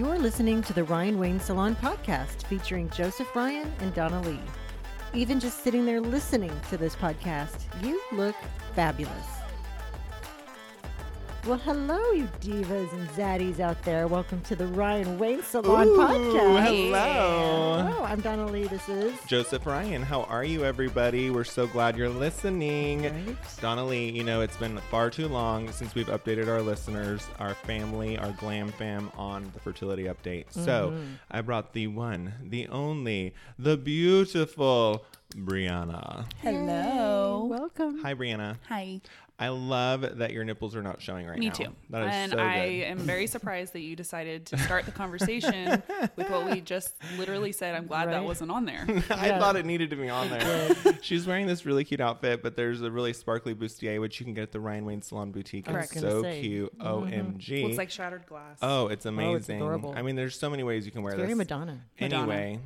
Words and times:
You're 0.00 0.18
listening 0.18 0.62
to 0.62 0.72
the 0.72 0.84
Ryan 0.84 1.18
Wayne 1.18 1.38
Salon 1.38 1.76
podcast 1.76 2.46
featuring 2.46 2.88
Joseph 2.88 3.36
Ryan 3.36 3.70
and 3.80 3.92
Donna 3.92 4.22
Lee. 4.22 4.40
Even 5.12 5.38
just 5.38 5.62
sitting 5.62 5.84
there 5.84 6.00
listening 6.00 6.58
to 6.70 6.78
this 6.78 6.96
podcast, 6.96 7.64
you 7.84 8.00
look 8.10 8.34
fabulous. 8.74 9.39
Well, 11.46 11.56
hello, 11.58 11.98
you 12.12 12.28
divas 12.42 12.92
and 12.92 13.08
zaddies 13.10 13.60
out 13.60 13.82
there. 13.82 14.06
Welcome 14.06 14.42
to 14.42 14.54
the 14.54 14.66
Ryan 14.66 15.18
Wayne 15.18 15.42
Salon 15.42 15.88
Ooh, 15.88 15.96
podcast. 15.96 16.62
hello. 16.66 17.82
Hello, 17.88 18.04
I'm 18.04 18.20
Donna 18.20 18.46
Lee. 18.46 18.66
This 18.66 18.86
is 18.90 19.14
Joseph 19.26 19.64
Ryan, 19.64 20.02
how 20.02 20.24
are 20.24 20.44
you, 20.44 20.64
everybody? 20.64 21.30
We're 21.30 21.44
so 21.44 21.66
glad 21.66 21.96
you're 21.96 22.10
listening. 22.10 23.04
Right. 23.04 23.36
Donna 23.60 23.84
Lee, 23.86 24.10
you 24.10 24.22
know, 24.22 24.42
it's 24.42 24.56
been 24.58 24.76
far 24.90 25.08
too 25.08 25.28
long 25.28 25.72
since 25.72 25.94
we've 25.94 26.08
updated 26.08 26.46
our 26.46 26.60
listeners, 26.60 27.26
our 27.38 27.54
family, 27.54 28.18
our 28.18 28.32
glam 28.32 28.68
fam 28.72 29.10
on 29.16 29.50
the 29.54 29.60
fertility 29.60 30.04
update. 30.04 30.44
So 30.50 30.90
Mm-hmm. 30.90 31.12
I 31.30 31.40
brought 31.40 31.72
the 31.72 31.86
one, 31.86 32.34
the 32.44 32.68
only, 32.68 33.34
the 33.58 33.76
beautiful 33.78 35.04
Breeana. 35.34 36.26
Hello. 36.42 37.46
welcome. 37.48 38.02
Hi, 38.02 38.14
Breeana. 38.14 38.56
Hi. 38.68 39.00
I 39.40 39.48
love 39.48 40.18
that 40.18 40.32
your 40.32 40.44
nipples 40.44 40.76
are 40.76 40.82
not 40.82 41.00
showing 41.00 41.26
right 41.26 41.38
Me 41.38 41.46
now. 41.48 41.52
Me 41.58 41.64
too. 41.64 41.72
That 41.88 42.02
is 42.08 42.14
and 42.14 42.32
so 42.32 42.38
I 42.38 42.66
good. 42.66 42.82
am 42.84 42.98
very 42.98 43.26
surprised 43.36 43.72
that 43.72 43.80
you 43.80 43.96
decided 43.96 44.44
to 44.46 44.58
start 44.58 44.84
the 44.84 44.92
conversation 44.92 45.82
with 46.16 46.28
what 46.28 46.50
we 46.50 46.60
just 46.60 46.94
literally 47.16 47.52
said. 47.52 47.74
I'm 47.74 47.86
glad 47.86 48.08
Right. 48.08 48.12
that 48.12 48.24
wasn't 48.24 48.50
on 48.50 48.66
there. 48.66 48.84
I 49.10 49.28
Yeah. 49.28 49.38
thought 49.38 49.56
it 49.56 49.64
needed 49.64 49.88
to 49.90 49.96
be 49.96 50.10
on 50.10 50.28
there. 50.28 50.74
She's 51.00 51.26
wearing 51.26 51.46
this 51.46 51.64
really 51.64 51.84
cute 51.84 52.00
outfit, 52.00 52.42
but 52.42 52.54
there's 52.54 52.82
a 52.82 52.90
really 52.90 53.14
sparkly 53.14 53.54
bustier 53.54 53.98
which 53.98 54.20
you 54.20 54.24
can 54.24 54.34
get 54.34 54.42
at 54.42 54.52
the 54.52 54.60
Ryan 54.60 54.84
Wayne 54.84 55.00
Salon 55.00 55.32
Boutique. 55.32 55.70
I 55.70 55.80
It's 55.80 55.98
so 55.98 56.22
say. 56.22 56.42
cute. 56.42 56.78
Mm-hmm. 56.78 57.38
OMG. 57.38 57.62
Looks 57.64 57.78
like 57.78 57.90
shattered 57.90 58.26
glass. 58.26 58.58
oh, 58.60 58.84
oh 58.84 58.86
it's 58.88 59.06
amazing. 59.06 59.62
Oh, 59.62 59.64
adorable. 59.64 59.94
I 59.96 60.02
mean, 60.02 60.16
there's 60.16 60.38
so 60.38 60.50
many 60.50 60.62
ways 60.64 60.84
you 60.84 60.92
can 60.92 61.02
wear 61.02 61.16
Very 61.16 61.28
this. 61.28 61.36
Madonna. 61.38 61.80
Madonna. 61.98 62.22
Anyway, 62.32 62.58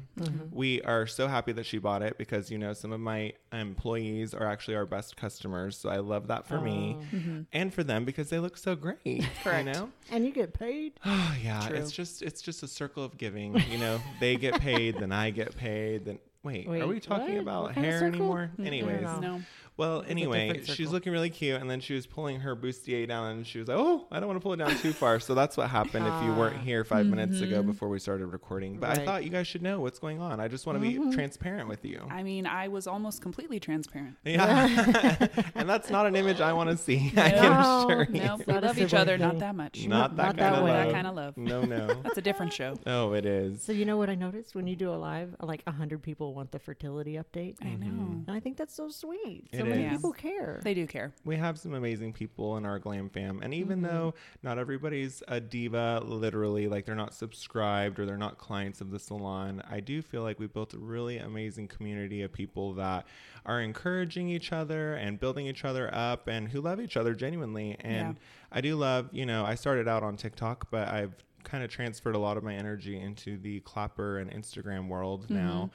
we 0.51 0.83
are 0.83 1.07
so 1.07 1.29
happy 1.29 1.53
that 1.53 1.67
she 1.67 1.79
bought 1.79 2.03
it 2.03 2.19
because 2.19 2.51
you 2.51 2.59
know 2.59 2.73
some 2.73 2.93
of 2.93 2.99
my 2.99 3.33
employees 3.53 4.35
are 4.35 4.47
actually 4.47 4.75
our 4.77 4.87
best 4.87 5.17
customers, 5.17 5.77
so 5.77 5.89
I 5.89 5.99
love 5.99 6.27
that 6.29 6.47
for 6.49 6.61
me 6.65 7.47
and 7.53 7.73
for 7.73 7.85
them 7.85 8.05
because 8.05 8.31
they 8.31 8.39
look 8.39 8.57
so 8.57 8.75
great. 8.75 9.27
Correct. 9.43 9.67
You 9.67 9.73
know? 9.73 9.91
And 10.11 10.25
you 10.25 10.33
get 10.33 10.53
paid. 10.55 10.95
Oh 11.05 11.35
yeah, 11.43 11.67
True. 11.69 11.77
it's 11.77 11.93
just 11.93 12.23
it's 12.23 12.43
just 12.43 12.63
a 12.63 12.69
circle 12.69 13.05
of 13.05 13.17
giving. 13.19 13.61
You 13.71 13.79
know, 13.79 14.01
they 14.21 14.37
get 14.37 14.61
paid, 14.61 14.99
then 14.99 15.13
I 15.13 15.31
get 15.31 15.57
paid, 15.57 16.05
then 16.07 16.19
wait, 16.43 16.69
Wait, 16.69 16.83
are 16.83 16.87
we 16.87 17.01
talking 17.01 17.35
what? 17.35 17.43
about 17.43 17.63
What 17.65 17.75
hair 17.75 18.05
anymore? 18.05 18.51
Mm, 18.59 18.65
I 18.65 18.67
Anyways, 18.67 19.03
know. 19.03 19.21
No. 19.21 19.41
Well, 19.77 20.05
anyway, 20.07 20.49
different 20.49 20.69
she's 20.69 20.91
looking 20.91 21.13
really 21.13 21.31
cute, 21.31 21.61
and 21.61 21.69
then 21.69 21.81
she 21.81 21.95
was 21.95 22.07
pulling 22.07 22.41
her 22.41 22.55
bustier 22.55 23.09
down, 23.09 23.33
and 23.33 23.47
she 23.47 23.59
was 23.59 23.67
like, 23.67 23.77
"Oh, 23.77 24.07
I 24.11 24.21
don't 24.21 24.29
want 24.29 24.37
to 24.37 24.43
pull 24.43 24.53
it 24.53 24.59
down 24.59 24.77
too 24.77 24.93
far." 24.93 25.19
So 25.19 25.35
that's 25.35 25.57
what 25.57 25.69
happened 25.69 26.07
if 26.07 26.23
you 26.23 26.31
ah, 26.31 26.39
weren't 26.39 26.59
here 26.59 26.85
5 26.85 27.07
minutes 27.07 27.41
ago 27.41 27.59
mm-hmm. 27.59 27.71
before 27.71 27.89
we 27.89 27.99
started 27.99 28.27
recording. 28.27 28.79
But 28.79 28.91
Right. 28.91 28.99
I 29.01 29.05
thought 29.05 29.25
you 29.25 29.31
guys 29.31 29.49
should 29.49 29.63
know 29.63 29.81
what's 29.81 29.99
going 29.99 30.21
on. 30.21 30.39
I 30.39 30.47
just 30.47 30.67
want 30.67 30.77
to 30.77 30.81
be 30.81 30.95
mm-hmm. 30.95 31.11
transparent 31.11 31.69
with 31.69 31.85
you. 31.85 32.07
I 32.09 32.23
mean, 32.23 32.47
I 32.47 32.69
was 32.69 32.87
almost 32.87 33.21
completely 33.21 33.59
transparent. 33.59 34.17
Yeah, 34.25 35.27
and 35.57 35.69
that's 35.69 35.91
not 35.91 36.07
an 36.07 36.15
image 36.15 36.41
I 36.41 36.53
want 36.53 36.71
to 36.71 36.77
see. 36.77 37.13
I 37.17 37.31
can 37.31 37.43
No, 37.43 37.89
assure 37.89 38.05
you. 38.05 38.23
No, 38.23 38.41
we 38.47 38.53
love 38.55 38.79
each 38.79 38.95
other, 38.95 39.19
not 39.19 39.41
that 39.41 39.57
much. 39.57 39.87
Not 39.87 40.17
that 40.17 40.23
Not 40.23 40.37
kind 40.37 40.39
that 40.39 40.59
of 40.59 40.65
way. 40.65 40.71
love. 40.71 40.87
That 40.87 40.93
kind 40.93 41.07
of 41.07 41.15
love. 41.15 41.37
No, 41.37 41.63
no. 41.63 41.87
That's 42.05 42.19
a 42.19 42.23
different 42.23 42.53
show. 42.53 42.79
Oh, 42.87 43.13
it 43.13 43.27
is. 43.27 43.63
So 43.63 43.73
you 43.73 43.85
know 43.85 43.97
what 43.97 44.09
I 44.09 44.15
noticed 44.15 44.55
when 44.55 44.69
you 44.69 44.77
do 44.77 44.93
a 44.93 44.95
live, 44.95 45.35
like 45.41 45.63
a 45.67 45.73
hundred 45.73 46.03
people 46.03 46.35
want 46.35 46.53
the 46.53 46.59
fertility 46.59 47.15
update, 47.15 47.57
I 47.61 47.67
mm-hmm. 47.67 47.83
know. 47.83 48.23
and 48.27 48.37
I 48.37 48.41
think 48.41 48.57
that's 48.57 48.75
so 48.75 48.89
sweet. 48.89 49.49
So 49.53 49.64
It 49.65 49.71
many 49.71 49.85
is. 49.85 49.93
people 49.93 50.13
care. 50.13 50.61
They 50.63 50.75
do 50.75 50.87
care. 50.87 51.13
we 51.25 51.37
have 51.37 51.59
some 51.59 51.75
amazing 51.75 52.13
people 52.13 52.57
in 52.57 52.65
our 52.67 52.79
glam 52.79 53.09
fam 53.09 53.41
and 53.43 53.53
even 53.55 53.81
Mm-hmm. 53.81 53.87
though 53.95 54.15
not 54.43 54.59
everybody's 54.59 55.23
a 55.29 55.41
diva 55.41 56.01
literally 56.05 56.69
like 56.69 56.85
they're 56.87 56.95
not 56.95 57.15
subscribed 57.15 57.99
or 57.99 58.07
they're 58.07 58.17
not 58.17 58.39
clients 58.39 58.81
of 58.81 58.91
the 58.91 58.99
salon 58.99 59.63
i 59.71 59.81
do 59.81 60.01
feel 60.03 60.23
like 60.23 60.39
we 60.39 60.47
built 60.47 60.75
a 60.75 60.79
really 60.79 61.19
amazing 61.19 61.67
community 61.69 62.23
of 62.23 62.33
people 62.33 62.75
that 62.75 63.07
are 63.47 63.61
encouraging 63.61 64.29
each 64.29 64.53
other 64.53 64.95
and 64.95 65.19
building 65.21 65.47
each 65.47 65.65
other 65.65 65.91
up 65.95 66.29
and 66.29 66.49
who 66.49 66.61
love 66.61 66.81
each 66.81 66.97
other 66.97 67.15
genuinely 67.15 67.77
and 67.81 68.17
i 68.53 68.61
do 68.61 68.77
love 68.77 69.09
you 69.13 69.27
know 69.27 69.45
i 69.45 69.55
started 69.55 69.89
out 69.89 70.03
on 70.03 70.17
tiktok 70.17 70.71
but 70.71 70.87
i've 70.89 71.15
kind 71.43 71.63
of 71.65 71.71
transferred 71.71 72.15
a 72.15 72.19
lot 72.19 72.37
of 72.37 72.43
my 72.45 72.55
energy 72.55 72.99
into 72.99 73.37
the 73.39 73.61
clapper 73.61 74.19
and 74.19 74.31
instagram 74.31 74.89
world 74.89 75.29
now 75.29 75.71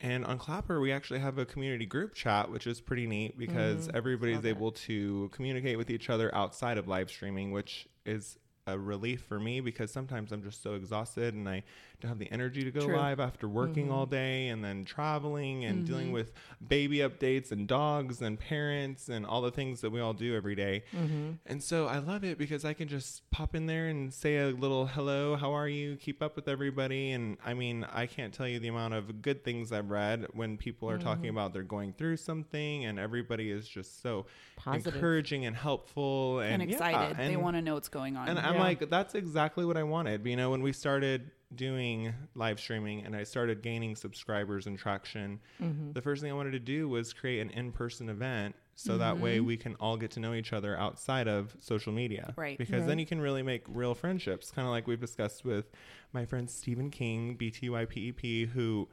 and 0.00 0.24
on 0.24 0.38
Clapper, 0.38 0.80
we 0.80 0.92
actually 0.92 1.18
have 1.18 1.38
a 1.38 1.44
community 1.44 1.86
group 1.86 2.14
chat, 2.14 2.50
which 2.50 2.66
is 2.66 2.80
pretty 2.80 3.06
neat 3.06 3.36
because 3.36 3.88
mm-hmm. 3.88 3.96
everybody's 3.96 4.44
able 4.44 4.70
to 4.72 5.28
communicate 5.32 5.76
with 5.76 5.90
each 5.90 6.08
other 6.08 6.32
outside 6.34 6.78
of 6.78 6.86
live 6.86 7.10
streaming, 7.10 7.50
which 7.50 7.88
is 8.06 8.38
a 8.68 8.78
relief 8.78 9.22
for 9.22 9.40
me 9.40 9.60
because 9.60 9.90
sometimes 9.90 10.32
I'm 10.32 10.42
just 10.42 10.62
so 10.62 10.74
exhausted 10.74 11.34
and 11.34 11.48
I 11.48 11.62
don't 12.00 12.08
have 12.10 12.18
the 12.18 12.30
energy 12.30 12.62
to 12.62 12.70
go 12.70 12.86
True. 12.86 12.96
live 12.96 13.18
after 13.18 13.48
working 13.48 13.90
all 13.90 14.04
mm-hmm. 14.04 14.14
day 14.14 14.48
and 14.48 14.64
then 14.64 14.84
traveling 14.84 15.64
and 15.64 15.84
dealing 15.84 16.06
mm-hmm. 16.06 16.14
with 16.14 16.32
baby 16.66 16.98
updates 16.98 17.50
and 17.50 17.66
dogs 17.66 18.22
and 18.22 18.38
parents 18.38 19.08
and 19.08 19.26
all 19.26 19.42
the 19.42 19.50
things 19.50 19.80
that 19.80 19.90
we 19.90 20.00
all 20.00 20.12
do 20.12 20.36
every 20.36 20.54
day. 20.54 20.84
Mm-hmm. 20.94 21.32
And 21.46 21.62
so 21.62 21.86
I 21.86 21.98
love 21.98 22.22
it 22.22 22.38
because 22.38 22.64
I 22.64 22.72
can 22.72 22.86
just 22.86 23.28
pop 23.30 23.56
in 23.56 23.66
there 23.66 23.88
and 23.88 24.14
say 24.14 24.38
a 24.38 24.48
little 24.48 24.86
hello, 24.86 25.34
how 25.34 25.52
are 25.52 25.68
you? 25.68 25.96
Keep 25.96 26.22
up 26.22 26.36
with 26.36 26.46
everybody. 26.46 27.10
And 27.10 27.36
I 27.44 27.54
mean, 27.54 27.84
I 27.92 28.06
can't 28.06 28.32
tell 28.32 28.46
you 28.46 28.60
the 28.60 28.68
amount 28.68 28.94
of 28.94 29.20
good 29.20 29.42
things 29.42 29.72
I've 29.72 29.90
read 29.90 30.26
when 30.34 30.56
people 30.56 30.88
are 30.88 30.98
talking 30.98 31.30
about 31.30 31.52
they're 31.52 31.62
going 31.62 31.92
through 31.94 32.18
something 32.18 32.84
and 32.84 32.98
everybody 32.98 33.50
is 33.50 33.68
just 33.68 34.02
so 34.02 34.26
Positive. 34.56 34.94
encouraging 34.94 35.46
and 35.46 35.56
helpful 35.56 36.40
and, 36.40 36.62
And 36.62 36.70
yeah, 36.70 36.76
excited. 36.76 37.16
they 37.16 37.36
want 37.36 37.56
to 37.56 37.62
know 37.62 37.74
what's 37.74 37.88
going 37.88 38.16
on. 38.16 38.28
and 38.28 38.38
I'm 38.38 38.57
Yeah. 38.58 38.64
like, 38.64 38.90
that's 38.90 39.14
exactly 39.14 39.64
what 39.64 39.76
I 39.76 39.82
wanted. 39.82 40.24
You 40.26 40.36
know, 40.36 40.50
when 40.50 40.62
we 40.62 40.72
started 40.72 41.30
doing 41.54 42.12
live 42.34 42.60
streaming 42.60 43.04
and 43.06 43.16
I 43.16 43.24
started 43.24 43.62
gaining 43.62 43.96
subscribers 43.96 44.66
and 44.66 44.78
traction, 44.78 45.40
Mm-hmm. 45.62 45.92
the 45.92 46.02
first 46.02 46.20
thing 46.22 46.30
I 46.30 46.34
wanted 46.34 46.50
to 46.52 46.58
do 46.58 46.88
was 46.88 47.12
create 47.12 47.40
an 47.40 47.50
in 47.50 47.72
person 47.72 48.08
event 48.08 48.54
so 48.74 48.96
that 48.98 49.18
way 49.18 49.40
we 49.40 49.56
can 49.56 49.74
all 49.80 49.96
get 49.96 50.12
to 50.12 50.20
know 50.20 50.34
each 50.34 50.52
other 50.52 50.78
outside 50.78 51.26
of 51.26 51.56
social 51.58 51.92
media. 51.92 52.32
Right. 52.36 52.56
Because 52.56 52.86
then 52.86 52.98
you 53.00 53.06
can 53.06 53.20
really 53.20 53.42
make 53.42 53.64
real 53.66 53.92
friendships, 53.94 54.52
kind 54.52 54.68
of 54.68 54.70
like 54.70 54.86
we've 54.86 55.00
discussed 55.00 55.44
with 55.44 55.70
my 56.12 56.24
friend 56.24 56.48
Stephen 56.48 56.88
King, 56.90 57.36
BTYPEP, 57.36 58.22
E 58.24 58.44
who 58.46 58.88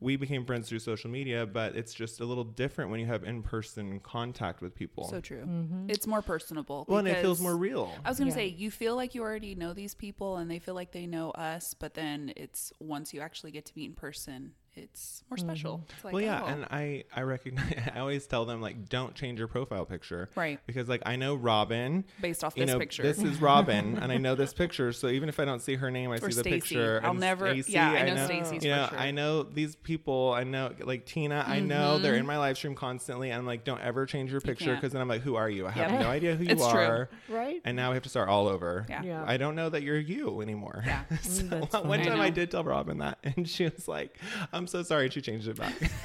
we 0.00 0.16
became 0.16 0.44
friends 0.46 0.68
through 0.68 0.78
social 0.78 1.10
media, 1.10 1.46
but 1.46 1.76
it's 1.76 1.92
just 1.92 2.20
a 2.20 2.24
little 2.24 2.44
different 2.44 2.90
when 2.90 3.00
you 3.00 3.06
have 3.06 3.22
in 3.22 3.42
person 3.42 4.00
contact 4.00 4.62
with 4.62 4.74
people. 4.74 5.04
so 5.08 5.20
true. 5.20 5.42
Mm-hmm. 5.46 5.90
It's 5.90 6.06
more 6.06 6.22
personable. 6.22 6.86
well, 6.88 6.98
and 6.98 7.08
it 7.08 7.20
feels 7.20 7.40
more 7.40 7.56
real. 7.56 7.92
I 8.04 8.08
was 8.08 8.18
gonna 8.18 8.30
Yeah. 8.30 8.36
say 8.36 8.46
you 8.46 8.70
feel 8.70 8.96
like 8.96 9.14
you 9.14 9.22
already 9.22 9.54
know 9.54 9.72
these 9.74 9.94
people 9.94 10.38
and 10.38 10.50
they 10.50 10.58
feel 10.58 10.74
like 10.74 10.92
they 10.92 11.06
know 11.06 11.30
us, 11.32 11.74
but 11.74 11.94
then 11.94 12.32
it's 12.36 12.72
once 12.80 13.12
you 13.12 13.20
actually 13.20 13.50
get 13.52 13.66
to 13.66 13.72
meet 13.76 13.86
in 13.90 13.94
person, 13.94 14.52
it's 14.74 15.24
more 15.28 15.36
special. 15.36 15.84
It's 15.94 16.04
like, 16.04 16.14
well, 16.14 16.22
yeah, 16.22 16.42
oh, 16.44 16.46
and 16.46 16.64
I 16.70 17.04
I 17.14 17.22
recognize. 17.22 17.74
I 17.94 17.98
always 17.98 18.26
tell 18.26 18.44
them 18.44 18.60
like, 18.60 18.88
don't 18.88 19.14
change 19.14 19.38
your 19.38 19.48
profile 19.48 19.84
picture, 19.84 20.28
Right. 20.36 20.60
Because 20.66 20.88
like 20.88 21.02
I 21.06 21.16
know 21.16 21.34
Robin, 21.34 22.04
based 22.20 22.44
off 22.44 22.56
you 22.56 22.64
this 22.64 22.72
know, 22.72 22.78
picture. 22.78 23.02
this 23.02 23.18
is 23.20 23.40
Robin, 23.40 23.98
and 24.02 24.12
I 24.12 24.16
know 24.16 24.34
this 24.34 24.54
picture. 24.54 24.92
So 24.92 25.08
even 25.08 25.28
if 25.28 25.40
I 25.40 25.44
don't 25.44 25.60
see 25.60 25.74
her 25.74 25.90
name, 25.90 26.10
I 26.12 26.16
Or 26.16 26.30
see 26.30 26.40
the 26.42 26.48
picture. 26.48 27.00
I'll 27.02 27.10
and 27.10 27.20
never- 27.20 27.50
Stacy, 27.50 27.72
yeah, 27.72 27.90
I 27.90 28.10
know 28.14 28.24
Stacy's 28.26 28.64
You 28.64 28.70
know, 28.70 28.86
sure. 28.88 28.98
I 28.98 29.10
know 29.10 29.42
these 29.42 29.74
people. 29.76 30.32
I 30.34 30.44
know 30.44 30.72
like 30.80 31.04
Tina. 31.04 31.44
I 31.46 31.60
know 31.60 31.98
they're 31.98 32.12
Mm-hmm. 32.12 32.20
in 32.20 32.26
my 32.26 32.38
live 32.38 32.56
stream 32.56 32.74
constantly. 32.74 33.30
And 33.30 33.38
I'm 33.38 33.46
like, 33.46 33.64
don't 33.64 33.80
ever 33.80 34.06
change 34.06 34.30
your 34.32 34.40
picture 34.40 34.66
can't. 34.66 34.80
because 34.80 34.92
then 34.92 35.02
I'm 35.02 35.08
like, 35.08 35.22
who 35.22 35.36
are 35.36 35.50
you? 35.50 35.66
I 35.66 35.70
have 35.72 35.90
Yep. 35.90 36.00
no 36.00 36.08
idea 36.08 36.34
who 36.36 36.44
you 36.44 36.50
It's 36.50 36.68
true. 36.68 36.80
are. 36.80 37.10
right? 37.28 37.60
And 37.64 37.76
now 37.76 37.90
we 37.90 37.94
have 37.96 38.02
to 38.04 38.08
start 38.08 38.28
all 38.28 38.46
over. 38.48 38.86
Yeah. 38.88 39.02
Yeah. 39.02 39.24
I 39.26 39.36
don't 39.36 39.54
know 39.56 39.68
that 39.68 39.82
you're 39.82 39.98
you 39.98 40.40
anymore. 40.40 40.82
Yeah. 40.86 41.02
so 41.22 41.44
one 41.58 41.66
funny. 41.68 42.02
I 42.02 42.04
time 42.06 42.20
I, 42.20 42.28
know. 42.28 42.34
did 42.34 42.50
tell 42.50 42.64
Robin 42.64 42.98
that, 42.98 43.18
and 43.24 43.48
she 43.48 43.64
was 43.64 43.86
like, 43.88 44.16
"I'm 44.60 44.66
so 44.66 44.82
sorry." 44.82 45.08
She 45.10 45.20
changed 45.20 45.48
it 45.48 45.56
back 45.56 45.74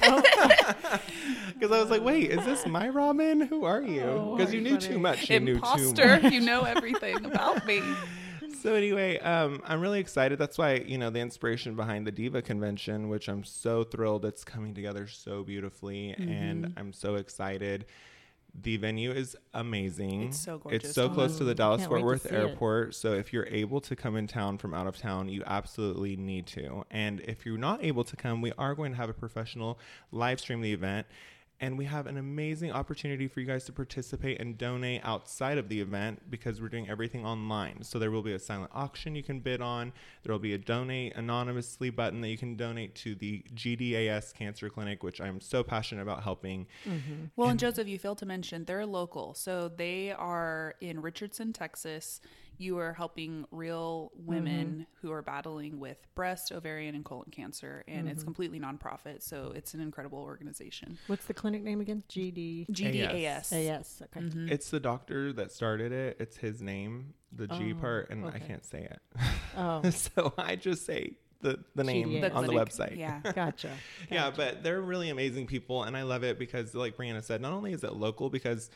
because 1.58 1.72
I 1.72 1.80
was 1.80 1.90
like, 1.90 2.02
"Wait, 2.02 2.30
is 2.30 2.44
this 2.44 2.66
my 2.66 2.88
Robin? 2.88 3.40
Who 3.42 3.64
are 3.64 3.82
you?" 3.82 4.02
Oh, 4.02 4.36
Because 4.36 4.52
you 4.52 4.60
knew 4.60 4.78
too 4.78 4.98
much. 4.98 5.28
You 5.30 5.40
knew 5.40 5.52
too 5.54 5.58
Imposter, 5.58 6.20
much. 6.22 6.32
you 6.32 6.40
know 6.40 6.62
everything 6.62 7.24
about 7.24 7.66
me. 7.66 7.82
So 8.62 8.74
anyway, 8.74 9.18
um, 9.20 9.60
I'm 9.64 9.80
really 9.80 10.00
excited. 10.00 10.38
That's 10.40 10.58
why 10.58 10.76
you 10.76 10.98
know 10.98 11.10
the 11.10 11.20
inspiration 11.20 11.76
behind 11.76 12.04
the 12.06 12.10
Diva 12.10 12.42
Convention, 12.42 13.08
which 13.08 13.28
I'm 13.28 13.44
so 13.44 13.84
thrilled 13.84 14.24
it's 14.24 14.42
coming 14.44 14.74
together 14.74 15.06
so 15.06 15.44
beautifully, 15.44 16.16
Mm-hmm. 16.18 16.28
and 16.32 16.72
I'm 16.76 16.92
so 16.92 17.14
excited. 17.16 17.84
The 18.62 18.76
venue 18.76 19.10
is 19.10 19.36
amazing. 19.54 20.22
It's 20.24 20.40
so 20.40 20.58
gorgeous. 20.58 20.84
It's 20.84 20.94
so 20.94 21.06
oh, 21.06 21.08
close 21.10 21.38
to 21.38 21.44
the 21.44 21.54
Dallas 21.54 21.80
Can't 21.80 21.90
Fort 21.90 22.02
Worth 22.02 22.22
see 22.22 22.28
it. 22.30 22.34
Airport. 22.34 22.94
So 22.94 23.12
if 23.12 23.32
you're 23.32 23.46
able 23.46 23.80
to 23.82 23.94
come 23.94 24.16
in 24.16 24.26
town 24.26 24.58
from 24.58 24.72
out 24.72 24.86
of 24.86 24.96
town, 24.96 25.28
you 25.28 25.42
absolutely 25.46 26.16
need 26.16 26.46
to. 26.48 26.84
And 26.90 27.20
if 27.20 27.44
you're 27.44 27.58
not 27.58 27.84
able 27.84 28.04
to 28.04 28.16
come, 28.16 28.40
we 28.40 28.52
are 28.56 28.74
going 28.74 28.92
to 28.92 28.96
have 28.96 29.10
a 29.10 29.14
professional 29.14 29.78
live 30.10 30.40
stream 30.40 30.60
the 30.60 30.72
event. 30.72 31.06
And 31.58 31.78
we 31.78 31.86
have 31.86 32.06
an 32.06 32.18
amazing 32.18 32.70
opportunity 32.70 33.28
for 33.28 33.40
you 33.40 33.46
guys 33.46 33.64
to 33.64 33.72
participate 33.72 34.38
and 34.40 34.58
donate 34.58 35.00
outside 35.04 35.56
of 35.56 35.70
the 35.70 35.80
event 35.80 36.20
because 36.30 36.60
we're 36.60 36.68
doing 36.68 36.88
everything 36.88 37.24
online. 37.24 37.82
So 37.82 37.98
there 37.98 38.10
will 38.10 38.22
be 38.22 38.34
a 38.34 38.38
silent 38.38 38.70
auction 38.74 39.14
you 39.14 39.22
can 39.22 39.40
bid 39.40 39.62
on. 39.62 39.92
There 40.22 40.32
will 40.32 40.38
be 40.38 40.52
a 40.52 40.58
donate 40.58 41.16
anonymously 41.16 41.88
button 41.88 42.20
that 42.20 42.28
you 42.28 42.36
can 42.36 42.56
donate 42.56 42.94
to 42.96 43.14
the 43.14 43.42
GDAS 43.54 44.34
Cancer 44.34 44.68
Clinic, 44.68 45.02
which 45.02 45.18
I'm 45.18 45.40
so 45.40 45.62
passionate 45.62 46.02
about 46.02 46.22
helping. 46.22 46.66
Mm-hmm. 46.86 47.24
Well, 47.36 47.48
and 47.48 47.58
Joseph, 47.58 47.88
you 47.88 47.98
failed 47.98 48.18
to 48.18 48.26
mention 48.26 48.66
they're 48.66 48.84
local. 48.84 49.32
So 49.32 49.68
they 49.68 50.12
are 50.12 50.74
in 50.82 51.00
Richardson, 51.00 51.54
Texas. 51.54 52.20
You 52.58 52.78
are 52.78 52.92
helping 52.92 53.44
real 53.50 54.12
women 54.16 54.86
who 55.02 55.12
are 55.12 55.22
battling 55.22 55.78
with 55.78 55.98
breast, 56.14 56.52
ovarian, 56.52 56.94
and 56.94 57.04
colon 57.04 57.30
cancer, 57.30 57.84
and 57.86 58.08
it's 58.08 58.22
completely 58.24 58.58
nonprofit. 58.60 59.22
So 59.22 59.52
it's 59.54 59.74
an 59.74 59.80
incredible 59.80 60.18
organization. 60.18 60.98
What's 61.06 61.26
the 61.26 61.34
clinic 61.34 61.62
name 61.62 61.80
again? 61.80 62.02
GD. 62.08 62.68
GDAS. 62.70 63.52
AS. 63.52 64.02
Okay. 64.04 64.26
Mm-hmm. 64.26 64.48
It's 64.50 64.70
the 64.70 64.80
doctor 64.80 65.32
that 65.34 65.52
started 65.52 65.92
it. 65.92 66.16
It's 66.18 66.36
his 66.36 66.62
name, 66.62 67.14
the 67.32 67.46
G 67.46 67.74
Oh, 67.76 67.80
part, 67.80 68.10
and 68.10 68.24
I 68.26 68.38
can't 68.38 68.64
say 68.64 68.82
it. 68.90 69.00
Oh, 69.56 69.88
so 69.90 70.32
I 70.38 70.56
just 70.56 70.86
say 70.86 71.16
the, 71.42 71.58
the 71.74 71.84
name 71.84 72.08
GDA. 72.08 72.34
on 72.34 72.46
the 72.46 72.52
clinic. 72.52 72.68
website. 72.68 72.96
Yeah. 72.96 73.20
gotcha. 73.34 73.70
Yeah, 74.10 74.30
but 74.34 74.62
they're 74.62 74.80
really 74.80 75.10
amazing 75.10 75.46
people, 75.46 75.82
and 75.84 75.96
I 75.96 76.02
love 76.02 76.24
it 76.24 76.38
because, 76.38 76.74
like 76.74 76.96
Breeana 76.96 77.22
said, 77.22 77.40
not 77.40 77.52
only 77.52 77.72
is 77.72 77.84
it 77.84 77.92
local 77.94 78.30
because 78.30 78.70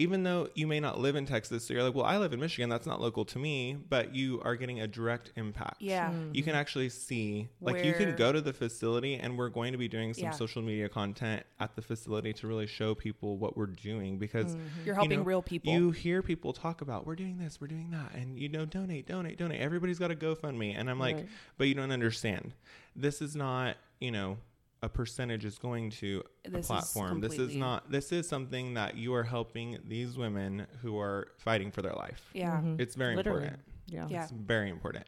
even 0.00 0.22
though 0.22 0.48
you 0.54 0.66
may 0.66 0.80
not 0.80 0.98
live 0.98 1.14
in 1.14 1.26
Texas, 1.26 1.66
so 1.66 1.74
you're 1.74 1.82
like, 1.82 1.94
well, 1.94 2.06
I 2.06 2.16
live 2.16 2.32
in 2.32 2.40
Michigan, 2.40 2.70
that's 2.70 2.86
not 2.86 3.02
local 3.02 3.26
to 3.26 3.38
me, 3.38 3.76
but 3.90 4.14
you 4.14 4.40
are 4.42 4.56
getting 4.56 4.80
a 4.80 4.88
direct 4.88 5.30
impact. 5.36 5.82
Yeah. 5.82 6.08
Mm-hmm. 6.08 6.34
You 6.34 6.42
can 6.42 6.54
actually 6.54 6.88
see, 6.88 7.50
like, 7.60 7.84
you 7.84 7.92
can 7.92 8.16
go 8.16 8.32
to 8.32 8.40
the 8.40 8.54
facility, 8.54 9.16
and 9.16 9.36
we're 9.36 9.50
going 9.50 9.72
to 9.72 9.78
be 9.78 9.88
doing 9.88 10.14
some 10.14 10.24
Yeah. 10.24 10.30
social 10.30 10.62
media 10.62 10.88
content 10.88 11.44
at 11.58 11.76
the 11.76 11.82
facility 11.82 12.32
to 12.32 12.46
really 12.46 12.66
show 12.66 12.94
people 12.94 13.36
what 13.36 13.58
we're 13.58 13.66
doing 13.66 14.16
because 14.18 14.54
mm-hmm. 14.54 14.66
You're 14.86 14.94
you 14.94 15.00
helping 15.00 15.18
know, 15.18 15.24
real 15.24 15.42
people. 15.42 15.70
You 15.70 15.90
hear 15.90 16.22
people 16.22 16.54
talk 16.54 16.80
about 16.80 17.06
we're 17.06 17.14
doing 17.14 17.36
this, 17.36 17.60
we're 17.60 17.66
doing 17.66 17.90
that, 17.90 18.14
and 18.14 18.38
you 18.38 18.48
know, 18.48 18.64
donate, 18.64 19.06
donate, 19.06 19.36
donate. 19.36 19.60
Everybody's 19.60 19.98
got 19.98 20.10
a 20.10 20.16
GoFundMe, 20.16 20.74
and 20.78 20.88
I'm 20.88 20.98
like, 20.98 21.16
Right. 21.16 21.28
but 21.58 21.68
you 21.68 21.74
don't 21.74 21.92
understand. 21.92 22.54
This 22.96 23.20
is 23.20 23.36
not, 23.36 23.76
you 24.00 24.12
know, 24.12 24.38
a 24.82 24.88
percentage 24.88 25.44
is 25.44 25.58
going 25.58 25.90
to 25.90 26.22
a 26.44 26.50
This 26.50 26.60
is 26.60 26.66
platform. 26.66 27.20
This 27.20 27.38
is 27.38 27.54
not. 27.54 27.90
This 27.90 28.12
is 28.12 28.28
something 28.28 28.74
that 28.74 28.96
you 28.96 29.14
are 29.14 29.22
helping 29.22 29.78
these 29.86 30.16
women 30.16 30.66
who 30.82 30.98
are 30.98 31.28
fighting 31.38 31.70
for 31.70 31.82
their 31.82 31.92
life. 31.92 32.30
yeah. 32.32 32.56
Mm-hmm. 32.56 32.80
It's 32.80 32.94
very 32.94 33.16
Literally. 33.16 33.44
important. 33.44 33.62
Yeah. 33.86 34.06
Yeah. 34.08 34.22
It's 34.22 34.32
very 34.32 34.70
important. 34.70 35.06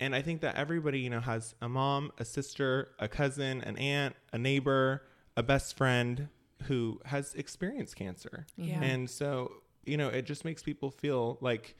And 0.00 0.14
I 0.14 0.22
think 0.22 0.40
that 0.42 0.56
everybody, 0.56 1.00
you 1.00 1.10
know, 1.10 1.20
has 1.20 1.54
a 1.60 1.68
mom, 1.68 2.12
a 2.18 2.24
sister, 2.24 2.88
a 2.98 3.08
cousin, 3.08 3.62
an 3.62 3.76
aunt, 3.76 4.14
a 4.32 4.38
neighbor, 4.38 5.02
a 5.36 5.42
best 5.42 5.76
friend 5.76 6.28
who 6.64 7.00
has 7.04 7.34
experienced 7.34 7.96
cancer. 7.96 8.46
Yeah. 8.56 8.82
And 8.82 9.08
so, 9.10 9.52
you 9.84 9.96
know, 9.96 10.08
it 10.08 10.22
just 10.26 10.44
makes 10.44 10.62
people 10.62 10.90
feel 10.90 11.38
like, 11.40 11.76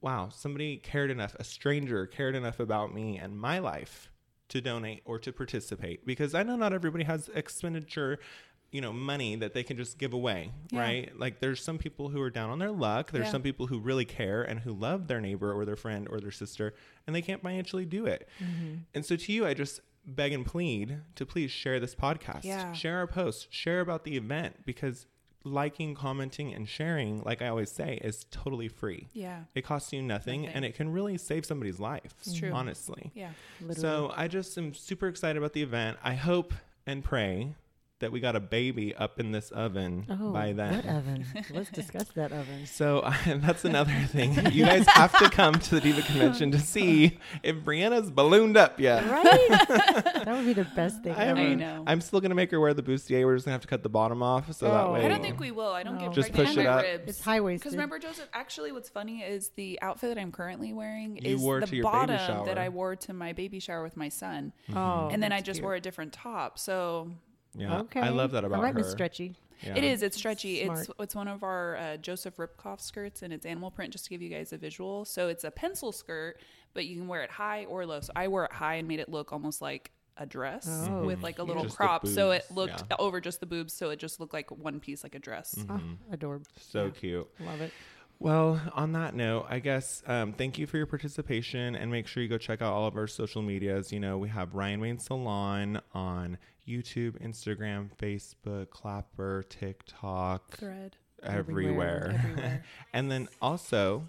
wow, 0.00 0.28
somebody 0.32 0.76
cared 0.76 1.10
enough, 1.10 1.34
a 1.38 1.44
stranger 1.44 2.06
cared 2.06 2.34
enough 2.36 2.60
about 2.60 2.94
me 2.94 3.18
and 3.18 3.36
my 3.38 3.58
life 3.58 4.10
to 4.48 4.60
donate 4.60 5.02
or 5.04 5.18
to 5.18 5.32
participate. 5.32 6.06
Because 6.06 6.34
I 6.34 6.42
know 6.42 6.56
not 6.56 6.72
everybody 6.72 7.04
has 7.04 7.28
expenditure, 7.34 8.18
you 8.70 8.80
know, 8.80 8.92
money 8.92 9.36
that 9.36 9.54
they 9.54 9.62
can 9.62 9.76
just 9.76 9.98
give 9.98 10.12
away, 10.12 10.52
Yeah. 10.70 10.80
right? 10.80 11.18
Like 11.18 11.40
there's 11.40 11.62
some 11.62 11.78
people 11.78 12.08
who 12.10 12.20
are 12.22 12.30
down 12.30 12.50
on 12.50 12.58
their 12.58 12.70
luck. 12.70 13.10
There's 13.12 13.26
Yeah. 13.26 13.32
some 13.32 13.42
people 13.42 13.66
who 13.66 13.78
really 13.78 14.04
care 14.04 14.42
and 14.42 14.60
who 14.60 14.72
love 14.72 15.06
their 15.08 15.20
neighbor 15.20 15.52
or 15.52 15.64
their 15.64 15.76
friend 15.76 16.06
or 16.10 16.20
their 16.20 16.30
sister 16.30 16.74
and 17.06 17.14
they 17.16 17.22
can't 17.22 17.42
financially 17.42 17.84
do 17.86 18.06
it. 18.06 18.28
Mm-hmm. 18.42 18.74
And 18.94 19.04
so 19.06 19.16
to 19.16 19.32
you, 19.32 19.46
I 19.46 19.54
just 19.54 19.80
beg 20.06 20.32
and 20.32 20.44
plead 20.46 21.00
to 21.16 21.26
please 21.26 21.50
share 21.50 21.78
this 21.80 21.94
podcast. 21.94 22.44
Yeah. 22.44 22.72
Share 22.72 22.98
our 22.98 23.06
posts 23.06 23.46
share 23.50 23.80
about 23.80 24.04
the 24.04 24.16
event 24.16 24.64
because 24.64 25.06
liking, 25.52 25.94
commenting, 25.94 26.52
and 26.54 26.68
sharing, 26.68 27.22
like 27.22 27.42
I 27.42 27.48
always 27.48 27.70
say, 27.70 27.98
is 28.02 28.24
totally 28.30 28.68
free. 28.68 29.08
Yeah. 29.12 29.40
It 29.54 29.62
costs 29.62 29.92
you 29.92 30.02
nothing, 30.02 30.42
Nothing. 30.42 30.54
and 30.56 30.64
it 30.64 30.74
can 30.74 30.92
really 30.92 31.18
save 31.18 31.44
somebody's 31.44 31.78
life. 31.80 32.14
It's 32.20 32.34
true. 32.38 32.52
Honestly. 32.52 33.10
Yeah. 33.14 33.30
Literally. 33.60 33.80
So 33.80 34.12
I 34.16 34.28
just 34.28 34.56
am 34.58 34.74
super 34.74 35.08
excited 35.08 35.36
about 35.38 35.52
the 35.52 35.62
event. 35.62 35.98
I 36.02 36.14
hope 36.14 36.52
and 36.86 37.02
pray 37.04 37.54
that 38.00 38.12
we 38.12 38.20
got 38.20 38.36
a 38.36 38.40
baby 38.40 38.94
up 38.94 39.18
in 39.18 39.32
this 39.32 39.50
oven 39.50 40.06
oh, 40.08 40.32
by 40.32 40.52
then. 40.52 40.74
what 40.74 40.86
oven? 40.86 41.26
Let's 41.50 41.70
discuss 41.70 42.08
that 42.14 42.32
oven. 42.32 42.66
So 42.66 43.08
that's 43.26 43.64
another 43.64 43.92
thing. 44.08 44.34
You 44.52 44.64
guys 44.64 44.86
have 44.88 45.16
to 45.18 45.28
come 45.30 45.54
to 45.54 45.74
the 45.76 45.80
Diva 45.80 46.02
Convention 46.02 46.50
to 46.52 46.58
see 46.58 47.18
if 47.42 47.56
Breeana's 47.56 48.10
ballooned 48.10 48.56
up 48.56 48.78
yet. 48.78 49.04
Right? 49.08 49.48
that 49.58 50.28
would 50.28 50.46
be 50.46 50.52
the 50.52 50.66
best 50.76 51.02
thing 51.02 51.14
I 51.14 51.26
ever. 51.26 51.40
I 51.40 51.54
know. 51.54 51.84
I'm 51.86 52.00
still 52.00 52.20
gonna 52.20 52.34
make 52.34 52.50
her 52.52 52.60
wear 52.60 52.74
the 52.74 52.82
bustier. 52.82 53.24
We're 53.24 53.34
just 53.36 53.46
gonna 53.46 53.54
have 53.54 53.62
to 53.62 53.68
cut 53.68 53.82
the 53.82 53.88
bottom 53.88 54.22
off, 54.22 54.52
so 54.52 54.66
that 54.66 54.84
Oh. 54.84 54.92
way. 54.92 55.04
I 55.04 55.08
don't 55.08 55.22
think 55.22 55.40
we 55.40 55.50
will. 55.50 55.72
I 55.72 55.82
don't 55.82 55.94
No. 55.98 56.06
get 56.06 56.12
Just 56.12 56.32
pregnant 56.32 56.48
push 56.48 56.56
in 56.56 56.66
it 56.66 56.68
my 56.68 56.76
up. 56.76 56.82
ribs. 56.82 57.08
It's 57.08 57.20
high 57.20 57.40
waisted. 57.40 57.62
Because 57.62 57.72
remember, 57.74 57.98
Joseph, 57.98 58.28
actually, 58.32 58.72
what's 58.72 58.88
funny 58.88 59.22
is 59.22 59.50
the 59.56 59.78
outfit 59.82 60.14
that 60.14 60.20
I'm 60.20 60.30
currently 60.32 60.72
wearing 60.72 61.16
You 61.16 61.34
is 61.34 61.40
wore 61.40 61.60
the 61.60 61.66
to 61.66 61.76
your 61.76 61.84
baby 61.84 61.92
bottom 61.92 62.18
shower. 62.18 62.46
that 62.46 62.58
I 62.58 62.68
wore 62.68 62.94
to 62.96 63.12
my 63.12 63.32
baby 63.32 63.58
shower 63.58 63.82
with 63.82 63.96
my 63.96 64.08
son. 64.08 64.52
Oh, 64.70 64.74
mm-hmm. 64.74 65.14
and 65.14 65.22
then 65.22 65.32
I 65.32 65.40
just 65.40 65.58
cute. 65.58 65.64
wore 65.64 65.74
a 65.74 65.80
different 65.80 66.12
top. 66.12 66.58
So 66.58 67.10
Yeah, 67.56 67.80
Okay. 67.80 68.00
I 68.00 68.10
love 68.10 68.32
that 68.32 68.44
about 68.44 68.56
All 68.58 68.62
right, 68.62 68.74
her. 68.74 68.80
Miss 68.80 68.90
Stretchy. 68.90 69.34
Yeah. 69.62 69.74
it 69.76 69.82
is. 69.82 70.02
It's 70.04 70.16
stretchy. 70.16 70.60
It's 70.60 70.84
Smart. 70.84 71.00
it's 71.00 71.14
one 71.16 71.26
of 71.26 71.42
our 71.42 71.76
uh, 71.76 71.96
Joseph 71.96 72.36
Ribkoff 72.36 72.80
skirts, 72.80 73.22
and 73.22 73.32
it's 73.32 73.44
animal 73.44 73.72
print. 73.72 73.92
Just 73.92 74.04
to 74.04 74.10
give 74.10 74.22
you 74.22 74.28
guys 74.28 74.52
a 74.52 74.56
visual, 74.56 75.04
so 75.04 75.26
it's 75.28 75.42
a 75.42 75.50
pencil 75.50 75.90
skirt, 75.90 76.36
but 76.74 76.86
you 76.86 76.96
can 76.96 77.08
wear 77.08 77.22
it 77.22 77.30
high 77.30 77.64
or 77.64 77.84
low. 77.84 77.98
So 78.00 78.12
I 78.14 78.28
wore 78.28 78.44
it 78.44 78.52
high 78.52 78.74
and 78.76 78.86
made 78.86 79.00
it 79.00 79.08
look 79.08 79.32
almost 79.32 79.60
like 79.60 79.90
a 80.16 80.26
dress 80.26 80.68
Oh, 80.88 81.04
with 81.04 81.22
like 81.22 81.40
a 81.40 81.42
little 81.42 81.64
Just 81.64 81.76
crop. 81.76 82.06
So 82.06 82.30
it 82.30 82.44
looked 82.52 82.84
yeah. 82.88 82.96
over 83.00 83.20
just 83.20 83.40
the 83.40 83.46
boobs, 83.46 83.72
so 83.72 83.90
it 83.90 83.98
just 83.98 84.20
looked 84.20 84.32
like 84.32 84.48
one 84.52 84.78
piece, 84.78 85.02
like 85.02 85.16
a 85.16 85.18
dress. 85.18 85.56
Oh, 85.68 85.80
adorable. 86.12 86.46
So 86.60 86.90
cute. 86.90 87.28
Love 87.40 87.60
it. 87.60 87.72
Well, 88.20 88.60
on 88.74 88.92
that 88.92 89.14
note, 89.14 89.46
I 89.48 89.60
guess 89.60 90.02
um, 90.06 90.32
thank 90.32 90.58
you 90.58 90.66
for 90.66 90.76
your 90.76 90.86
participation 90.86 91.76
and 91.76 91.88
make 91.90 92.08
sure 92.08 92.20
you 92.22 92.28
go 92.28 92.36
check 92.38 92.60
out 92.60 92.72
all 92.72 92.86
of 92.88 92.96
our 92.96 93.06
social 93.06 93.42
medias. 93.42 93.92
You 93.92 94.00
know, 94.00 94.18
we 94.18 94.28
have 94.28 94.54
Ryan 94.56 94.80
Wayne 94.80 94.98
Salon 94.98 95.80
on 95.94 96.36
YouTube, 96.66 97.12
Instagram, 97.24 97.90
Facebook, 97.96 98.70
Clapper, 98.70 99.44
TikTok, 99.48 100.56
Thread. 100.56 100.96
everywhere. 101.22 102.18
Everywhere. 102.24 102.64
and 102.92 103.08
then 103.08 103.28
also, 103.40 104.02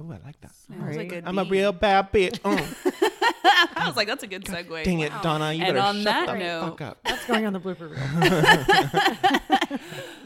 oh, 0.00 0.06
I 0.10 0.18
like 0.26 0.40
that. 0.40 0.50
That 0.68 0.78
was 0.80 0.88
a 0.88 0.92
Sorry. 0.94 1.06
good 1.06 1.22
I'm 1.24 1.38
a 1.38 1.44
real 1.44 1.70
bad 1.72 2.10
bitch. 2.12 2.40
Mm. 2.40 2.98
I 3.74 3.86
was 3.86 3.96
like, 3.96 4.06
that's 4.08 4.22
a 4.22 4.26
good 4.26 4.44
segue. 4.44 4.84
Dang 4.84 5.00
it, 5.00 5.10
Wow. 5.12 5.22
Donna, 5.22 5.52
you 5.52 5.64
And 5.64 5.74
better 5.74 5.86
on 5.86 5.94
shut 5.96 6.04
that 6.04 6.26
the 6.32 6.38
note- 6.38 6.68
fuck 6.70 6.80
up. 6.80 6.98
That's 7.04 7.24
going 7.26 7.46
on 7.46 7.52
the 7.52 7.60
blooper 7.60 7.90
reel. 7.90 9.78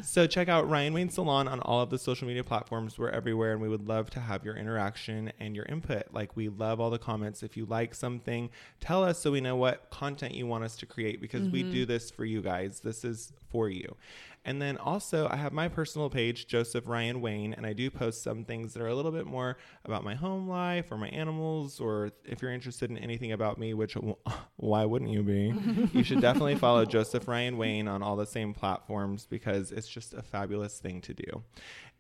So 0.07 0.25
check 0.29 0.49
out 0.49 0.71
Ryan 0.71 0.95
Wayne 0.95 1.11
Salon 1.11 1.49
on 1.49 1.59
all 1.59 1.81
of 1.81 1.91
the 1.91 1.99
social 1.99 2.29
media 2.29 2.45
platforms. 2.45 2.97
We're 2.97 3.11
everywhere, 3.11 3.53
and 3.53 3.61
we 3.61 3.69
would 3.69 3.89
love 3.89 4.09
to 4.11 4.21
have 4.21 4.45
your 4.45 4.57
interaction 4.57 5.33
and 5.41 5.57
your 5.57 5.65
input. 5.65 6.05
Like 6.13 6.37
we 6.37 6.49
love 6.49 6.79
all 6.79 6.91
the 6.91 6.99
comments. 6.99 7.43
If 7.43 7.57
you 7.57 7.67
like 7.67 7.93
something, 7.93 8.51
tell 8.79 9.03
us 9.03 9.19
so 9.19 9.33
we 9.33 9.41
know 9.41 9.57
what 9.57 9.91
content 9.91 10.35
you 10.35 10.47
want 10.47 10.63
us 10.63 10.77
to 10.77 10.87
create 10.87 11.21
because 11.21 11.49
we 11.49 11.63
mm-hmm. 11.63 11.73
do 11.73 11.87
this 11.87 12.13
for 12.13 12.25
you 12.25 12.41
guys. 12.41 12.79
This 12.79 13.05
is 13.05 13.33
for 13.51 13.69
you. 13.69 13.97
And 14.47 14.63
then 14.63 14.77
also, 14.77 15.29
I 15.29 15.35
have 15.35 15.53
my 15.53 15.67
personal 15.67 16.09
page, 16.09 16.47
Joseph 16.47 16.87
Ryan 16.87 17.21
Wayne, 17.21 17.53
and 17.53 17.67
I 17.67 17.73
do 17.73 17.91
post 17.91 18.23
some 18.23 18.45
things 18.45 18.75
that 18.75 18.81
are 18.81 18.87
a 18.87 18.95
little 18.95 19.11
bit 19.11 19.27
more 19.27 19.57
about 19.85 20.05
my 20.05 20.15
home 20.15 20.49
life 20.49 20.93
or 20.93 20.97
my 20.97 21.09
animals, 21.09 21.81
or 21.81 22.13
if 22.25 22.41
you're 22.41 22.53
interested 22.53 22.89
in 22.89 22.97
anything 22.97 23.33
about 23.33 23.59
me, 23.59 23.75
which 23.75 23.95
why 24.57 24.85
wouldn't 24.85 25.11
you 25.11 25.25
be? 25.25 25.53
you 25.93 26.05
should 26.05 26.21
definitely 26.21 26.55
follow 26.55 26.85
Joseph 26.97 27.27
Ryan 27.27 27.59
Wayne 27.59 27.89
on 27.89 28.05
all 28.05 28.15
the 28.15 28.25
same 28.25 28.55
platforms 28.55 29.27
because 29.29 29.73
it's 29.73 29.89
just 29.89 30.15
a 30.15 30.23
fabulous 30.23 30.79
thing 30.79 31.01
to 31.01 31.13
do. 31.13 31.43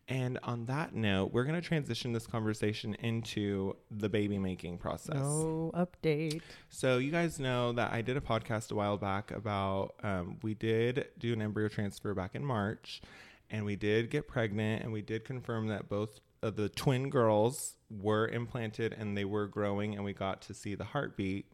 And 0.08 0.38
on 0.44 0.66
that 0.66 0.94
note, 0.94 1.32
we're 1.32 1.42
going 1.42 1.60
to 1.60 1.66
transition 1.66 2.12
this 2.12 2.28
conversation 2.28 2.94
into 2.94 3.74
the 3.90 4.08
baby 4.08 4.38
making 4.38 4.78
process. 4.78 5.16
No 5.16 5.72
update. 5.74 6.42
So 6.68 6.98
you 6.98 7.10
guys 7.10 7.40
know 7.40 7.72
that 7.72 7.92
I 7.92 8.02
did 8.02 8.16
a 8.16 8.20
podcast 8.20 8.70
a 8.70 8.76
while 8.76 8.98
back 8.98 9.32
about 9.32 9.94
um, 10.04 10.38
we 10.42 10.54
did 10.54 11.08
do 11.18 11.32
an 11.32 11.42
embryo 11.42 11.66
transfer 11.68 12.14
back 12.14 12.36
in 12.36 12.44
March, 12.44 13.02
and 13.50 13.64
we 13.64 13.74
did 13.74 14.10
get 14.10 14.28
pregnant, 14.28 14.84
and 14.84 14.92
we 14.92 15.02
did 15.02 15.24
confirm 15.24 15.66
that 15.68 15.88
both 15.88 16.20
of 16.40 16.54
the 16.54 16.68
twin 16.68 17.10
girls 17.10 17.72
were 17.90 18.28
implanted 18.28 18.92
and 18.96 19.16
they 19.16 19.24
were 19.24 19.48
growing, 19.48 19.94
and 19.96 20.04
we 20.04 20.12
got 20.12 20.40
to 20.42 20.54
see 20.54 20.76
the 20.76 20.84
heartbeat. 20.84 21.46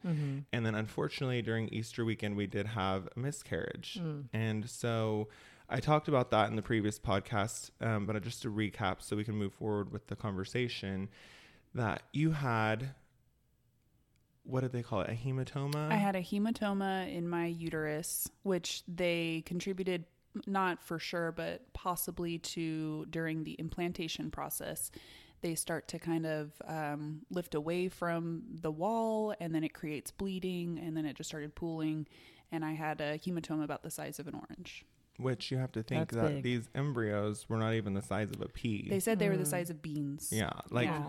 And 0.52 0.66
then 0.66 0.74
unfortunately, 0.74 1.40
during 1.40 1.68
Easter 1.68 2.04
weekend, 2.04 2.36
we 2.36 2.46
did 2.46 2.66
have 2.66 3.08
a 3.16 3.18
miscarriage, 3.18 3.98
and 4.34 4.68
so. 4.68 5.28
I 5.72 5.80
talked 5.80 6.06
about 6.06 6.30
that 6.30 6.50
in 6.50 6.56
the 6.56 6.62
previous 6.62 6.98
podcast, 6.98 7.70
um, 7.80 8.04
but 8.04 8.22
just 8.22 8.42
to 8.42 8.50
recap 8.50 8.96
so 9.00 9.16
we 9.16 9.24
can 9.24 9.36
move 9.36 9.54
forward 9.54 9.90
with 9.90 10.06
the 10.06 10.16
conversation, 10.16 11.08
that 11.74 12.02
you 12.12 12.32
had 12.32 12.94
what 14.44 14.60
did 14.60 14.72
they 14.72 14.82
call 14.82 15.00
it? 15.02 15.08
A 15.08 15.12
hematoma? 15.12 15.90
I 15.90 15.94
had 15.94 16.16
a 16.16 16.20
hematoma 16.20 17.12
in 17.14 17.28
my 17.28 17.46
uterus, 17.46 18.28
which 18.42 18.82
they 18.88 19.44
contributed 19.46 20.04
not 20.46 20.82
for 20.82 20.98
sure, 20.98 21.30
but 21.30 21.72
possibly 21.72 22.38
to 22.38 23.06
during 23.10 23.44
the 23.44 23.52
implantation 23.52 24.30
process. 24.30 24.90
They 25.42 25.54
start 25.54 25.88
to 25.88 25.98
kind 25.98 26.26
of 26.26 26.52
um, 26.66 27.22
lift 27.30 27.54
away 27.54 27.88
from 27.88 28.42
the 28.60 28.70
wall, 28.70 29.34
and 29.40 29.54
then 29.54 29.64
it 29.64 29.74
creates 29.74 30.10
bleeding, 30.10 30.78
and 30.78 30.96
then 30.96 31.04
it 31.04 31.16
just 31.16 31.30
started 31.30 31.54
pooling. 31.54 32.06
And 32.50 32.64
I 32.64 32.72
had 32.72 33.00
a 33.00 33.18
hematoma 33.18 33.64
about 33.64 33.82
the 33.82 33.90
size 33.90 34.18
of 34.18 34.26
an 34.26 34.34
orange. 34.34 34.84
Which 35.18 35.50
you 35.50 35.58
have 35.58 35.72
to 35.72 35.82
think 35.82 36.10
That's 36.10 36.22
that 36.22 36.34
big. 36.36 36.42
these 36.42 36.68
embryos 36.74 37.48
were 37.48 37.58
not 37.58 37.74
even 37.74 37.94
the 37.94 38.02
size 38.02 38.30
of 38.30 38.40
a 38.40 38.48
pea. 38.48 38.88
They 38.88 39.00
said 39.00 39.18
they 39.18 39.28
were 39.28 39.36
the 39.36 39.44
mm. 39.44 39.48
size 39.50 39.70
of 39.70 39.82
beans. 39.82 40.30
yeah, 40.32 40.50
like 40.70 40.88
Yeah. 40.88 41.04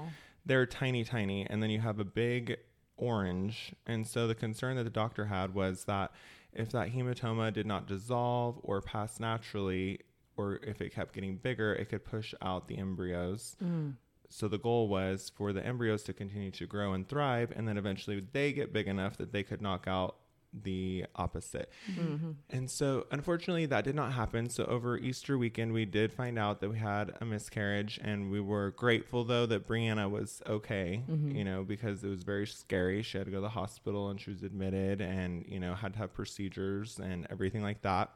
they're 0.46 0.66
tiny, 0.66 1.04
tiny, 1.04 1.48
and 1.50 1.64
then 1.64 1.70
you 1.70 1.80
have 1.80 2.00
a 2.00 2.06
big 2.06 2.58
orange. 2.98 3.74
And 3.86 4.06
so 4.06 4.28
the 4.28 4.36
concern 4.36 4.76
that 4.78 4.84
the 4.84 4.90
doctor 4.90 5.26
had 5.26 5.54
was 5.54 5.86
that 5.86 6.12
if 6.52 6.72
that 6.72 6.92
hematoma 6.92 7.52
did 7.52 7.66
not 7.66 7.88
dissolve 7.88 8.60
or 8.62 8.82
pass 8.82 9.20
naturally, 9.20 10.00
or 10.38 10.60
if 10.64 10.82
it 10.82 10.94
kept 10.94 11.14
getting 11.14 11.38
bigger, 11.38 11.74
it 11.74 11.90
could 11.90 12.04
push 12.04 12.34
out 12.42 12.68
the 12.68 12.78
embryos. 12.78 13.56
Mm. 13.64 13.96
so 14.30 14.48
the 14.48 14.58
goal 14.58 14.88
was 14.88 15.32
for 15.36 15.54
the 15.54 15.64
embryos 15.66 16.02
to 16.04 16.14
continue 16.14 16.52
to 16.52 16.66
grow 16.66 16.94
and 16.94 17.08
thrive, 17.08 17.52
and 17.56 17.68
then 17.68 17.78
eventually 17.78 18.26
they 18.32 18.52
get 18.52 18.74
big 18.74 18.88
enough 18.88 19.16
that 19.18 19.32
they 19.32 19.44
could 19.44 19.62
knock 19.62 19.86
out 19.88 20.18
the 20.64 21.06
opposite. 21.16 21.72
Mm-hmm. 21.92 22.32
And 22.50 22.70
so, 22.70 23.08
unfortunately, 23.12 23.66
that 23.68 23.84
did 23.84 23.96
not 23.96 24.14
happen. 24.14 24.50
So, 24.50 24.66
over 24.66 24.98
Easter 24.98 25.38
weekend, 25.38 25.74
we 25.74 25.86
did 25.86 26.14
find 26.14 26.38
out 26.38 26.62
that 26.62 26.70
we 26.70 26.78
had 26.78 27.14
a 27.22 27.26
miscarriage, 27.26 28.00
and 28.04 28.30
we 28.30 28.40
were 28.40 28.72
grateful 28.72 29.24
though 29.24 29.46
that 29.48 29.68
Breeana 29.68 30.10
was 30.10 30.42
okay, 30.48 31.04
Mhm. 31.10 31.36
you 31.36 31.44
know, 31.44 31.64
because 31.64 32.04
it 32.04 32.10
was 32.10 32.24
very 32.24 32.46
scary. 32.48 33.02
She 33.02 33.18
had 33.18 33.26
to 33.26 33.32
go 33.32 33.38
to 33.38 33.42
the 33.42 33.50
hospital 33.50 34.10
and 34.10 34.20
she 34.22 34.30
was 34.30 34.44
admitted 34.44 35.02
and, 35.02 35.46
you 35.48 35.60
know, 35.60 35.74
had 35.74 35.94
to 35.94 36.00
have 36.00 36.14
procedures 36.14 37.00
and 37.00 37.26
everything 37.30 37.62
like 37.64 37.82
that. 37.82 38.12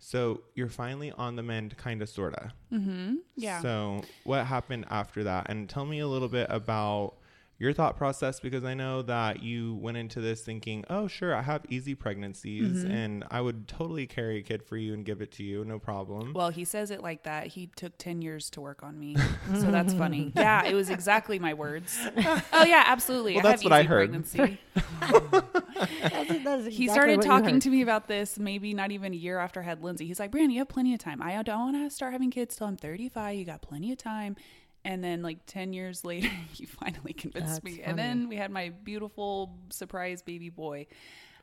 So, 0.00 0.42
you're 0.54 0.68
finally 0.68 1.10
on 1.12 1.34
the 1.36 1.42
mend, 1.42 1.76
kind 1.76 2.02
of, 2.02 2.08
sort 2.08 2.34
of. 2.34 2.50
Mm-hmm. 2.72 3.16
Yeah. 3.36 3.60
So, 3.62 4.02
what 4.24 4.46
happened 4.46 4.86
after 4.90 5.24
that? 5.24 5.46
And 5.48 5.68
tell 5.68 5.84
me 5.84 5.98
a 6.00 6.06
little 6.06 6.28
bit 6.28 6.46
about 6.50 7.14
your 7.60 7.72
thought 7.72 7.96
process 7.96 8.38
because 8.38 8.62
I 8.62 8.74
know 8.74 9.02
that 9.02 9.42
you 9.42 9.74
went 9.74 9.96
into 9.96 10.20
this 10.20 10.42
thinking, 10.42 10.84
oh, 10.88 11.08
sure, 11.08 11.34
I 11.34 11.42
have 11.42 11.62
easy 11.68 11.94
pregnancies 11.96 12.84
Mhm. 12.84 12.90
and 12.90 13.24
I 13.32 13.40
would 13.40 13.66
totally 13.66 14.06
carry 14.06 14.38
a 14.38 14.42
kid 14.42 14.62
for 14.62 14.76
you 14.76 14.94
and 14.94 15.04
give 15.04 15.20
it 15.20 15.32
to 15.32 15.42
you, 15.42 15.64
no 15.64 15.78
problem. 15.80 16.32
Well, 16.34 16.50
he 16.50 16.64
says 16.64 16.92
it 16.92 17.02
like 17.02 17.24
that. 17.24 17.48
He 17.48 17.66
took 17.74 17.98
10 17.98 18.22
years 18.22 18.48
to 18.50 18.60
work 18.60 18.82
on 18.82 18.98
me. 18.98 19.16
So 19.54 19.70
that's 19.72 19.92
funny. 19.94 20.32
Yeah, 20.36 20.64
it 20.66 20.74
was 20.74 20.88
exactly 20.88 21.38
my 21.40 21.54
words. 21.54 21.98
Oh, 22.52 22.64
yeah, 22.64 22.84
absolutely. 22.86 23.34
Well, 23.34 23.46
I 23.46 23.50
that's 23.50 23.62
have 23.62 23.70
what 23.70 23.78
I 23.78 23.82
heard. 23.82 24.10
Pregnancy. 24.10 24.58
That's, 26.02 26.42
that's 26.44 26.66
he 26.66 26.88
started 26.88 27.22
talking 27.22 27.60
to 27.60 27.70
me 27.70 27.82
about 27.82 28.08
this 28.08 28.36
maybe 28.38 28.74
not 28.74 28.90
even 28.90 29.12
a 29.12 29.16
year 29.16 29.38
after 29.38 29.60
I 29.60 29.64
had 29.64 29.82
Lindsay. 29.82 30.06
He's 30.06 30.18
like, 30.18 30.32
Brandon, 30.32 30.50
you 30.50 30.58
have 30.58 30.68
plenty 30.68 30.92
of 30.92 30.98
time. 30.98 31.22
I 31.22 31.40
don't 31.42 31.72
want 31.72 31.76
to 31.76 31.94
start 31.94 32.12
having 32.12 32.30
kids 32.32 32.56
till 32.56 32.66
I'm 32.66 32.76
35. 32.76 33.36
You 33.36 33.44
got 33.44 33.62
plenty 33.62 33.92
of 33.92 33.98
time. 33.98 34.34
And 34.88 35.04
then, 35.04 35.22
like 35.22 35.44
10 35.46 35.74
years 35.74 36.04
later, 36.04 36.30
he 36.52 36.64
finally 36.64 37.12
convinced 37.12 37.52
That's 37.52 37.64
me. 37.64 37.72
funny. 37.72 37.84
And 37.84 37.98
then 37.98 38.28
we 38.28 38.36
had 38.36 38.50
my 38.50 38.70
beautiful 38.70 39.54
surprise 39.70 40.22
baby 40.22 40.48
boy. 40.48 40.86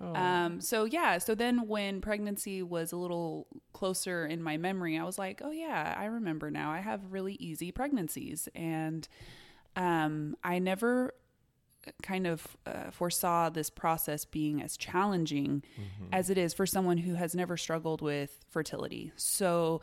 Oh. 0.02 0.14
Um, 0.14 0.60
so 0.60 0.84
yeah, 0.84 1.20
so 1.20 1.36
then 1.36 1.68
when 1.68 2.02
pregnancy 2.02 2.62
was 2.62 2.92
a 2.92 2.98
little 2.98 3.48
closer 3.72 4.26
in 4.26 4.44
my 4.44 4.58
memory, 4.58 4.98
I 4.98 5.04
was 5.04 5.18
like, 5.18 5.42
oh 5.44 5.52
yeah, 5.52 5.96
I 5.98 6.06
remember 6.06 6.52
now. 6.52 6.72
I 6.72 6.80
have 6.80 7.00
really 7.12 7.36
easy 7.36 7.72
pregnancies, 7.72 8.50
and 8.54 9.08
um, 9.78 10.36
I 10.44 10.60
never 10.60 11.14
kind 12.02 12.26
of 12.26 12.58
uh, 12.66 12.90
foresaw 12.92 13.50
this 13.50 13.70
process 13.70 14.26
being 14.26 14.62
as 14.62 14.76
challenging 14.76 15.64
as 16.12 16.30
it 16.30 16.38
is 16.38 16.54
for 16.54 16.66
someone 16.66 16.98
who 16.98 17.14
has 17.14 17.36
never 17.36 17.58
struggled 17.58 18.02
with 18.02 18.40
fertility. 18.50 19.12
So 19.16 19.82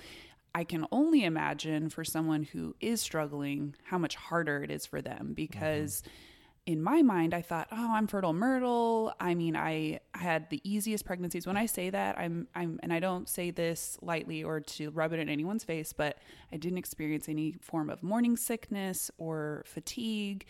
I 0.54 0.64
can 0.64 0.86
only 0.92 1.24
imagine 1.24 1.88
for 1.88 2.04
someone 2.04 2.42
who 2.42 2.74
is 2.80 3.00
struggling 3.00 3.74
how 3.84 3.98
much 3.98 4.16
harder 4.16 4.62
it 4.62 4.70
is 4.70 4.84
for 4.84 5.00
them 5.00 5.32
because 5.34 6.02
mm-hmm. 6.02 6.72
in 6.72 6.82
my 6.82 7.00
mind, 7.02 7.32
I 7.32 7.40
thought, 7.40 7.68
oh, 7.72 7.92
I'm 7.94 8.06
fertile 8.06 8.34
myrtle. 8.34 9.14
I 9.18 9.34
mean, 9.34 9.56
I 9.56 10.00
had 10.14 10.50
the 10.50 10.60
easiest 10.62 11.04
pregnancies. 11.06 11.46
When 11.46 11.56
I 11.56 11.66
say 11.66 11.88
that, 11.90 12.18
I'm, 12.18 12.48
I'm, 12.54 12.78
and 12.82 12.92
I 12.92 13.00
don't 13.00 13.28
say 13.28 13.50
this 13.50 13.98
lightly 14.02 14.44
or 14.44 14.60
to 14.60 14.90
rub 14.90 15.12
it 15.12 15.20
in 15.20 15.28
anyone's 15.28 15.64
face, 15.64 15.92
but 15.94 16.18
I 16.52 16.58
didn't 16.58 16.78
experience 16.78 17.28
any 17.28 17.56
form 17.60 17.88
of 17.88 18.02
morning 18.02 18.36
sickness 18.36 19.10
or 19.16 19.64
fatigue. 19.66 20.44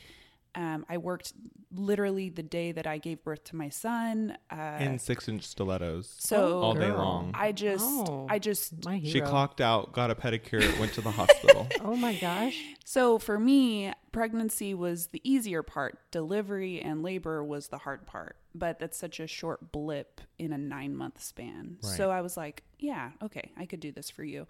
Um, 0.54 0.84
I 0.88 0.98
worked 0.98 1.32
literally 1.74 2.28
the 2.28 2.42
day 2.42 2.72
that 2.72 2.86
I 2.86 2.98
gave 2.98 3.24
birth 3.24 3.44
to 3.44 3.56
my 3.56 3.70
son. 3.70 4.36
Uh, 4.50 4.76
in 4.80 4.98
six 4.98 5.28
inch 5.28 5.44
stilettos 5.44 6.14
so 6.18 6.60
all 6.60 6.74
day 6.74 6.92
long. 6.92 7.32
I 7.34 7.52
just, 7.52 7.84
Oh. 7.86 8.26
I 8.28 8.38
just 8.38 8.84
My 8.84 8.98
hero. 8.98 9.12
She 9.12 9.20
clocked 9.20 9.60
out, 9.60 9.92
got 9.92 10.10
a 10.10 10.14
pedicure, 10.14 10.78
went 10.78 10.92
to 10.94 11.00
the 11.00 11.10
hospital. 11.10 11.68
Oh 11.80 11.96
my 11.96 12.14
gosh. 12.14 12.58
So 12.84 13.18
for 13.18 13.38
me, 13.38 13.92
pregnancy 14.12 14.74
was 14.74 15.08
the 15.08 15.20
easier 15.24 15.62
part. 15.62 15.98
Delivery 16.10 16.80
and 16.80 17.02
labor 17.02 17.42
was 17.42 17.68
the 17.68 17.78
hard 17.78 18.06
part. 18.06 18.36
But 18.54 18.78
that's 18.78 18.98
such 18.98 19.18
a 19.20 19.26
short 19.26 19.72
blip 19.72 20.20
in 20.38 20.52
a 20.52 20.58
nine 20.58 20.94
month 20.94 21.22
span. 21.22 21.78
Right. 21.82 21.96
So 21.96 22.10
I 22.10 22.20
was 22.20 22.36
like, 22.36 22.62
yeah, 22.78 23.12
okay, 23.22 23.50
I 23.56 23.66
could 23.66 23.80
do 23.80 23.90
this 23.90 24.10
for 24.10 24.22
you. 24.24 24.46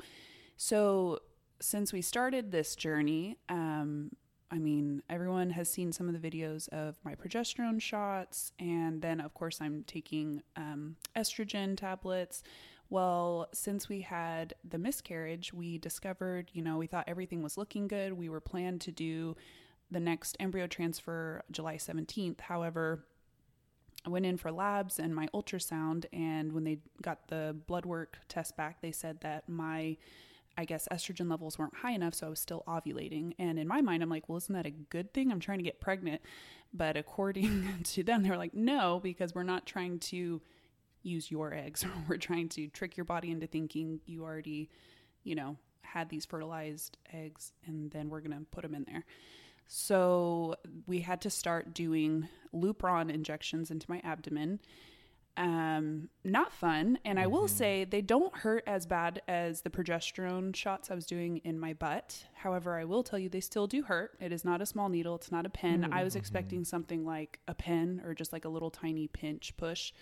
So 0.57 1.21
since 1.61 1.93
we 1.93 2.03
started 2.03 2.51
this 2.51 2.75
journey, 2.75 3.37
um, 3.49 4.11
I 4.53 4.59
mean, 4.59 5.03
everyone 5.09 5.49
has 5.51 5.71
seen 5.71 5.93
some 5.93 6.09
of 6.09 6.21
the 6.21 6.31
videos 6.31 6.69
of 6.69 6.99
my 7.05 7.15
progesterone 7.15 7.81
shots, 7.81 8.53
and 8.59 9.01
then 9.01 9.19
of 9.19 9.33
course 9.33 9.63
I'm 9.63 9.83
taking 9.87 10.43
um, 10.57 10.97
estrogen 11.17 11.75
tablets. 11.75 12.43
Well, 12.91 13.49
since 13.55 13.89
we 13.89 14.03
had 14.03 14.53
the 14.63 14.77
miscarriage, 14.77 15.55
we 15.55 15.79
discovered, 15.79 16.51
you 16.53 16.61
know, 16.61 16.77
we 16.77 16.87
thought 16.87 17.09
everything 17.09 17.43
was 17.43 17.57
looking 17.57 17.89
good. 17.89 18.13
We 18.13 18.29
were 18.29 18.41
planned 18.41 18.83
to 18.83 18.93
do 18.93 19.37
the 19.91 20.01
next 20.01 20.37
embryo 20.39 20.67
transfer 20.67 21.43
July 21.51 21.77
17th. 21.77 22.41
However, 22.41 23.07
I 24.05 24.11
went 24.11 24.27
in 24.27 24.37
for 24.37 24.53
labs 24.53 24.99
and 24.99 25.15
my 25.15 25.29
ultrasound, 25.29 26.05
and 26.13 26.53
when 26.53 26.65
they 26.65 26.81
got 27.01 27.29
the 27.29 27.57
blood 27.67 27.87
work 27.87 28.19
test 28.29 28.59
back, 28.59 28.83
they 28.83 28.93
said 28.93 29.23
that 29.23 29.49
my 29.49 29.97
I 30.57 30.65
guess 30.65 30.87
estrogen 30.93 31.31
levels 31.31 31.59
weren't 31.59 31.77
high 31.77 31.93
enough, 31.93 32.15
so 32.15 32.27
I 32.27 32.31
was 32.31 32.41
still 32.41 32.63
ovulating. 32.67 33.33
And 33.39 33.59
in 33.59 33.67
my 33.67 33.81
mind, 33.81 34.03
I'm 34.03 34.11
like, 34.11 34.29
well, 34.29 34.39
isn't 34.39 34.55
that 34.55 34.67
a 34.67 34.71
good 34.71 35.13
thing? 35.15 35.33
I'm 35.33 35.41
trying 35.41 35.59
to 35.59 35.65
get 35.65 35.81
pregnant. 35.81 36.21
But 36.75 36.97
according 36.97 37.69
to 37.85 38.03
them, 38.03 38.23
they're 38.23 38.37
like, 38.37 38.55
no, 38.55 39.01
because 39.03 39.35
we're 39.35 39.43
not 39.43 39.67
trying 39.67 39.99
to 40.01 40.41
use 41.03 41.31
your 41.31 41.55
eggs. 41.55 41.85
we're 42.09 42.19
trying 42.19 42.49
to 42.51 42.69
trick 42.69 42.97
your 42.97 43.05
body 43.05 43.31
into 43.31 43.47
thinking 43.47 44.01
you 44.07 44.25
already, 44.25 44.71
you 45.25 45.35
know, 45.35 45.57
had 45.83 46.09
these 46.09 46.25
fertilized 46.25 46.99
eggs, 47.13 47.53
and 47.67 47.91
then 47.91 48.09
we're 48.09 48.21
going 48.21 48.39
to 48.39 48.45
put 48.51 48.63
them 48.63 48.75
in 48.75 48.85
there. 48.85 49.05
So 49.67 50.57
we 50.87 51.01
had 51.01 51.23
to 51.23 51.31
start 51.31 51.73
doing 51.73 52.29
Lupron 52.55 53.11
injections 53.11 53.71
into 53.71 53.91
my 53.91 54.01
abdomen 54.05 54.61
um 55.39 56.11
not 56.25 56.53
fun 56.53 56.99
and 57.07 57.19
i 57.19 57.27
will 57.27 57.49
say 57.49 57.85
they 57.85 58.03
don't 58.03 58.37
hurt 58.37 58.63
as 58.67 58.85
bad 58.85 59.23
as 59.27 59.63
the 59.63 59.71
progesterone 59.71 60.55
shots 60.55 60.91
i 60.91 60.95
was 60.95 61.07
doing 61.07 61.39
in 61.39 61.59
my 61.59 61.73
butt 61.73 62.27
however 62.35 62.79
i 62.79 62.85
will 62.85 63.03
tell 63.03 63.19
you 63.19 63.31
they 63.31 63.41
still 63.41 63.67
do 63.67 63.83
hurt 63.83 64.15
it 64.21 64.31
is 64.31 64.45
not 64.45 64.61
a 64.61 64.67
small 64.67 64.91
needle 64.91 65.15
it's 65.15 65.33
not 65.33 65.47
a 65.47 65.49
pen 65.49 65.89
i 65.91 66.05
was 66.05 66.17
expecting 66.17 66.65
something 66.65 67.07
like 67.07 67.41
a 67.49 67.55
pen 67.55 68.03
or 68.05 68.13
just 68.15 68.31
like 68.31 68.45
a 68.45 68.49
little 68.49 68.71
tiny 68.71 69.09
pinch 69.09 69.57
push 69.57 69.93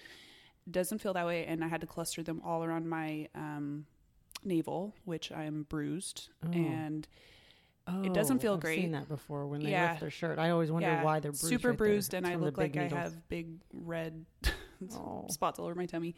doesn't 0.69 0.99
feel 0.99 1.13
that 1.13 1.25
way 1.27 1.45
and 1.47 1.63
i 1.63 1.69
had 1.69 1.81
to 1.81 1.87
cluster 1.87 2.25
them 2.25 2.43
all 2.45 2.65
around 2.65 2.89
my 2.89 3.29
um 3.37 3.87
navel 4.43 4.97
which 5.05 5.31
i 5.31 5.45
am 5.45 5.63
bruised 5.69 6.29
Oh. 6.45 6.51
and 6.53 7.07
Oh, 7.89 8.03
It 8.05 8.13
doesn't 8.13 8.41
feel 8.41 8.57
great. 8.57 8.73
I've 8.73 8.77
great. 8.77 8.81
Seen 8.83 8.91
that 8.93 9.09
before 9.09 9.47
when 9.49 9.63
they 9.65 9.71
Yeah. 9.71 9.89
lift 9.89 10.01
their 10.01 10.11
shirt. 10.11 10.39
I 10.39 10.51
always 10.51 10.71
wonder 10.71 11.01
why 11.03 11.19
they're 11.19 11.33
bruised 11.33 11.49
super 11.49 11.71
right 11.71 11.79
there. 11.79 11.87
bruised 11.89 12.15
and 12.15 12.27
It's 12.27 12.33
i 12.35 12.37
look 12.37 12.57
like 12.59 12.73
big 12.73 12.93
i 12.93 12.97
have 12.97 13.29
big 13.29 13.49
red 13.73 14.27
Oh. 14.95 15.27
spots 15.29 15.59
all 15.59 15.67
over 15.67 15.75
my 15.75 15.87
tummy. 15.87 16.15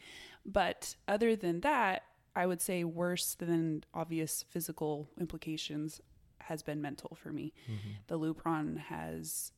But 0.47 0.95
other 1.09 1.35
than 1.37 1.61
that, 1.61 2.05
I 2.35 2.47
would 2.47 2.61
say 2.61 2.85
worse 2.85 3.35
than 3.35 3.85
obvious 3.93 4.45
physical 4.49 5.09
implications 5.21 6.01
has 6.41 6.63
been 6.63 6.81
mental 6.81 7.17
for 7.21 7.33
me. 7.33 7.53
The 8.09 8.19
Lupron 8.19 8.79
has, 8.79 9.53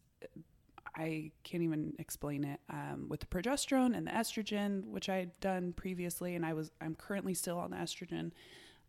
I 0.97 1.31
can't 1.45 1.63
even 1.63 1.95
explain 1.99 2.45
it. 2.45 2.61
Um, 2.69 3.07
with 3.09 3.21
the 3.21 3.27
progesterone 3.27 3.97
and 3.97 4.07
the 4.07 4.11
estrogen, 4.11 4.87
which 4.87 5.09
I 5.09 5.17
had 5.17 5.41
done 5.41 5.73
previously, 5.73 6.35
and 6.35 6.45
I 6.45 6.53
was, 6.53 6.71
I'm 6.81 6.95
currently 6.95 7.35
still 7.35 7.59
on 7.59 7.71
the 7.71 7.77
estrogen. 7.77 8.33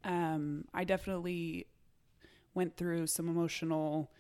Um, 0.04 0.66
I 0.74 0.84
definitely 0.84 1.68
went 2.54 2.78
through 2.78 3.08
some 3.08 3.28
emotional 3.30 4.12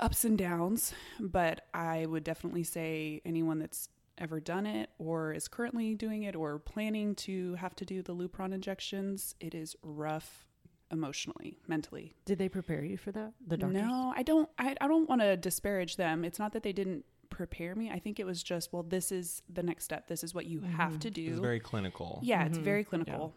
ups 0.00 0.24
and 0.24 0.36
downs, 0.36 0.92
but 1.20 1.66
I 1.72 2.06
would 2.06 2.24
definitely 2.24 2.64
say 2.64 3.20
anyone 3.24 3.58
that's 3.58 3.88
ever 4.18 4.40
done 4.40 4.66
it 4.66 4.90
or 4.98 5.32
is 5.32 5.48
currently 5.48 5.94
doing 5.94 6.22
it 6.24 6.36
or 6.36 6.58
planning 6.58 7.14
to 7.16 7.54
have 7.54 7.74
to 7.76 7.84
do 7.84 8.02
the 8.02 8.14
Lupron 8.14 8.52
injections, 8.52 9.34
it 9.40 9.54
is 9.54 9.74
rough 9.82 10.48
emotionally, 10.90 11.58
mentally. 11.66 12.14
Did 12.26 12.38
they 12.38 12.48
prepare 12.48 12.84
you 12.84 12.96
for 12.96 13.12
that? 13.12 13.32
The 13.46 13.56
doctors? 13.56 13.82
No, 13.82 14.12
I 14.16 14.22
don't 14.22 14.48
I, 14.58 14.76
I 14.80 14.86
don't 14.88 15.08
want 15.08 15.22
to 15.22 15.36
disparage 15.36 15.96
them. 15.96 16.24
It's 16.24 16.38
not 16.38 16.52
that 16.52 16.62
they 16.62 16.72
didn't 16.72 17.04
prepare 17.30 17.74
me. 17.74 17.90
I 17.90 17.98
think 17.98 18.20
it 18.20 18.26
was 18.26 18.42
just, 18.42 18.74
well, 18.74 18.82
this 18.82 19.10
is 19.10 19.42
the 19.48 19.62
next 19.62 19.84
step. 19.84 20.06
This 20.06 20.22
is 20.22 20.34
what 20.34 20.44
you 20.44 20.60
have 20.60 20.98
to 21.00 21.10
do. 21.10 21.28
It's 21.30 21.38
very 21.38 21.60
clinical. 21.60 22.20
yeah, 22.22 22.44
it's 22.44 22.58
Mhm. 22.58 22.62
very 22.62 22.84
clinical. 22.84 23.32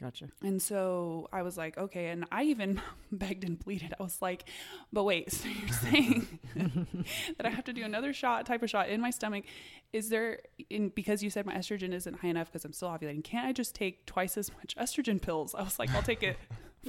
Gotcha. 0.00 0.26
And 0.42 0.60
so 0.60 1.28
I 1.32 1.42
was 1.42 1.56
like, 1.56 1.78
okay. 1.78 2.08
And 2.08 2.24
I 2.32 2.44
even 2.44 2.80
begged 3.12 3.44
and 3.44 3.58
pleaded. 3.58 3.94
I 3.98 4.02
was 4.02 4.20
like, 4.20 4.44
but 4.92 5.04
wait, 5.04 5.30
so 5.32 5.48
you're 5.48 5.68
saying 5.68 6.38
that 7.36 7.46
I 7.46 7.50
have 7.50 7.64
to 7.64 7.72
do 7.72 7.84
another 7.84 8.12
shot, 8.12 8.44
type 8.46 8.62
of 8.62 8.70
shot 8.70 8.88
in 8.88 9.00
my 9.00 9.10
stomach? 9.10 9.44
Is 9.92 10.08
there, 10.08 10.40
in 10.68 10.88
because 10.88 11.22
you 11.22 11.30
said 11.30 11.46
my 11.46 11.54
estrogen 11.54 11.92
isn't 11.92 12.18
high 12.20 12.28
enough 12.28 12.48
because 12.48 12.64
I'm 12.64 12.72
still 12.72 12.88
ovulating, 12.88 13.22
can't 13.22 13.46
I 13.46 13.52
just 13.52 13.74
take 13.74 14.04
twice 14.06 14.36
as 14.36 14.50
much 14.56 14.74
estrogen 14.76 15.22
pills? 15.22 15.54
I 15.54 15.62
was 15.62 15.78
like, 15.78 15.90
I'll 15.94 16.02
take 16.02 16.22
it 16.24 16.36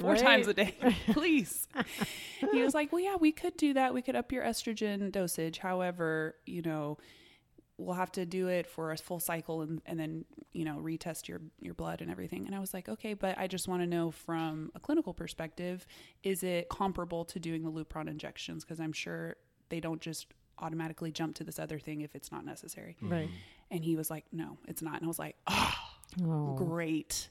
four 0.00 0.10
Right. 0.12 0.20
times 0.20 0.48
a 0.48 0.54
day, 0.54 0.74
please. 1.12 1.68
he 2.52 2.60
was 2.62 2.74
like, 2.74 2.92
well, 2.92 3.00
yeah, 3.02 3.16
we 3.16 3.30
could 3.32 3.56
do 3.56 3.72
that. 3.74 3.94
We 3.94 4.02
could 4.02 4.16
up 4.16 4.32
your 4.32 4.42
estrogen 4.44 5.10
dosage. 5.12 5.58
However, 5.58 6.34
you 6.44 6.60
know, 6.62 6.98
we'll 7.78 7.94
have 7.94 8.10
to 8.12 8.24
do 8.24 8.48
it 8.48 8.66
for 8.66 8.90
a 8.92 8.96
full 8.96 9.20
cycle 9.20 9.60
and, 9.62 9.82
and 9.84 10.00
then 10.00 10.24
you 10.52 10.64
know 10.64 10.78
retest 10.82 11.28
your 11.28 11.40
your 11.60 11.74
blood 11.74 12.00
and 12.00 12.10
everything. 12.10 12.46
And 12.46 12.54
i 12.54 12.58
was 12.58 12.72
like 12.72 12.88
okay 12.88 13.12
but 13.14 13.36
i 13.38 13.46
just 13.46 13.68
want 13.68 13.82
to 13.82 13.86
know 13.86 14.10
from 14.10 14.70
a 14.74 14.80
clinical 14.80 15.12
perspective 15.12 15.86
is 16.22 16.42
it 16.42 16.68
comparable 16.70 17.24
to 17.26 17.38
doing 17.38 17.62
the 17.64 17.70
lupron 17.70 18.08
injections? 18.08 18.64
Because 18.64 18.80
i'm 18.80 18.92
sure 18.92 19.36
they 19.68 19.80
don't 19.80 20.00
just 20.00 20.28
automatically 20.58 21.10
jump 21.12 21.34
to 21.36 21.44
this 21.44 21.58
other 21.58 21.78
thing 21.78 22.00
if 22.00 22.14
it's 22.14 22.32
not 22.32 22.44
necessary. 22.46 22.96
Mm-hmm. 23.02 23.12
Right. 23.12 23.28
and 23.70 23.84
he 23.84 23.94
was 23.96 24.10
like 24.10 24.24
no 24.32 24.56
it's 24.66 24.80
not. 24.80 24.94
And 24.94 25.04
i 25.04 25.08
was 25.08 25.18
like 25.18 25.36
oh 25.46 25.74
Oh. 26.24 26.54
great. 26.56 27.28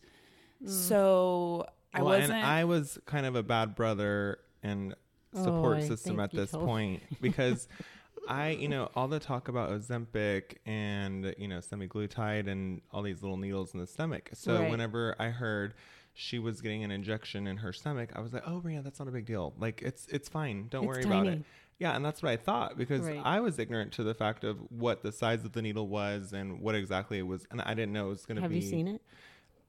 Mm. 0.63 0.69
So 0.69 1.65
i 1.93 2.01
well, 2.03 2.19
wasn't 2.19 2.33
and 2.33 2.45
I 2.45 2.65
was 2.65 2.99
kind 3.05 3.25
of 3.25 3.35
a 3.35 3.41
bad 3.41 3.73
brother 3.73 4.37
and 4.61 4.93
support 5.33 5.77
Oh, 5.79 5.87
system 5.87 6.19
at 6.19 6.31
this 6.31 6.51
point 6.51 7.01
because 7.21 7.67
I, 8.27 8.49
you 8.49 8.67
know, 8.67 8.89
all 8.95 9.07
the 9.07 9.19
talk 9.19 9.47
about 9.47 9.69
Ozempic 9.69 10.57
and 10.65 11.33
you 11.37 11.47
know 11.47 11.59
semaglutide 11.59 12.47
and 12.47 12.81
all 12.91 13.01
these 13.01 13.21
little 13.21 13.37
needles 13.37 13.73
in 13.73 13.79
the 13.79 13.87
stomach. 13.87 14.29
So 14.33 14.61
Right. 14.61 14.69
whenever 14.69 15.15
I 15.19 15.29
heard 15.29 15.73
she 16.13 16.39
was 16.39 16.61
getting 16.61 16.83
an 16.83 16.91
injection 16.91 17.45
in 17.47 17.57
her 17.57 17.73
stomach, 17.73 18.11
I 18.15 18.21
was 18.21 18.33
like, 18.33 18.43
"Oh, 18.47 18.61
Maria, 18.61 18.81
that's 18.81 18.99
not 18.99 19.07
a 19.07 19.11
big 19.11 19.25
deal. 19.25 19.53
Like 19.57 19.81
it's 19.81 20.07
it's 20.07 20.29
fine. 20.29 20.67
Don't 20.69 20.85
It's 20.85 20.95
worry 20.95 21.03
about 21.03 21.27
it." 21.27 21.43
Yeah, 21.77 21.93
and 21.95 22.05
that's 22.05 22.23
what 22.23 22.31
I 22.31 22.37
thought 22.37 22.77
because 22.77 23.01
Right. 23.01 23.19
I 23.21 23.41
was 23.41 23.59
ignorant 23.59 23.91
to 23.93 24.03
the 24.03 24.13
fact 24.13 24.45
of 24.45 24.57
what 24.71 25.03
the 25.03 25.11
size 25.11 25.43
of 25.43 25.51
the 25.51 25.61
needle 25.61 25.87
was 25.89 26.31
and 26.31 26.61
what 26.61 26.73
exactly 26.73 27.19
it 27.19 27.23
was, 27.27 27.45
and 27.51 27.61
I 27.61 27.73
didn't 27.73 27.91
know 27.91 28.07
it 28.07 28.11
was 28.11 28.25
going 28.25 28.37
to 28.37 28.41
Have 28.41 28.51
be. 28.51 28.57
you 28.57 28.61
seen 28.61 28.87
it? 28.87 29.01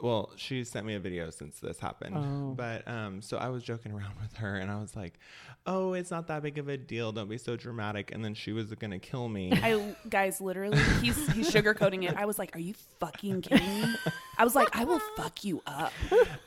Well, 0.01 0.31
she 0.37 0.63
sent 0.65 0.85
me 0.85 0.95
a 0.95 1.01
video 1.01 1.31
since 1.31 1.59
this 1.59 1.79
happened. 1.79 2.17
Oh. 2.17 2.55
But 2.55 2.87
um 2.87 3.23
so 3.23 3.39
I 3.39 3.49
was 3.49 3.63
joking 3.63 3.93
around 3.97 4.13
with 4.21 4.35
her 4.35 4.57
and 4.57 4.71
I 4.71 4.79
was 4.81 4.95
like, 4.95 5.15
"Oh, 5.67 5.95
it's 5.95 6.11
not 6.11 6.27
that 6.29 6.43
big 6.43 6.59
of 6.59 6.69
a 6.69 6.77
deal. 6.77 7.13
Don't 7.13 7.29
be 7.29 7.39
so 7.39 7.57
dramatic." 7.57 8.13
And 8.13 8.25
then 8.25 8.35
she 8.35 8.53
was 8.53 8.67
going 8.75 8.91
to 8.91 8.99
kill 8.99 9.29
me. 9.29 9.53
I 9.53 9.97
guys 10.09 10.41
literally 10.41 10.79
he's 11.01 11.17
he's 11.33 11.51
sugarcoating 11.51 12.09
it. 12.09 12.15
I 12.17 12.27
was 12.27 12.39
like, 12.39 12.55
"Are 12.55 12.61
you 12.61 12.75
fucking 13.01 13.43
kidding 13.43 13.83
me?" 13.83 13.95
I 14.39 14.45
was 14.45 14.55
like, 14.55 14.69
"I 14.77 14.85
will 14.85 15.01
fuck 15.17 15.45
you 15.45 15.63
up." 15.67 15.93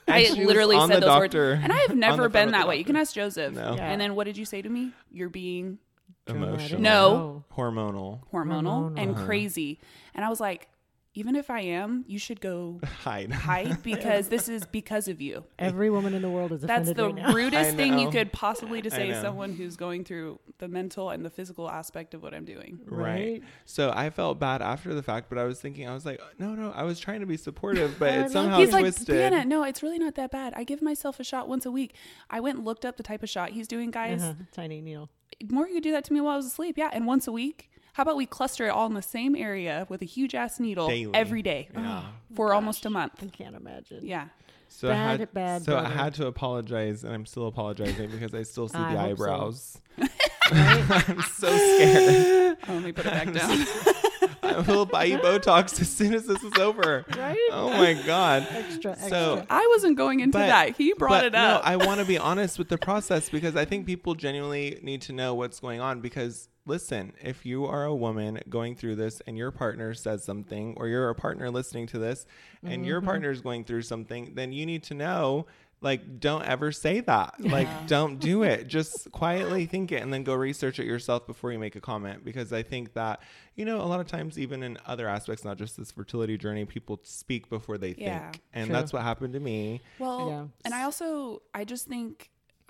I 0.08 0.30
literally 0.38 0.80
said 0.88 1.02
the 1.02 1.08
those 1.08 1.20
words, 1.20 1.36
and 1.36 1.74
I 1.74 1.78
have 1.88 1.96
never 1.96 2.30
been 2.30 2.52
that 2.52 2.68
way. 2.68 2.78
You 2.78 2.86
can 2.86 2.96
ask 2.96 3.14
Joseph. 3.14 3.56
No. 3.56 3.76
Yeah. 3.76 3.90
And 3.92 4.00
then 4.00 4.16
what 4.16 4.26
did 4.26 4.38
you 4.38 4.46
say 4.46 4.62
to 4.62 4.70
me? 4.70 4.92
You're 5.12 5.30
being 5.30 5.80
Emotional. 6.28 6.82
No. 6.82 7.44
Hormonal. 7.56 8.20
hormonal, 8.32 9.00
and 9.00 9.16
Hormonal. 9.16 9.26
crazy. 9.26 9.80
And 10.14 10.24
I 10.24 10.30
was 10.30 10.40
like, 10.40 10.68
even 11.20 11.36
if 11.36 11.50
I 11.50 11.60
am, 11.60 12.06
you 12.08 12.18
should 12.18 12.40
go 12.40 12.80
Hide. 13.04 13.30
hide 13.32 13.84
because 13.84 14.30
this 14.30 14.48
is 14.48 14.66
because 14.66 15.10
of 15.10 15.20
you. 15.20 15.44
Every 15.60 15.90
woman 15.90 16.14
in 16.14 16.22
the 16.22 16.30
world 16.30 16.54
is 16.54 16.62
That's 16.62 16.94
the 16.94 17.10
right 17.10 17.34
rudest 17.34 17.72
I 17.72 17.76
thing 17.76 18.00
you 18.00 18.10
could 18.10 18.32
possibly 18.32 18.82
to 18.82 18.90
say 18.90 19.08
to 19.08 19.22
someone 19.22 19.54
who's 19.54 19.76
going 19.76 20.06
through 20.06 20.40
the 20.60 20.70
mental 20.70 21.10
and 21.10 21.26
the 21.26 21.30
physical 21.30 21.70
aspect 21.70 22.14
of 22.14 22.24
what 22.24 22.34
I'm 22.34 22.46
doing. 22.46 22.80
Right. 22.86 23.10
Right. 23.10 23.44
So 23.66 23.92
I 23.94 24.10
felt 24.12 24.40
bad 24.40 24.62
after 24.62 24.94
the 24.94 25.04
fact, 25.04 25.28
but 25.28 25.38
I 25.38 25.44
was 25.44 25.60
thinking, 25.60 25.90
I 25.90 25.94
was 25.94 26.06
like, 26.06 26.22
no, 26.38 26.56
no, 26.56 26.72
I 26.72 26.84
was 26.84 27.00
trying 27.00 27.20
to 27.20 27.26
be 27.26 27.38
supportive, 27.38 27.98
but 28.00 28.10
I 28.14 28.14
it 28.14 28.22
love 28.22 28.32
somehow 28.32 28.60
He's 28.60 28.72
like, 28.72 28.84
twisted. 28.84 29.16
Breeana, 29.16 29.46
no, 29.46 29.64
it's 29.64 29.84
really 29.84 30.00
not 30.00 30.16
that 30.16 30.32
bad. 30.32 30.54
I 30.56 30.64
give 30.64 30.82
myself 30.82 31.20
a 31.20 31.24
shot 31.24 31.50
once 31.50 31.66
a 31.66 31.72
week. 31.72 31.96
I 32.30 32.40
went 32.40 32.58
and 32.58 32.66
looked 32.66 32.86
up 32.86 32.96
the 32.96 33.04
type 33.04 33.24
of 33.24 33.30
shot 33.30 33.50
he's 33.50 33.68
doing, 33.68 33.92
guys. 33.92 34.24
Uh-huh. 34.24 34.34
Tiny 34.54 34.80
needle. 34.80 35.10
Morgan 35.50 35.76
could 35.76 35.84
do 35.84 35.92
that 35.92 36.04
to 36.06 36.14
me 36.14 36.22
while 36.22 36.34
I 36.34 36.38
was 36.38 36.46
asleep. 36.46 36.78
Yeah, 36.78 36.90
and 36.92 37.06
once 37.06 37.28
a 37.28 37.32
week. 37.32 37.69
How 38.00 38.04
about 38.04 38.16
we 38.16 38.26
cluster 38.26 38.66
it 38.66 38.70
all 38.70 38.86
in 38.86 38.94
the 38.94 39.02
same 39.02 39.36
area 39.36 39.86
with 39.90 40.02
a 40.02 40.06
huge 40.06 40.34
ass 40.34 40.58
needle 40.58 40.88
Daily. 40.88 41.14
every 41.14 41.42
day 41.42 41.68
Yeah. 41.74 42.04
Oh 42.06 42.10
for 42.34 42.54
almost 42.54 42.86
a 42.86 42.90
month? 42.90 43.22
I 43.22 43.26
can't 43.26 43.58
imagine. 43.58 44.06
Yeah. 44.08 44.30
So 44.70 44.88
Bad, 44.88 45.06
I 45.06 45.18
had, 45.18 45.34
bad 45.34 45.64
so 45.64 45.76
I 45.78 45.82
brother. 45.82 45.96
had 45.98 46.14
to 46.14 46.28
apologize, 46.28 47.04
and 47.04 47.14
I'm 47.14 47.26
still 47.26 47.48
apologizing 47.48 48.10
because 48.10 48.34
I 48.34 48.44
still 48.44 48.70
see 48.70 48.78
I 48.78 48.94
the 48.94 49.00
hope 49.00 49.18
so. 49.18 49.24
eyebrows. 49.26 49.82
I'm 50.46 51.22
so 51.24 51.48
scared. 51.58 52.58
Oh, 52.70 52.74
let 52.74 52.84
me 52.84 52.92
put 52.94 53.06
it 53.06 53.12
back 53.12 53.34
down. 53.34 53.66
I 54.44 54.60
will 54.62 54.86
buy 54.86 55.04
you 55.04 55.18
Botox 55.18 55.82
as 55.82 55.90
soon 55.90 56.14
as 56.14 56.26
this 56.26 56.42
is 56.42 56.54
over. 56.58 57.04
Right? 57.18 57.38
Oh 57.52 57.70
my 57.70 58.02
god. 58.06 58.48
Extra, 58.50 58.92
extra. 58.92 59.10
So 59.10 59.46
I 59.50 59.68
wasn't 59.76 59.98
going 59.98 60.22
into 60.22 60.38
But- 60.38 60.48
that. 60.48 60.78
He 60.78 60.94
brought 60.94 61.10
but 61.10 61.26
it 61.26 61.36
up. 61.36 61.66
No, 61.66 61.70
I 61.70 61.76
want 61.76 62.00
to 62.00 62.06
be 62.06 62.18
honest 62.18 62.58
with 62.58 62.70
the 62.70 62.78
process 62.78 63.30
because 63.30 63.58
I 63.58 63.66
think 63.66 63.86
people 63.86 64.16
genuinely 64.16 64.80
need 64.82 65.02
to 65.04 65.12
know 65.14 65.36
what's 65.36 65.60
going 65.60 65.82
on. 65.82 66.00
Because 66.00 66.48
listen, 66.70 67.12
if 67.22 67.46
you 67.46 67.66
are 67.66 67.84
a 67.84 67.94
woman 67.96 68.40
going 68.48 68.76
through 68.76 68.96
this 68.96 69.22
and 69.28 69.38
your 69.38 69.52
partner 69.52 69.94
says 69.94 70.24
something, 70.24 70.76
or 70.78 70.88
you're 70.88 71.10
a 71.10 71.16
partner 71.16 71.50
listening 71.52 71.88
to 71.88 72.00
this 72.00 72.26
and 72.64 72.86
your 72.86 73.00
Mm-hmm. 73.00 73.08
partner 73.10 73.32
is 73.32 73.42
going 73.42 73.64
through 73.66 73.82
something, 73.82 74.32
then 74.36 74.54
you 74.54 74.66
need 74.66 74.84
to 74.84 74.94
know. 74.94 75.48
Like, 75.82 76.20
don't 76.20 76.44
ever 76.44 76.74
say 76.74 77.00
that. 77.00 77.36
Like, 77.40 77.70
don't 77.88 78.20
do 78.20 78.44
it. 78.44 78.68
Just 78.68 79.10
quietly 79.14 79.66
think 79.66 79.94
it 79.94 80.04
and 80.04 80.12
then 80.14 80.26
go 80.26 80.34
research 80.34 80.78
it 80.78 80.86
yourself 80.86 81.26
before 81.26 81.54
you 81.54 81.58
make 81.60 81.78
a 81.78 81.80
comment. 81.80 82.26
Because 82.26 82.52
I 82.52 82.64
think 82.64 82.94
that, 82.96 83.22
you 83.56 83.64
know, 83.64 83.78
a 83.80 83.88
lot 83.88 84.02
of 84.02 84.08
times, 84.08 84.38
even 84.38 84.62
in 84.62 84.78
other 84.86 85.08
aspects, 85.08 85.46
not 85.46 85.58
just 85.58 85.78
this 85.78 85.90
fertility 85.90 86.38
journey, 86.38 86.66
people 86.66 87.00
speak 87.04 87.50
before 87.50 87.78
they 87.78 87.96
Yeah. 87.98 88.24
think. 88.32 88.42
And 88.54 88.66
True. 88.66 88.76
that's 88.76 88.92
what 88.92 89.04
happened 89.04 89.32
to 89.36 89.40
me. 89.40 89.80
well, 90.00 90.28
Yeah. 90.30 90.46
and 90.66 90.74
I 90.74 90.84
also, 90.84 91.44
I 91.54 91.64
just 91.64 91.88
think 91.88 92.30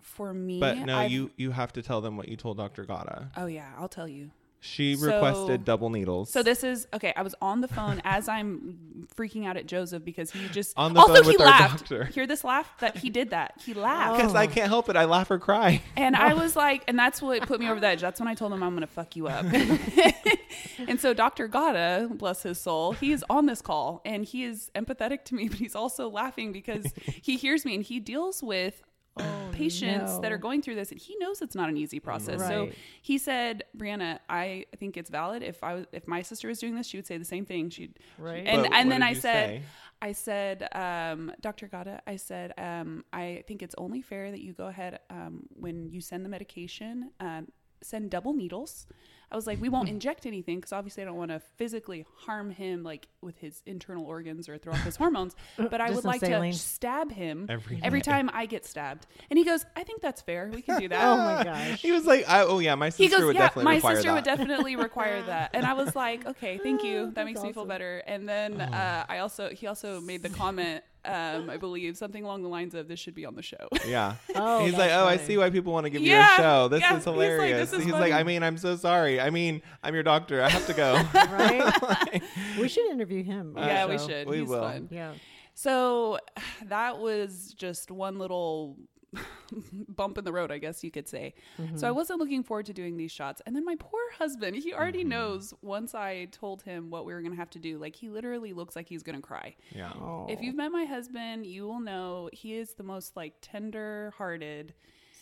for 0.09 0.33
me, 0.33 0.59
But 0.59 0.77
no, 0.79 0.97
I've- 0.97 1.13
you 1.13 1.31
you 1.37 1.51
have 1.51 1.71
to 1.73 1.81
tell 1.81 2.01
them 2.01 2.17
what 2.17 2.27
you 2.27 2.35
told 2.35 2.57
Dr. 2.57 2.83
Gata. 2.85 3.29
Oh 3.37 3.45
yeah, 3.45 3.69
I'll 3.77 3.89
tell 3.89 4.07
you. 4.07 4.31
She 4.61 4.97
So- 4.97 5.05
requested 5.07 5.63
double 5.63 5.89
needles. 5.89 6.29
So 6.31 6.43
this 6.43 6.65
is 6.65 6.85
okay. 6.93 7.13
I 7.15 7.21
was 7.21 7.33
on 7.41 7.61
the 7.61 7.69
phone 7.69 8.01
as 8.03 8.27
I'm 8.27 9.07
freaking 9.15 9.45
out 9.47 9.55
at 9.55 9.67
Joseph 9.67 10.03
because 10.03 10.31
he 10.31 10.49
just 10.49 10.73
On 10.77 10.93
the 10.93 10.99
also 10.99 11.13
phone 11.15 11.23
he 11.23 11.29
with 11.29 11.39
our 11.39 11.47
laughed. 11.47 11.79
doctor. 11.79 12.03
Hear 12.05 12.27
this 12.27 12.43
laugh? 12.43 12.69
That 12.81 12.97
he 12.97 13.09
did 13.09 13.29
that. 13.29 13.53
He 13.65 13.73
laughed. 13.89 14.17
because 14.17 14.35
I 14.35 14.47
can't 14.47 14.67
help 14.67 14.89
it, 14.89 14.97
I 14.97 15.05
laugh 15.05 15.31
or 15.31 15.39
cry. 15.39 15.81
And 15.95 16.13
I 16.13 16.33
was 16.43 16.57
like, 16.57 16.83
and 16.89 16.99
that's 16.99 17.21
what 17.21 17.41
put 17.47 17.61
me 17.61 17.69
over 17.69 17.79
the 17.79 17.87
edge. 17.87 18.01
That's 18.01 18.19
when 18.19 18.27
I 18.27 18.33
told 18.35 18.51
him 18.51 18.61
I'm 18.61 18.71
going 18.71 18.81
to 18.81 18.87
fuck 18.87 19.15
you 19.15 19.27
up. 19.29 19.45
and 20.87 20.99
so 20.99 21.13
Dr. 21.13 21.47
Gata, 21.47 22.09
bless 22.11 22.43
his 22.43 22.59
soul, 22.59 22.91
he 22.93 23.11
is 23.11 23.23
on 23.29 23.45
this 23.45 23.61
call 23.61 24.01
and 24.05 24.25
he 24.25 24.43
is 24.43 24.71
empathetic 24.75 25.23
to 25.25 25.35
me, 25.35 25.47
but 25.47 25.57
he's 25.57 25.75
also 25.75 26.09
laughing 26.09 26.51
because 26.51 26.85
he 27.21 27.37
hears 27.37 27.63
me 27.65 27.75
and 27.75 27.83
he 27.85 27.99
deals 28.01 28.43
with 28.43 28.83
patients 29.63 30.19
that 30.21 30.31
are 30.31 30.37
going 30.47 30.61
through 30.61 30.75
this 30.75 30.91
and 30.91 30.99
he 30.99 31.15
knows 31.19 31.41
it's 31.41 31.55
not 31.55 31.69
an 31.69 31.77
easy 31.77 31.99
process. 31.99 32.39
So 32.51 32.69
he 33.01 33.17
said, 33.17 33.63
Breeana, 33.77 34.19
I 34.29 34.65
think 34.77 34.97
it's 34.97 35.09
valid. 35.09 35.41
If 35.43 35.63
I 35.63 35.73
was, 35.75 35.85
if 35.91 36.07
my 36.07 36.21
sister 36.21 36.47
was 36.47 36.59
doing 36.59 36.75
this, 36.75 36.87
she 36.87 36.97
would 36.97 37.07
say 37.07 37.17
the 37.17 37.25
same 37.35 37.45
thing. 37.45 37.69
She'd, 37.69 37.93
Right. 38.17 38.43
and, 38.45 38.63
But 38.63 38.73
and 38.73 38.91
then 38.91 39.03
I 39.03 39.13
said, 39.13 39.47
say? 39.49 39.61
I 40.01 40.11
said, 40.13 40.67
um, 40.73 41.31
Dr. 41.41 41.67
Gata, 41.67 42.01
I 42.07 42.15
said, 42.15 42.53
um, 42.57 43.03
I 43.11 43.43
think 43.47 43.61
it's 43.61 43.75
only 43.77 44.01
fair 44.01 44.31
that 44.31 44.41
you 44.41 44.53
go 44.53 44.67
ahead 44.67 44.99
um, 45.09 45.47
when 45.55 45.89
you 45.89 45.99
send 46.01 46.23
the 46.25 46.29
medication, 46.29 47.11
um, 47.19 47.47
send 47.81 48.09
double 48.09 48.33
needles. 48.33 48.87
I 49.31 49.35
was 49.35 49.45
like, 49.47 49.61
we 49.61 49.69
won't 49.69 49.89
inject 49.89 50.25
anything 50.25 50.57
because 50.57 50.71
obviously 50.73 51.03
I 51.03 51.05
don't 51.05 51.15
want 51.17 51.31
to 51.31 51.39
physically 51.57 52.05
harm 52.25 52.49
him 52.49 52.83
like 52.83 53.07
with 53.21 53.37
his 53.37 53.61
internal 53.65 54.05
organs 54.05 54.49
or 54.49 54.57
throw 54.57 54.73
off 54.73 54.83
his 54.83 54.95
hormones. 54.95 55.35
But 55.69 55.81
I 55.81 55.91
would 55.91 56.03
like 56.05 56.21
saline. 56.21 56.53
to 56.53 56.57
stab 56.57 57.11
him 57.11 57.45
Every 57.49 57.79
every 57.83 58.01
day. 58.01 58.11
time 58.11 58.29
I 58.33 58.45
get 58.47 58.65
stabbed. 58.65 59.05
And 59.29 59.37
he 59.37 59.45
goes, 59.45 59.65
I 59.75 59.83
think 59.83 60.01
that's 60.01 60.21
fair. 60.21 60.49
We 60.53 60.61
can 60.61 60.79
do 60.79 60.87
that. 60.89 61.03
oh 61.07 61.17
my 61.17 61.43
gosh. 61.43 61.81
He 61.81 61.91
was 61.91 62.05
like, 62.05 62.27
I, 62.27 62.41
"Oh 62.43 62.59
yeah, 62.59 62.75
my 62.75 62.89
sister 62.89 63.03
He 63.03 63.09
goes, 63.09 63.23
would 63.25 63.35
yeah, 63.35 63.41
definitely 63.41 63.65
my 63.65 63.75
require 63.75 63.95
sister 63.95 64.09
that." 64.09 64.15
would 64.15 64.23
definitely 64.23 64.75
require 64.75 65.21
that. 65.27 65.51
And 65.53 65.65
I 65.65 65.73
was 65.73 65.95
like, 65.95 66.25
okay, 66.25 66.57
thank 66.57 66.83
you. 66.83 67.05
That 67.09 67.15
That's 67.15 67.25
makes 67.25 67.41
me 67.43 67.53
feel 67.53 67.65
better. 67.65 67.99
And 68.07 68.27
then 68.27 68.59
uh, 68.61 69.05
I 69.07 69.19
also, 69.19 69.49
he 69.49 69.67
also 69.67 69.99
made 70.01 70.23
the 70.23 70.29
comment, 70.29 70.83
um, 71.05 71.49
I 71.49 71.57
believe 71.57 71.97
something 71.97 72.23
along 72.23 72.43
the 72.43 72.49
lines 72.49 72.75
of 72.75 72.87
this 72.87 72.99
should 72.99 73.15
be 73.15 73.25
on 73.25 73.35
the 73.35 73.41
show. 73.41 73.67
yeah. 73.87 74.15
Oh, 74.35 74.65
he's 74.65 74.73
like, 74.73 74.89
that's 74.89 75.01
"Oh, 75.01 75.07
I 75.07 75.17
see 75.17 75.37
why 75.37 75.49
people 75.49 75.71
want 75.71 75.85
to 75.85 75.89
give 75.89 76.01
you 76.01 76.15
a 76.15 76.27
show. 76.35 76.67
This 76.67 76.81
yeah. 76.81 76.91
is 76.91 76.97
He's 76.97 77.07
like, 77.07 77.13
hilarious." 77.13 77.71
"This 77.71 77.79
is 77.79 77.85
he's 77.85 77.93
like, 77.93 78.13
"I 78.13 78.23
mean, 78.23 78.43
I'm 78.43 78.57
so 78.57 78.75
sorry. 78.75 79.21
I 79.21 79.29
mean, 79.29 79.61
I'm 79.81 79.93
your 79.93 80.03
doctor. 80.03 80.43
I 80.43 80.49
have 80.49 80.67
to 80.67 80.73
go." 80.73 80.93
right? 81.13 82.21
we 82.59 82.67
should 82.67 82.89
interview 82.91 83.23
him. 83.23 83.53
yeah, 83.57 83.85
we 83.85 83.97
should. 83.97 84.27
We 84.27 84.39
He's 84.39 84.49
will. 84.49 84.61
fun. 84.61 84.89
Yeah. 84.91 85.13
So 85.53 86.19
that 86.67 86.99
was 86.99 87.53
just 87.57 87.91
one 87.91 88.19
little 88.19 88.77
bump 89.87 90.17
in 90.17 90.23
the 90.23 90.31
road, 90.31 90.51
I 90.51 90.57
guess 90.57 90.83
you 90.83 90.91
could 90.91 91.07
say. 91.07 91.33
So 91.57 91.63
I 91.63 91.89
mm-hmm. 91.89 91.95
wasn't 91.95 92.19
looking 92.19 92.43
forward 92.43 92.65
to 92.67 92.73
doing 92.73 92.97
these 92.97 93.11
shots. 93.11 93.41
And 93.45 93.55
then 93.55 93.65
my 93.65 93.75
poor 93.79 94.01
husband, 94.17 94.55
he 94.55 94.73
already 94.73 94.99
mm-hmm. 94.99 95.09
knows 95.09 95.53
once 95.61 95.95
I 95.95 96.25
told 96.25 96.61
him 96.61 96.89
what 96.89 97.05
we 97.05 97.13
were 97.13 97.21
going 97.21 97.33
to 97.33 97.37
have 97.37 97.49
to 97.51 97.59
do. 97.59 97.77
Like 97.77 97.95
he 97.95 98.09
literally 98.09 98.53
looks 98.53 98.75
like 98.75 98.87
he's 98.87 99.03
going 99.03 99.15
to 99.15 99.21
cry. 99.21 99.55
yeah. 99.71 99.91
Oh, 99.95 100.27
If 100.29 100.41
you've 100.41 100.55
oh. 100.55 100.57
met 100.57 100.71
my 100.71 100.85
husband, 100.85 101.45
you 101.45 101.67
will 101.67 101.79
know 101.79 102.29
he 102.33 102.53
is 102.53 102.73
the 102.73 102.83
most 102.83 103.15
like 103.15 103.33
tender 103.41 104.13
hearted, 104.17 104.73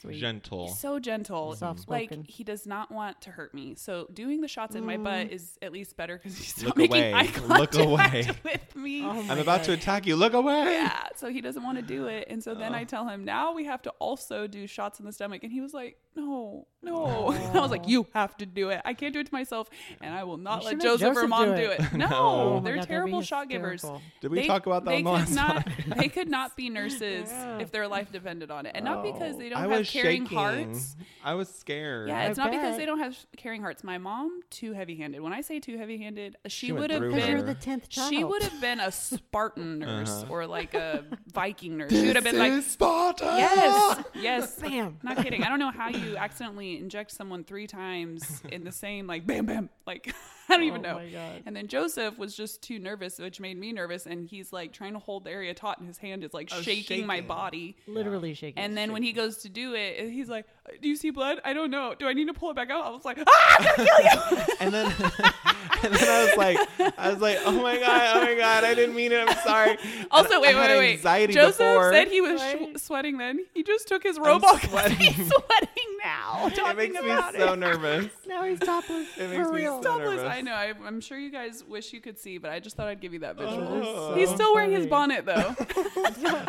sweet. 0.01 0.19
Gentle. 0.19 0.69
so 0.69 0.99
gentle. 0.99 1.55
Soft-spoken. 1.55 2.19
Like 2.19 2.29
he 2.29 2.43
does 2.43 2.65
not 2.65 2.91
want 2.91 3.21
to 3.21 3.31
hurt 3.31 3.53
me. 3.53 3.75
So 3.75 4.07
doing 4.13 4.41
the 4.41 4.47
shots 4.47 4.75
in 4.75 4.85
my 4.85 4.97
butt 4.97 5.27
mm. 5.27 5.31
is 5.31 5.57
at 5.61 5.71
least 5.71 5.97
better 5.97 6.17
because 6.17 6.37
he's 6.37 6.57
not 6.57 6.67
Look 6.67 6.77
making 6.77 6.97
away. 6.97 7.13
eye 7.13 7.57
Look 7.57 7.71
contact 7.71 7.75
away. 7.75 8.29
with 8.43 8.75
me. 8.75 9.03
Oh 9.03 9.21
my 9.23 9.33
I'm 9.33 9.39
about 9.39 9.63
to 9.65 9.71
gosh. 9.71 9.81
attack 9.81 10.05
you. 10.05 10.15
Look 10.15 10.33
away. 10.33 10.73
Yeah, 10.73 11.07
so 11.15 11.29
he 11.29 11.41
doesn't 11.41 11.63
want 11.63 11.77
to 11.77 11.81
do 11.81 12.07
it. 12.07 12.27
And 12.29 12.43
so 12.43 12.53
then 12.53 12.73
I 12.73 12.83
tell 12.83 13.07
him, 13.07 13.25
now 13.25 13.53
we 13.53 13.65
have 13.65 13.81
to 13.83 13.89
also 13.99 14.47
do 14.47 14.67
shots 14.67 14.99
in 14.99 15.05
the 15.05 15.11
stomach. 15.11 15.43
And 15.43 15.51
he 15.51 15.61
was 15.61 15.73
like, 15.73 15.97
no, 16.17 16.67
no. 16.81 17.31
I 17.53 17.59
was 17.59 17.71
like, 17.71 17.87
you 17.87 18.07
have 18.13 18.35
to 18.37 18.45
do 18.45 18.69
it. 18.69 18.81
I 18.85 18.93
can't 18.93 19.13
do 19.13 19.19
it 19.19 19.27
to 19.27 19.33
myself. 19.33 19.69
And 20.01 20.13
I 20.13 20.23
will 20.23 20.37
not 20.37 20.61
You 20.63 20.65
let 20.69 20.71
should 20.73 20.99
Joseph, 20.99 21.17
or 21.17 21.27
mom 21.27 21.49
do 21.51 21.55
do 21.57 21.71
it. 21.71 21.79
it. 21.79 21.93
No, 21.93 22.07
No. 22.07 22.17
Oh 22.57 22.59
they're 22.63 22.75
God, 22.77 22.87
terrible 22.87 23.21
shot 23.21 23.49
givers. 23.49 23.85
Did 24.21 24.31
we 24.31 24.47
talk 24.47 24.65
about 24.65 24.83
that 24.85 24.91
they 24.91 24.97
on 24.97 25.03
the 25.03 25.09
could 25.09 25.19
last 25.19 25.33
not, 25.35 25.65
podcast? 25.65 25.97
They 25.97 26.07
could 26.09 26.29
not 26.29 26.55
be 26.57 26.69
nurses 26.69 27.29
if 27.59 27.71
their 27.71 27.87
life 27.87 28.11
depended 28.11 28.51
on 28.51 28.65
it. 28.65 28.73
And 28.75 28.83
not 28.85 29.03
because 29.03 29.37
they 29.37 29.49
don't 29.49 29.57
I 29.59 29.61
have 29.61 29.69
was 29.71 29.79
was 29.79 29.87
shaking. 29.87 30.25
hearts. 30.25 30.95
I 31.23 31.33
was 31.35 31.49
scared. 31.53 32.09
Yeah, 32.09 32.19
I 32.19 32.23
it's 32.25 32.37
not 32.37 32.51
because 32.51 32.77
they 32.77 32.85
don't 32.85 32.99
have 32.99 33.15
caring 33.35 33.61
hearts. 33.61 33.83
My 33.83 33.97
mom 33.97 34.41
too 34.49 34.73
heavy-handed. 34.73 35.21
When 35.21 35.33
I 35.33 35.41
say 35.41 35.59
too 35.59 35.77
heavy-handed, 35.77 36.35
she, 36.47 36.67
She 36.67 36.71
would 36.71 36.89
have 36.91 37.01
been. 37.01 37.45
the 37.45 37.53
tenth 37.55 37.89
child. 37.89 38.09
She 38.13 38.23
would 38.23 38.41
have 38.43 38.59
been 38.61 38.79
a 38.79 38.91
Spartan 38.91 39.79
nurse 39.79 40.23
Uh-huh. 40.23 40.33
or 40.33 40.47
like 40.47 40.73
a 40.73 41.03
Viking 41.33 41.77
nurse. 41.77 41.91
She 41.91 42.05
would 42.07 42.15
have 42.15 42.23
been 42.23 42.37
like, 42.39 42.63
Sparta. 42.63 43.25
yes, 43.25 44.03
yes. 44.15 44.59
Bam. 44.59 44.97
Not 45.03 45.17
kidding. 45.17 45.43
I 45.43 45.49
don't 45.49 45.59
know 45.59 45.71
how 45.71 45.89
you 45.89 46.06
accidentally 46.15 46.77
inject 46.77 47.11
someone 47.11 47.43
three 47.43 47.67
times 47.67 48.41
in 48.51 48.63
the 48.63 48.71
same 48.71 49.07
like 49.07 49.25
bam 49.27 49.45
bam 49.45 49.69
like 49.85 50.13
I 50.49 50.53
don't 50.55 50.63
even 50.63 50.85
Oh 50.85 50.91
know. 50.93 50.95
my 50.99 51.09
God. 51.09 51.43
And 51.45 51.53
then 51.53 51.67
Joseph 51.67 52.17
was 52.17 52.33
just 52.33 52.61
too 52.61 52.79
nervous, 52.79 53.19
which 53.19 53.41
made 53.41 53.57
me 53.59 53.73
nervous. 53.73 54.05
And 54.05 54.25
he's 54.25 54.53
like 54.53 54.71
trying 54.71 54.93
to 54.93 54.99
hold 54.99 55.25
the 55.25 55.29
area 55.29 55.53
taut, 55.53 55.79
and 55.79 55.85
his 55.89 55.97
hand 55.97 56.23
is 56.23 56.33
like 56.33 56.49
Oh, 56.53 56.61
shaking, 56.61 57.05
my 57.05 57.19
body. 57.19 57.75
literally 57.85 58.33
shaking. 58.33 58.63
And 58.63 58.77
then 58.77 58.93
when 58.93 59.03
he 59.03 59.11
goes 59.11 59.39
to 59.39 59.49
do 59.49 59.73
it, 59.73 60.09
he's 60.09 60.29
like, 60.29 60.45
"Do 60.81 60.87
you 60.89 60.95
see 60.95 61.09
blood? 61.11 61.39
I 61.45 61.53
don't 61.53 61.71
know. 61.71 61.95
Do 61.97 62.07
I 62.07 62.13
need 62.13 62.27
to 62.27 62.33
pull 62.33 62.49
it 62.51 62.55
back 62.55 62.69
out?" 62.69 62.85
I 62.85 62.89
was 62.89 63.05
like, 63.05 63.17
"Ah, 63.27 63.55
I'm 63.59 63.65
gonna 63.65 63.89
kill 63.89 64.37
you!" 64.37 64.43
And 64.59 64.73
then, 64.73 64.85
and 65.83 65.93
then 65.93 66.09
I 66.09 66.25
was 66.25 66.35
like, 66.37 66.97
I 66.99 67.11
was 67.11 67.21
like, 67.21 67.37
oh 67.45 67.51
my 67.61 67.77
god, 67.77 68.17
oh 68.17 68.23
my 68.25 68.33
god, 68.35 68.63
I 68.63 68.73
didn't 68.73 68.95
mean 68.95 69.11
it. 69.11 69.27
I'm 69.29 69.37
sorry. 69.45 69.77
Also, 70.09 70.33
And 70.33 70.41
wait, 70.41 70.55
I 70.55 70.61
had 70.61 70.69
wait, 70.71 70.77
wait. 70.79 70.93
Anxiety 70.95 71.33
Joseph 71.33 71.57
before. 71.59 71.93
said 71.93 72.07
he 72.07 72.19
was 72.21 72.41
sh- 72.41 72.81
sweating. 72.81 73.17
Then 73.19 73.39
he 73.53 73.61
just 73.63 73.87
took 73.87 74.01
his 74.01 74.17
robe 74.17 74.43
off. 74.43 74.63
sweating. 74.69 74.97
He's 74.97 75.15
sweating 75.15 75.97
now. 76.03 76.47
it 76.47 76.55
Talking 76.55 76.75
makes 76.77 76.93
me 77.01 77.11
about 77.11 77.35
so 77.35 77.53
nervous. 77.53 78.07
now 78.27 78.43
he's 78.43 78.59
topless. 78.59 79.07
It 79.17 79.29
makes 79.29 79.43
for 79.47 79.53
me 79.53 79.61
real. 79.61 79.83
so 79.83 79.89
Topless. 79.89 80.09
nervous. 80.21 80.31
I 80.31 80.41
know. 80.41 80.53
I, 80.53 80.73
I'm 80.85 80.99
sure 81.01 81.19
you 81.19 81.29
guys 81.31 81.63
wish 81.63 81.93
you 81.93 82.01
could 82.01 82.17
see, 82.17 82.39
but 82.39 82.49
I 82.51 82.59
just 82.59 82.75
thought 82.75 82.87
I'd 82.87 82.99
give 83.01 83.13
you 83.13 83.19
that 83.19 83.35
visual. 83.37 83.81
Oh. 83.85 84.15
He's 84.15 84.29
still 84.31 84.55
wearing 84.55 84.71
his 84.71 84.87
bonnet 84.87 85.25
though. 85.25 85.55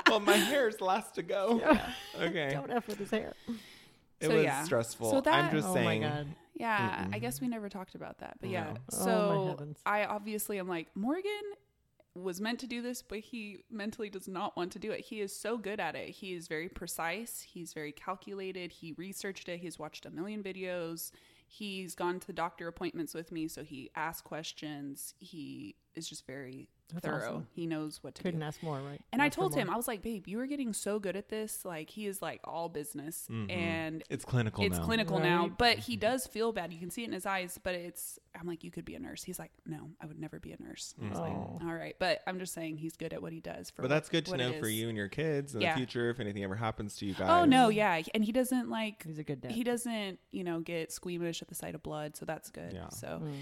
well, 0.08 0.20
my 0.20 0.32
hair's 0.36 0.80
last 0.80 1.14
to 1.16 1.22
go. 1.22 1.60
Yeah. 1.62 1.90
Okay. 2.22 2.50
Don't 2.52 2.70
f 2.70 2.86
with 2.88 2.98
his 2.98 3.10
hair. 3.10 3.34
It 4.20 4.26
So, 4.28 4.34
was 4.34 4.44
yeah. 4.44 4.64
stressful. 4.64 5.10
So 5.10 5.20
that- 5.20 5.44
I'm 5.46 5.50
just 5.54 5.68
oh 5.68 5.74
saying. 5.74 6.02
my 6.02 6.08
god. 6.08 6.26
yeah, 6.54 7.06
I 7.12 7.18
guess 7.18 7.40
we 7.40 7.48
never 7.48 7.68
talked 7.68 7.94
about 7.94 8.18
that, 8.18 8.36
but 8.40 8.50
yeah. 8.50 8.64
No. 8.72 8.76
Oh, 8.92 9.04
So 9.04 9.46
heavens. 9.50 9.78
I 9.86 10.04
obviously 10.04 10.58
am 10.58 10.68
like 10.68 10.88
Morgan 10.96 11.30
was 12.14 12.40
meant 12.40 12.58
to 12.58 12.66
do 12.66 12.82
this, 12.82 13.00
but 13.00 13.20
he 13.20 13.58
mentally 13.70 14.10
does 14.10 14.26
not 14.26 14.56
want 14.56 14.72
to 14.72 14.78
do 14.80 14.90
it. 14.90 15.00
He 15.00 15.20
is 15.20 15.32
so 15.34 15.56
good 15.56 15.78
at 15.78 15.94
it. 15.94 16.08
He 16.10 16.32
is 16.32 16.48
very 16.48 16.68
precise. 16.68 17.42
He's 17.42 17.72
very 17.72 17.92
calculated. 17.92 18.72
He 18.72 18.92
researched 18.94 19.48
it. 19.48 19.60
He's 19.60 19.78
watched 19.78 20.04
a 20.04 20.10
million 20.10 20.42
videos. 20.42 21.12
He's 21.46 21.94
gone 21.94 22.18
to 22.20 22.32
doctor 22.32 22.66
appointments 22.66 23.14
with 23.14 23.30
me, 23.30 23.46
so 23.46 23.62
he 23.62 23.90
asks 23.94 24.20
questions. 24.22 25.14
He 25.20 25.76
is 25.94 26.08
just 26.08 26.26
very 26.26 26.68
That's 26.92 27.04
thorough. 27.06 27.28
awesome. 27.28 27.46
He 27.52 27.66
knows 27.66 28.02
what 28.02 28.14
to 28.14 28.22
do. 28.22 28.28
Couldn't 28.28 28.40
do. 28.40 28.46
ask 28.46 28.62
more, 28.62 28.78
right? 28.80 29.00
And 29.12 29.20
I 29.20 29.26
Ask 29.26 29.34
for 29.34 29.42
told 29.42 29.54
him, 29.54 29.66
more. 29.66 29.74
I 29.74 29.76
was 29.76 29.86
like, 29.88 30.02
babe, 30.02 30.26
you 30.26 30.40
are 30.40 30.46
getting 30.46 30.72
so 30.72 30.98
good 30.98 31.16
at 31.16 31.28
this. 31.28 31.64
Like, 31.64 31.90
he 31.90 32.06
is 32.06 32.22
like 32.22 32.40
all 32.44 32.68
business. 32.68 33.26
Mhm. 33.30 33.50
And 33.52 34.02
It's 34.08 34.24
clinical 34.24 34.64
it's 34.64 34.78
now. 34.78 34.84
clinical 34.84 35.18
now, 35.18 35.48
but 35.48 35.78
he 35.78 35.96
does 35.96 36.26
feel 36.26 36.52
bad. 36.52 36.72
You 36.72 36.78
can 36.78 36.90
see 36.90 37.02
it 37.02 37.06
in 37.08 37.12
his 37.12 37.26
eyes, 37.26 37.58
but 37.62 37.74
it's, 37.74 38.18
I'm 38.38 38.46
like, 38.46 38.64
you 38.64 38.70
could 38.70 38.84
be 38.84 38.94
a 38.94 38.98
nurse. 38.98 39.22
He's 39.22 39.38
like, 39.38 39.50
no, 39.66 39.90
I 40.00 40.06
would 40.06 40.18
never 40.18 40.38
be 40.40 40.52
a 40.52 40.62
nurse. 40.62 40.94
I 41.04 41.08
was 41.08 41.18
Oh. 41.18 41.22
like, 41.22 41.32
all 41.68 41.74
right. 41.74 41.94
But 41.98 42.20
I'm 42.26 42.38
just 42.38 42.54
saying 42.54 42.78
he's 42.78 42.96
good 42.96 43.12
at 43.12 43.20
what 43.20 43.32
he 43.32 43.40
does. 43.40 43.70
For 43.70 43.82
But 43.82 43.88
that's 43.88 44.08
good 44.08 44.24
to 44.26 44.36
know 44.36 44.52
for 44.60 44.68
you 44.68 44.88
and 44.88 44.96
your 44.96 45.08
kids 45.08 45.54
in 45.54 45.60
Yeah. 45.60 45.72
the 45.74 45.78
future 45.78 46.08
if 46.10 46.20
anything 46.20 46.42
ever 46.44 46.56
happens 46.56 46.96
to 46.96 47.06
you 47.06 47.14
guys. 47.14 47.28
Oh, 47.30 47.44
no. 47.44 47.68
Yeah. 47.68 48.00
And 48.14 48.24
he 48.24 48.32
doesn't 48.32 48.70
like, 48.70 49.02
He's 49.04 49.18
a 49.18 49.24
good 49.24 49.40
dad. 49.40 49.52
he 49.52 49.62
doesn't, 49.64 50.18
you 50.30 50.44
know, 50.44 50.60
get 50.60 50.90
squeamish 50.92 51.42
at 51.42 51.48
the 51.48 51.54
sight 51.54 51.74
of 51.74 51.82
blood. 51.82 52.16
So 52.16 52.24
that's 52.24 52.50
good. 52.50 52.72
Yeah. 52.72 52.88
So, 52.90 53.20
Mm. 53.22 53.34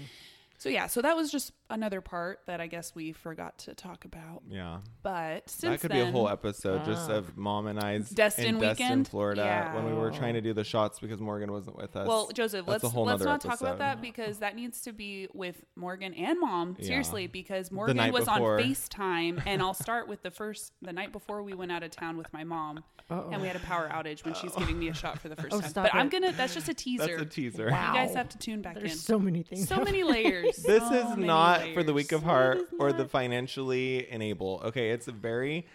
So 0.57 0.69
yeah. 0.69 0.87
So 0.87 1.01
that 1.01 1.15
was 1.15 1.31
just 1.31 1.51
another 1.69 1.99
part 2.01 2.39
that 2.47 2.61
I 2.61 2.67
guess 2.67 2.95
we 2.95 3.11
forgot 3.11 3.57
to 3.59 3.73
talk 3.75 4.05
about. 4.05 4.41
Yeah. 4.49 4.79
But 5.03 5.49
since 5.49 5.61
that 5.73 5.81
could 5.81 5.91
then, 5.91 6.05
be 6.05 6.09
a 6.09 6.11
whole 6.11 6.29
episode 6.29 6.85
just 6.85 7.09
Ah. 7.09 7.15
of 7.15 7.37
mom 7.37 7.67
and 7.67 7.79
I's 7.79 8.09
Destin 8.09 8.45
in 8.45 8.59
Destin, 8.59 8.69
weekend? 8.85 9.07
Florida, 9.09 9.71
when 9.75 9.85
we 9.85 9.93
were 9.93 10.11
trying 10.11 10.33
to 10.35 10.41
do 10.41 10.53
the 10.53 10.63
shots 10.63 10.99
because 10.99 11.19
Morgan 11.19 11.51
wasn't 11.51 11.75
with 11.77 11.95
us. 11.95 12.07
Well, 12.07 12.29
Joseph, 12.33 12.65
That's 12.65 12.83
let's 12.83 12.95
let's 12.95 13.07
nother 13.07 13.25
not 13.25 13.41
talk 13.41 13.59
about 13.61 13.79
that 13.79 14.01
because 14.01 14.39
that 14.39 14.55
needs 14.55 14.81
to 14.81 14.93
be 14.93 15.27
with 15.33 15.63
Morgan 15.75 16.13
and 16.13 16.39
mom. 16.39 16.75
Yeah. 16.79 16.85
Seriously, 16.87 17.27
because 17.27 17.71
Morgan 17.71 17.97
was 18.11 18.25
before. 18.25 18.59
on 18.59 18.63
FaceTime, 18.63 19.43
and 19.45 19.61
I'll 19.61 19.73
start 19.73 20.07
with 20.07 20.23
the 20.23 20.31
first 20.31 20.71
the 20.81 20.93
night 20.93 21.11
before 21.11 21.43
we 21.43 21.53
went 21.53 21.71
out 21.71 21.83
of 21.83 21.91
town 21.91 22.17
with 22.17 22.31
my 22.31 22.43
mom, 22.45 22.83
Uh-oh. 23.09 23.29
and 23.31 23.41
we 23.41 23.47
had 23.47 23.55
a 23.57 23.59
power 23.59 23.89
outage 23.91 24.23
when 24.23 24.33
she's 24.33 24.53
giving 24.55 24.79
me 24.79 24.87
a 24.89 24.93
shot 24.93 25.19
for 25.19 25.27
the 25.29 25.35
first 25.41 25.53
Oh, 25.53 25.59
time. 25.61 25.69
stop 25.69 25.83
But 25.91 25.95
I'm 25.95 26.09
gonna 26.09 26.31
that's 26.31 26.53
just 26.53 26.69
a 26.69 26.73
teaser. 26.73 27.07
that's 27.07 27.21
a 27.21 27.25
teaser. 27.25 27.69
Wow. 27.69 27.93
You 27.93 27.99
guys 27.99 28.15
have 28.15 28.29
to 28.29 28.37
tune 28.37 28.61
back 28.61 28.75
There's 28.75 28.93
in. 28.93 28.97
so 28.97 29.19
many 29.19 29.43
things. 29.43 29.67
So 29.67 29.83
many 29.83 30.03
layers. 30.03 30.46
This 30.65 30.87
So 30.89 30.93
is 31.11 31.17
not 31.17 31.61
for 31.73 31.83
the 31.83 31.93
weak 31.93 32.11
of 32.11 32.23
heart 32.23 32.59
or 32.79 32.91
the 32.93 33.05
financially 33.05 34.09
enable. 34.09 34.61
Okay, 34.65 34.91
it's 34.91 35.07
a 35.07 35.11
very 35.11 35.67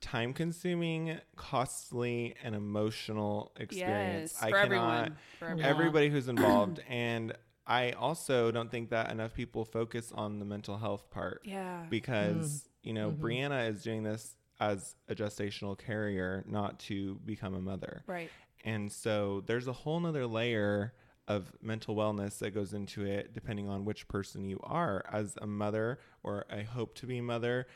time 0.00 0.32
consuming, 0.32 1.18
costly, 1.36 2.34
and 2.42 2.54
emotional 2.54 3.52
experience. 3.58 4.32
Yes, 4.34 4.42
I 4.42 4.50
for 4.50 4.56
cannot 4.56 4.64
everyone. 4.64 5.16
For 5.38 5.44
everyone. 5.46 5.64
everybody 5.64 6.08
who's 6.10 6.28
involved 6.36 6.80
and 6.88 7.32
I 7.66 7.90
also 7.92 8.50
don't 8.50 8.70
think 8.70 8.90
that 8.90 9.10
enough 9.10 9.34
people 9.34 9.64
focus 9.66 10.10
on 10.14 10.38
the 10.38 10.46
mental 10.46 10.78
health 10.78 11.10
part. 11.10 11.42
Yeah. 11.44 11.84
Because, 11.90 12.66
you 12.82 12.94
know, 12.94 13.10
Mhm. 13.10 13.18
Breeana 13.18 13.68
is 13.68 13.82
doing 13.82 14.02
this 14.04 14.36
as 14.58 14.94
a 15.08 15.14
gestational 15.14 15.76
carrier, 15.78 16.44
not 16.48 16.78
to 16.80 17.16
become 17.26 17.52
a 17.54 17.60
mother. 17.60 18.04
Right. 18.06 18.30
And 18.64 18.90
so 18.90 19.42
there's 19.46 19.68
a 19.68 19.72
whole 19.72 20.00
nother 20.00 20.26
layer 20.26 20.94
of 21.28 21.52
mental 21.62 21.94
wellness 21.94 22.38
that 22.38 22.54
goes 22.54 22.72
into 22.72 23.04
it, 23.04 23.34
depending 23.34 23.68
on 23.68 23.84
which 23.84 24.08
person 24.08 24.44
you 24.44 24.58
are. 24.64 25.04
As 25.12 25.36
a 25.40 25.46
mother 25.46 26.00
or 26.22 26.46
a 26.50 26.64
hope 26.64 26.94
to 26.96 27.06
be 27.06 27.20
mother, 27.20 27.66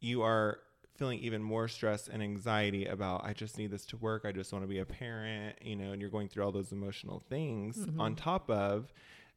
you 0.00 0.22
are 0.22 0.58
feeling 0.96 1.20
even 1.20 1.40
more 1.40 1.68
stress 1.68 2.08
and 2.08 2.22
anxiety 2.22 2.86
about, 2.86 3.24
I 3.24 3.32
just 3.32 3.56
need 3.56 3.70
this 3.70 3.86
to 3.86 3.96
work. 3.96 4.24
I 4.24 4.32
just 4.32 4.52
want 4.52 4.64
to 4.64 4.68
be 4.68 4.80
a 4.80 4.84
parent, 4.84 5.56
you 5.62 5.76
know, 5.76 5.92
and 5.92 6.00
you're 6.00 6.10
going 6.10 6.28
through 6.28 6.44
all 6.44 6.52
those 6.52 6.72
emotional 6.72 7.22
things 7.30 7.78
mm-hmm. 7.78 8.00
on 8.00 8.16
top 8.16 8.50
of, 8.50 8.92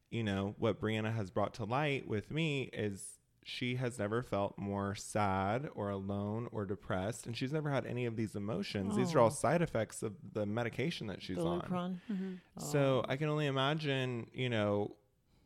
you 0.10 0.24
know, 0.24 0.56
what 0.58 0.82
Breeana 0.82 1.15
has 1.15 1.30
brought 1.30 1.54
to 1.56 1.63
light 1.63 2.08
with 2.08 2.32
me 2.32 2.63
is 2.74 3.19
she 3.44 3.76
has 3.76 3.98
never 3.98 4.22
felt 4.22 4.58
more 4.58 4.94
sad 4.96 5.68
or 5.74 5.90
alone 5.90 6.48
or 6.52 6.66
depressed 6.66 7.26
and 7.26 7.36
she's 7.36 7.52
never 7.52 7.72
had 7.72 7.86
any 7.86 8.06
of 8.06 8.16
these 8.16 8.36
emotions 8.36 8.96
these 8.96 9.14
are 9.16 9.20
Oh. 9.20 9.24
all 9.24 9.30
side 9.32 9.62
effects 9.62 10.04
of 10.04 10.14
the 10.34 10.46
medication 10.46 11.08
that 11.08 11.22
she's 11.24 11.38
The 11.38 11.44
on 11.44 12.00
Mm-hmm. 12.12 12.34
so 12.60 13.04
i 13.10 13.16
can 13.18 13.30
only 13.30 13.48
imagine 13.48 14.28
you 14.34 14.50
know 14.50 14.96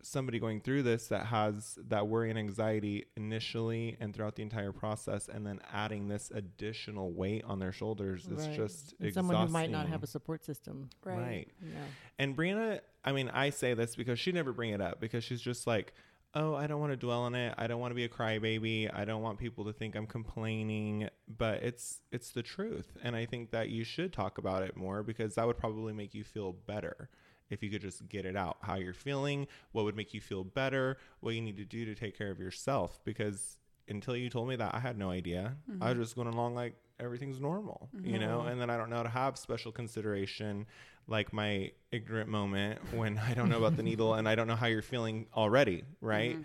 somebody 0.02 0.38
going 0.40 0.62
through 0.62 0.84
this 0.84 1.08
that 1.08 1.26
has 1.26 1.80
that 1.88 2.08
worry 2.08 2.30
and 2.30 2.38
anxiety 2.38 3.06
initially 3.18 3.98
and 4.00 4.14
throughout 4.14 4.36
the 4.36 4.44
entire 4.44 4.72
process 4.72 5.28
and 5.28 5.48
then 5.48 5.60
adding 5.74 6.08
this 6.08 6.30
additional 6.36 7.12
weight 7.12 7.44
on 7.46 7.58
their 7.60 7.72
shoulders 7.72 8.28
is 8.28 8.46
Right. 8.46 8.56
just 8.56 8.94
And 9.00 9.08
exhausting. 9.08 9.14
someone 9.14 9.48
who 9.48 9.52
might 9.54 9.72
not 9.72 9.88
have 9.88 10.04
a 10.04 10.08
support 10.08 10.44
system. 10.46 10.90
Right. 11.04 11.18
right 11.18 11.48
Yeah. 11.60 11.78
and 12.20 12.38
Breeana, 12.38 12.82
I 13.04 13.14
mean, 13.14 13.30
I 13.30 13.50
say 13.50 13.74
this 13.74 13.96
because 13.96 14.20
she 14.20 14.32
never 14.32 14.54
bring 14.54 14.70
it 14.72 14.82
up 14.82 15.00
because 15.00 15.24
she's 15.24 15.42
just 15.42 15.66
like, 15.66 15.94
oh, 16.36 16.54
I 16.54 16.68
don't 16.68 16.80
want 16.80 16.92
to 16.92 16.98
dwell 16.98 17.22
on 17.22 17.34
it. 17.34 17.56
I 17.58 17.68
don't 17.68 17.80
want 17.80 17.92
to 17.92 17.96
be 17.96 18.04
a 18.04 18.10
crybaby. 18.10 18.94
I 18.94 19.06
don't 19.06 19.22
want 19.22 19.40
people 19.40 19.66
to 19.66 19.74
think 19.74 19.96
I'm 19.96 20.06
complaining. 20.06 21.10
But 21.28 21.64
it's 21.64 22.02
it's 22.12 22.30
the 22.32 22.44
truth, 22.44 22.98
and 23.04 23.16
I 23.16 23.26
think 23.26 23.52
that 23.52 23.70
you 23.70 23.84
should 23.84 24.14
talk 24.14 24.38
about 24.38 24.64
it 24.64 24.76
more 24.76 25.02
because 25.02 25.36
that 25.36 25.48
would 25.48 25.58
probably 25.58 25.94
make 25.94 26.14
you 26.14 26.24
feel 26.24 26.54
better 26.54 27.10
if 27.50 27.62
you 27.64 27.70
could 27.70 27.82
just 27.82 28.08
get 28.10 28.26
it 28.26 28.36
out 28.36 28.58
how 28.62 28.76
you're 28.76 28.94
feeling, 28.94 29.48
what 29.72 29.86
would 29.86 29.96
make 29.96 30.14
you 30.14 30.22
feel 30.22 30.44
better, 30.44 30.98
what 31.20 31.36
you 31.36 31.42
need 31.42 31.58
to 31.58 31.66
do 31.66 31.86
to 31.86 31.96
take 31.96 32.18
care 32.18 32.32
of 32.32 32.40
yourself. 32.40 33.00
Because 33.06 33.58
until 33.88 34.16
you 34.16 34.30
told 34.30 34.48
me 34.48 34.56
that, 34.56 34.74
I 34.74 34.80
had 34.80 34.98
no 34.98 35.10
idea. 35.10 35.56
I 35.68 35.72
mm-hmm. 35.72 36.00
was 36.00 36.08
just 36.10 36.16
going 36.16 36.28
along 36.28 36.56
like 36.56 36.76
everything's 37.00 37.40
normal, 37.40 37.90
you 38.02 38.14
mm-hmm. 38.14 38.22
know, 38.22 38.42
and 38.42 38.60
then 38.60 38.70
I 38.70 38.78
don't 38.78 38.90
know 38.90 38.98
how 38.98 39.04
to 39.04 39.10
have 39.10 39.38
special 39.38 39.72
consideration 39.72 40.66
like 41.08 41.34
my 41.34 41.72
ignorant 41.92 42.30
moment 42.30 42.80
when 42.94 43.18
I 43.18 43.34
don't 43.34 43.50
know 43.50 43.58
about 43.58 43.78
the 43.78 43.84
needle 43.84 44.16
and 44.16 44.28
I 44.28 44.36
don't 44.36 44.48
know 44.48 44.56
how 44.56 44.68
you're 44.68 44.82
feeling 44.82 45.28
already, 45.36 45.84
right? 46.02 46.34
Mm-hmm. 46.34 46.44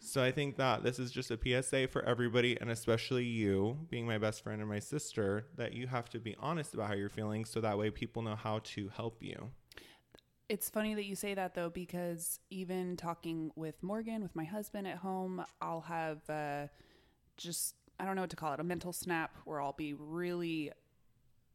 So 0.00 0.22
I 0.22 0.30
think 0.30 0.56
that 0.56 0.84
this 0.84 1.00
is 1.00 1.10
just 1.10 1.32
a 1.32 1.38
PSA 1.42 1.88
for 1.88 2.04
everybody 2.04 2.58
and 2.60 2.70
especially 2.70 3.24
you, 3.24 3.76
being 3.90 4.06
my 4.06 4.16
best 4.16 4.44
friend 4.44 4.60
and 4.60 4.70
my 4.70 4.78
sister, 4.78 5.46
that 5.56 5.72
you 5.72 5.88
have 5.88 6.08
to 6.10 6.20
be 6.20 6.36
honest 6.38 6.72
about 6.74 6.88
how 6.88 6.94
you're 6.94 7.08
feeling 7.08 7.44
so 7.44 7.60
that 7.60 7.76
way 7.76 7.90
people 7.90 8.22
know 8.22 8.36
how 8.36 8.60
to 8.60 8.88
help 8.94 9.16
you. 9.20 9.50
It's 10.48 10.70
funny 10.70 10.94
that 10.94 11.04
you 11.04 11.14
say 11.14 11.34
that 11.34 11.54
though, 11.54 11.68
because 11.68 12.40
even 12.48 12.96
talking 12.96 13.50
with 13.54 13.82
Morgan, 13.82 14.22
with 14.22 14.34
my 14.34 14.44
husband 14.44 14.86
at 14.86 14.96
home, 14.96 15.44
I'll 15.60 15.82
have 15.82 16.18
uh, 16.30 16.68
just, 17.36 17.74
I 18.00 18.06
don't 18.06 18.16
know 18.16 18.22
what 18.22 18.30
to 18.30 18.36
call 18.36 18.54
it, 18.54 18.60
a 18.60 18.64
mental 18.64 18.94
snap 18.94 19.36
where 19.44 19.60
I'll 19.60 19.74
be 19.74 19.92
really 19.92 20.72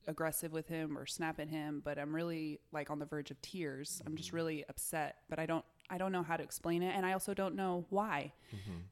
aggressive 0.07 0.51
with 0.51 0.67
him 0.67 0.95
or 0.95 1.07
snap 1.07 1.39
at 1.39 1.49
him, 1.49 1.81
but 1.83 1.97
I'm 1.97 2.13
really 2.13 2.59
like 2.71 2.91
on 2.91 2.99
the 2.99 3.05
verge 3.05 3.31
of 3.31 3.41
tears. 3.41 3.99
I'm 4.05 4.15
just 4.15 4.31
really 4.31 4.63
upset, 4.69 5.15
but 5.29 5.39
I 5.39 5.45
don't. 5.45 5.65
I 5.89 5.97
don't 5.97 6.13
know 6.13 6.23
how 6.23 6.37
to 6.37 6.43
explain 6.43 6.81
it, 6.81 6.95
and 6.95 7.05
I 7.05 7.11
also 7.11 7.33
don't 7.33 7.55
know 7.55 7.85
why. 7.89 8.31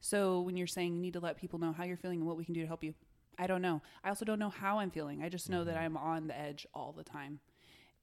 So 0.00 0.42
when 0.42 0.56
you're 0.56 0.66
saying 0.66 0.94
you 0.94 1.00
need 1.00 1.14
to 1.14 1.20
let 1.20 1.36
people 1.36 1.58
know 1.58 1.72
how 1.72 1.84
you're 1.84 1.96
feeling 1.96 2.18
and 2.18 2.28
what 2.28 2.36
we 2.36 2.44
can 2.44 2.54
do 2.54 2.60
to 2.60 2.66
help 2.66 2.84
you, 2.84 2.94
I 3.38 3.46
don't 3.46 3.62
know. 3.62 3.80
I 4.04 4.10
also 4.10 4.24
don't 4.24 4.38
know 4.38 4.50
how 4.50 4.78
I'm 4.78 4.90
feeling. 4.90 5.22
I 5.22 5.28
just 5.28 5.48
know 5.48 5.64
that 5.64 5.76
I'm 5.76 5.96
on 5.96 6.26
the 6.26 6.38
edge 6.38 6.66
all 6.74 6.92
the 6.92 7.02
time 7.02 7.40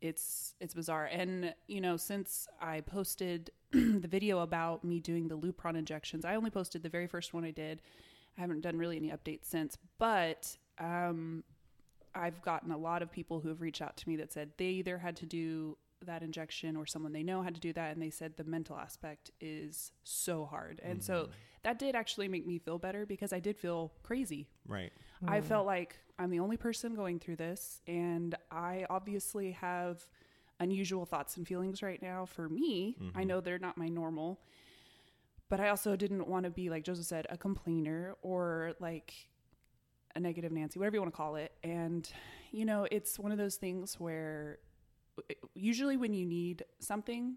it's 0.02 0.56
it's 0.60 0.74
bizarre 0.74 1.06
and 1.06 1.54
you 1.68 1.82
know 1.82 1.98
since 1.98 2.48
i 2.62 2.82
posted 2.82 3.52
the 3.72 4.08
video 4.08 4.40
about 4.40 4.84
me 4.84 5.00
doing 5.00 5.28
the 5.28 5.38
lupron 5.38 5.76
injections 5.78 6.26
i 6.26 6.36
only 6.36 6.50
posted 6.50 6.84
the 6.84 6.90
very 6.90 7.08
first 7.08 7.34
one 7.34 7.44
i 7.44 7.52
did 7.52 7.82
i 8.38 8.42
haven't 8.42 8.62
done 8.62 8.78
really 8.78 8.98
any 8.98 9.10
updates 9.10 9.46
since 9.46 9.78
but 9.98 10.56
um 10.80 11.44
I've 12.16 12.42
gotten 12.42 12.72
a 12.72 12.78
lot 12.78 13.02
of 13.02 13.12
people 13.12 13.40
who 13.40 13.50
have 13.50 13.62
reached 13.62 13.82
out 13.82 13.96
to 13.98 14.10
me 14.10 14.16
that 14.18 14.32
said 14.32 14.52
they 14.58 14.66
either 14.66 14.98
had 14.98 15.16
to 15.18 15.26
do 15.26 15.78
that 16.06 16.24
injection 16.24 16.76
or 16.76 16.86
someone 16.86 17.14
they 17.14 17.24
know 17.24 17.42
had 17.42 17.54
to 17.56 17.62
do 17.62 17.74
that 17.74 17.94
and 17.94 18.02
they 18.02 18.10
said 18.10 18.36
the 18.38 18.44
mental 18.44 18.78
aspect 18.78 19.32
is 19.40 19.92
so 20.04 20.46
hard. 20.46 20.80
And 20.84 21.04
so 21.04 21.14
Mm-hmm. 21.24 21.32
That 21.64 21.80
did 21.80 21.96
actually 21.96 22.28
make 22.28 22.46
me 22.48 22.58
feel 22.58 22.78
better 22.78 23.06
because 23.06 23.34
I 23.34 23.40
did 23.40 23.58
feel 23.58 23.92
crazy. 24.04 24.48
Right. 24.68 24.92
I 25.28 25.42
mm. 25.42 25.44
felt 25.44 25.66
like 25.66 25.98
I'm 26.18 26.30
the 26.30 26.40
only 26.40 26.58
person 26.58 26.96
going 26.96 27.20
through 27.20 27.38
this 27.38 27.82
and 27.88 28.36
I 28.52 28.86
obviously 28.90 29.52
have 29.52 30.06
unusual 30.60 31.06
thoughts 31.06 31.38
and 31.38 31.48
feelings 31.48 31.82
right 31.82 32.02
now 32.02 32.26
for 32.26 32.50
me. 32.50 32.96
I 33.00 33.04
mm-hmm. 33.04 33.28
know 33.28 33.42
they're 33.42 33.60
not 33.60 33.78
my 33.78 33.88
normal. 33.88 34.42
But 35.50 35.60
I 35.60 35.70
also 35.70 35.96
didn't 35.96 36.28
want 36.28 36.44
to 36.44 36.52
be 36.52 36.70
like 36.70 36.84
Joseph 36.84 37.06
said 37.06 37.26
a 37.30 37.38
complainer 37.38 38.16
or 38.22 38.74
like 38.80 39.14
a 40.16 40.20
negative 40.20 40.52
Nancy, 40.52 40.78
whatever 40.78 40.98
you 40.98 41.02
want 41.02 41.14
to 41.14 41.18
call 41.18 41.36
it. 41.38 41.54
And 41.64 42.10
you 42.52 42.66
know, 42.66 42.88
it's 42.92 43.18
one 43.18 43.32
of 43.32 43.38
those 43.38 43.56
things 43.56 44.00
where 44.00 44.60
uh, 45.18 45.34
usually 45.56 45.98
when 45.98 46.14
you 46.14 46.26
need 46.26 46.64
something, 46.80 47.36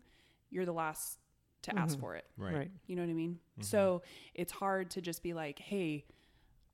you're 0.51 0.67
the 0.67 0.73
last 0.73 1.19
to 1.63 1.79
ask 1.79 1.99
for 1.99 2.15
it. 2.17 2.25
Right. 2.37 2.55
Right. 2.57 2.71
You 2.87 2.97
know 2.97 3.03
what 3.03 3.11
I 3.11 3.15
mean? 3.15 3.39
So 3.61 4.03
it's 4.35 4.53
hard 4.53 4.91
to 4.93 5.01
just 5.01 5.23
be 5.23 5.33
like, 5.35 5.59
"Hey, 5.59 6.05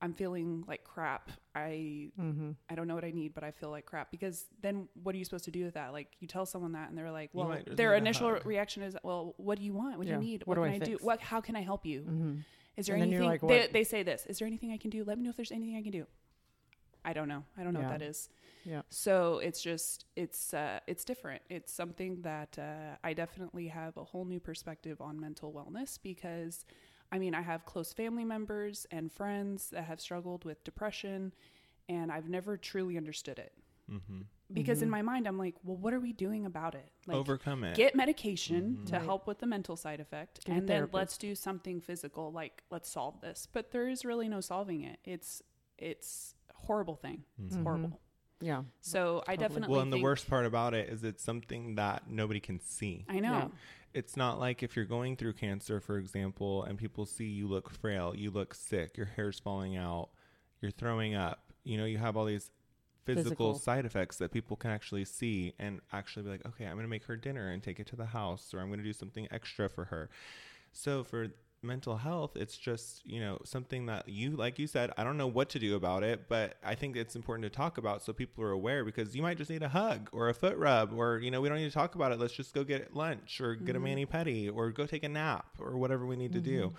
I'm 0.00 0.12
feeling 0.12 0.64
like 0.68 0.84
crap. 0.84 1.30
I 1.54 2.10
Mm-hmm. 2.20 2.50
I 2.70 2.74
don't 2.74 2.86
know 2.88 2.94
what 2.94 3.04
I 3.04 3.10
need, 3.10 3.34
but 3.34 3.44
I 3.44 3.50
feel 3.50 3.70
like 3.70 3.84
crap." 3.86 4.10
Because 4.10 4.46
then 4.62 4.88
what 5.02 5.14
are 5.14 5.18
you 5.18 5.24
supposed 5.24 5.44
to 5.46 5.50
do 5.50 5.64
with 5.64 5.74
that? 5.74 5.92
Like 5.92 6.08
you 6.20 6.28
tell 6.28 6.46
someone 6.46 6.72
that 6.72 6.88
and 6.88 6.96
they're 6.96 7.10
like, 7.10 7.30
You 7.34 7.40
"Well, 7.40 7.48
might 7.48 7.76
their 7.76 7.94
initial 7.94 8.30
hug. 8.30 8.46
reaction 8.46 8.82
is, 8.82 8.96
"Well, 9.02 9.34
what 9.36 9.58
do 9.58 9.64
you 9.64 9.72
want? 9.74 9.98
What 9.98 10.06
do 10.06 10.12
you 10.12 10.18
need? 10.18 10.42
What 10.46 10.56
What, 10.58 10.64
do 10.66 10.72
can 10.72 10.82
I 10.82 10.84
I, 10.84 10.88
do? 10.88 10.98
What 11.02 11.20
how 11.20 11.40
can 11.40 11.56
I 11.56 11.60
help 11.62 11.84
you? 11.84 12.00
Mm-hmm. 12.02 12.34
Is 12.76 12.86
there 12.86 12.94
And 12.94 13.02
anything 13.04 13.26
like, 13.26 13.40
they, 13.40 13.66
they 13.72 13.84
say 13.84 14.04
this? 14.04 14.24
Is 14.26 14.38
there 14.38 14.46
anything 14.46 14.70
I 14.70 14.76
can 14.76 14.90
do? 14.90 15.02
Let 15.04 15.18
me 15.18 15.24
know 15.24 15.30
if 15.30 15.36
there's 15.36 15.50
anything 15.52 15.76
I 15.76 15.82
can 15.82 15.90
do." 15.92 16.06
I 17.08 17.12
don't 17.14 17.28
know. 17.28 17.44
I 17.58 17.62
don't 17.64 17.72
know 17.74 17.80
Yeah. 17.80 17.90
what 17.90 17.98
that 17.98 18.02
is. 18.02 18.28
Yeah. 18.64 18.82
So 18.90 19.38
it's 19.38 19.60
just 19.62 20.04
it's 20.16 20.54
uh, 20.54 20.80
it's 20.86 21.04
different. 21.04 21.42
It's 21.48 21.72
something 21.72 22.22
that 22.22 22.58
uh, 22.58 22.96
I 23.04 23.14
definitely 23.14 23.68
have 23.68 23.96
a 23.96 24.04
whole 24.04 24.24
new 24.26 24.40
perspective 24.40 25.00
on 25.00 25.18
mental 25.20 25.52
wellness 25.52 25.98
because, 26.02 26.66
I 27.12 27.18
mean, 27.18 27.34
I 27.34 27.42
have 27.42 27.64
close 27.64 27.92
family 27.92 28.24
members 28.24 28.86
and 28.90 29.10
friends 29.12 29.70
that 29.70 29.84
have 29.84 30.00
struggled 30.00 30.44
with 30.44 30.64
depression, 30.64 31.32
and 31.88 32.12
I've 32.12 32.28
never 32.28 32.56
truly 32.56 32.96
understood 32.96 33.38
it 33.38 33.52
Mm-hmm. 33.90 34.20
because 34.52 34.82
in 34.82 34.90
my 34.90 35.02
mind 35.02 35.26
I'm 35.26 35.38
like, 35.38 35.54
well, 35.64 35.76
what 35.76 35.94
are 35.94 36.00
we 36.00 36.12
doing 36.12 36.44
about 36.46 36.74
it? 36.74 36.90
Like, 37.06 37.16
Overcome 37.16 37.64
it. 37.64 37.76
get 37.76 37.94
medication 37.94 38.78
to 38.86 38.96
Right. 38.96 39.04
help 39.06 39.26
with 39.26 39.38
the 39.38 39.46
mental 39.46 39.76
side 39.76 40.00
effect 40.00 40.44
Get 40.44 40.56
and 40.56 40.68
then 40.68 40.88
let's 40.92 41.16
do 41.18 41.34
something 41.34 41.80
physical 41.80 42.32
like 42.32 42.62
let's 42.70 42.90
solve 42.90 43.20
this 43.20 43.46
but 43.52 43.70
there 43.70 43.88
is 43.88 44.04
really 44.04 44.28
no 44.28 44.40
solving 44.40 44.82
it 44.82 44.98
it's 45.04 45.42
it's 45.78 46.34
a 46.34 46.37
horrible 46.68 46.94
thing 46.96 47.24
it's 47.44 47.56
Mhm. 47.56 47.62
horrible 47.64 48.00
Yeah. 48.40 48.62
so 48.80 49.18
i 49.26 49.34
Totally. 49.34 49.36
definitely 49.48 49.72
well, 49.72 49.80
and 49.82 49.92
the 49.92 50.00
worst 50.00 50.28
part 50.30 50.46
about 50.46 50.72
it 50.74 50.88
is 50.88 51.02
it's 51.02 51.24
something 51.24 51.74
that 51.74 52.08
nobody 52.08 52.38
can 52.40 52.60
see. 52.60 53.04
i 53.08 53.18
know 53.18 53.32
Yeah. 53.32 53.48
It's 53.94 54.16
not 54.18 54.38
like 54.38 54.62
if 54.62 54.76
you're 54.76 54.84
going 54.84 55.16
through 55.16 55.32
cancer, 55.32 55.80
for 55.80 55.96
example, 55.96 56.62
and 56.62 56.78
people 56.78 57.06
see 57.06 57.24
you 57.24 57.48
look 57.48 57.70
frail, 57.70 58.14
you 58.14 58.30
look 58.30 58.54
sick, 58.54 58.98
your 58.98 59.06
hair's 59.06 59.40
falling 59.40 59.76
out, 59.78 60.10
you're 60.60 60.70
throwing 60.70 61.14
up. 61.14 61.52
You 61.64 61.78
know, 61.78 61.86
you 61.86 61.96
have 61.96 62.14
all 62.14 62.26
these 62.26 62.50
physical, 63.06 63.54
Physical. 63.54 63.54
side 63.58 63.86
effects 63.86 64.18
that 64.18 64.30
people 64.30 64.56
can 64.58 64.70
actually 64.70 65.06
see 65.06 65.54
and 65.58 65.80
actually 65.90 66.24
be 66.24 66.28
like, 66.28 66.46
okay, 66.46 66.66
I'm 66.66 66.74
going 66.74 66.84
to 66.84 66.88
make 66.96 67.04
her 67.04 67.16
dinner 67.16 67.48
and 67.48 67.62
take 67.62 67.80
it 67.80 67.86
to 67.88 67.96
the 67.96 68.04
house, 68.06 68.52
or 68.52 68.60
I'm 68.60 68.66
going 68.68 68.78
to 68.78 68.84
do 68.84 68.92
something 68.92 69.26
extra 69.30 69.70
for 69.70 69.86
her. 69.86 70.10
So 70.72 71.02
for 71.02 71.28
mental 71.62 71.96
health, 71.96 72.36
it's 72.36 72.56
just, 72.56 73.04
you 73.04 73.20
know, 73.20 73.38
something 73.44 73.86
that 73.86 74.08
you, 74.08 74.32
like 74.32 74.58
you 74.58 74.66
said, 74.66 74.92
I 74.96 75.04
don't 75.04 75.16
know 75.16 75.26
what 75.26 75.48
to 75.50 75.58
do 75.58 75.74
about 75.74 76.02
it, 76.02 76.28
but 76.28 76.56
I 76.64 76.74
think 76.74 76.96
it's 76.96 77.16
important 77.16 77.44
to 77.44 77.56
talk 77.56 77.78
about 77.78 78.02
so 78.02 78.12
people 78.12 78.44
are 78.44 78.50
aware 78.50 78.84
because 78.84 79.16
you 79.16 79.22
might 79.22 79.38
just 79.38 79.50
need 79.50 79.62
a 79.62 79.68
hug 79.68 80.08
or 80.12 80.28
a 80.28 80.34
foot 80.34 80.56
rub 80.56 80.92
or, 80.92 81.18
you 81.18 81.30
know, 81.30 81.40
we 81.40 81.48
don't 81.48 81.58
need 81.58 81.68
to 81.68 81.74
talk 81.74 81.94
about 81.94 82.12
it. 82.12 82.18
Let's 82.18 82.34
just 82.34 82.54
go 82.54 82.64
get 82.64 82.94
lunch 82.94 83.40
or 83.40 83.54
get 83.54 83.74
a 83.74 83.78
mm-hmm. 83.78 83.88
mani 83.88 84.06
pedi 84.06 84.54
or 84.54 84.70
go 84.70 84.86
take 84.86 85.02
a 85.02 85.08
nap 85.08 85.46
or 85.58 85.76
whatever 85.76 86.06
we 86.06 86.16
need 86.16 86.32
to 86.32 86.40
do. 86.40 86.66
Mm-hmm. 86.66 86.76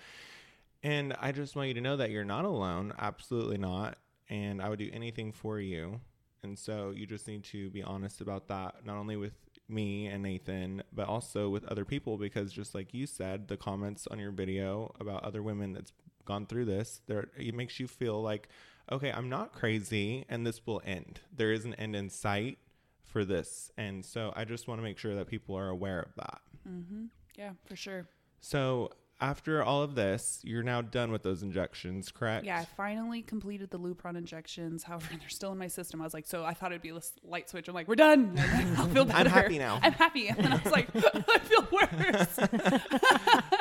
And 0.82 1.16
I 1.20 1.32
just 1.32 1.56
want 1.56 1.68
you 1.68 1.74
to 1.74 1.80
know 1.80 1.98
that 1.98 2.10
you're 2.10 2.24
not 2.24 2.44
alone. 2.44 2.94
Absolutely 2.98 3.58
not. 3.58 3.98
And 4.30 4.62
I 4.62 4.68
would 4.68 4.78
do 4.78 4.88
anything 4.92 5.32
for 5.32 5.60
you. 5.60 6.00
And 6.42 6.58
so 6.58 6.92
you 6.94 7.06
just 7.06 7.28
need 7.28 7.44
to 7.44 7.68
be 7.70 7.82
honest 7.82 8.22
about 8.22 8.48
that, 8.48 8.86
not 8.86 8.96
only 8.96 9.16
with 9.16 9.34
me 9.70 10.06
and 10.06 10.22
Nathan, 10.22 10.82
but 10.92 11.08
also 11.08 11.48
with 11.48 11.64
other 11.64 11.84
people, 11.84 12.16
because 12.16 12.52
just 12.52 12.74
like 12.74 12.92
you 12.92 13.06
said, 13.06 13.48
the 13.48 13.56
comments 13.56 14.06
on 14.06 14.18
your 14.18 14.30
video 14.32 14.92
about 15.00 15.24
other 15.24 15.42
women 15.42 15.72
that's 15.72 15.92
gone 16.24 16.46
through 16.46 16.64
this, 16.66 17.00
there 17.06 17.28
it 17.36 17.54
makes 17.54 17.80
you 17.80 17.86
feel 17.88 18.20
like, 18.22 18.48
okay, 18.90 19.10
I'm 19.10 19.28
not 19.28 19.52
crazy 19.52 20.24
and 20.28 20.46
this 20.46 20.66
will 20.66 20.82
end. 20.84 21.20
There 21.34 21.52
is 21.52 21.64
an 21.64 21.74
end 21.74 21.96
in 21.96 22.10
sight 22.10 22.58
for 23.04 23.24
this. 23.24 23.70
And 23.76 24.04
so 24.04 24.32
I 24.36 24.44
just 24.44 24.68
want 24.68 24.78
to 24.78 24.82
make 24.82 24.98
sure 24.98 25.14
that 25.14 25.26
people 25.26 25.56
are 25.56 25.68
aware 25.68 26.00
of 26.00 26.14
that. 26.16 26.40
mm-hmm. 26.68 27.04
yeah 27.36 27.50
for 27.66 27.76
sure 27.76 28.06
So 28.40 28.90
after 29.20 29.62
all 29.62 29.82
of 29.82 29.94
this, 29.94 30.40
you're 30.44 30.62
now 30.62 30.80
done 30.80 31.12
with 31.12 31.22
those 31.22 31.42
injections, 31.42 32.10
correct? 32.10 32.44
yeah 32.46 32.58
i 32.60 32.64
finally 32.64 33.22
completed 33.22 33.70
the 33.70 33.78
lupron 33.78 34.16
injections 34.16 34.82
however 34.84 35.06
they're 35.20 35.28
still 35.28 35.52
in 35.52 35.58
my 35.58 35.66
system 35.68 36.00
i 36.00 36.04
was 36.04 36.14
like 36.14 36.26
so 36.26 36.44
i 36.44 36.54
thought 36.54 36.72
it'd 36.72 36.82
be 36.82 36.88
a 36.90 36.98
light 37.24 37.48
switch 37.50 37.68
i'm 37.68 37.74
like 37.74 37.86
we're 37.88 37.94
done 37.94 38.32
i'll 38.78 38.86
feel 38.88 39.04
better 39.04 39.18
I'm 39.18 39.26
happy 39.26 39.58
now. 39.58 39.78
i'm 39.82 39.92
happy 39.92 40.28
and 40.28 40.38
then 40.38 40.52
i 40.52 40.56
was 40.62 40.72
like 40.72 40.88
i 40.94 41.38
feel 41.38 41.66
worse 41.70 42.38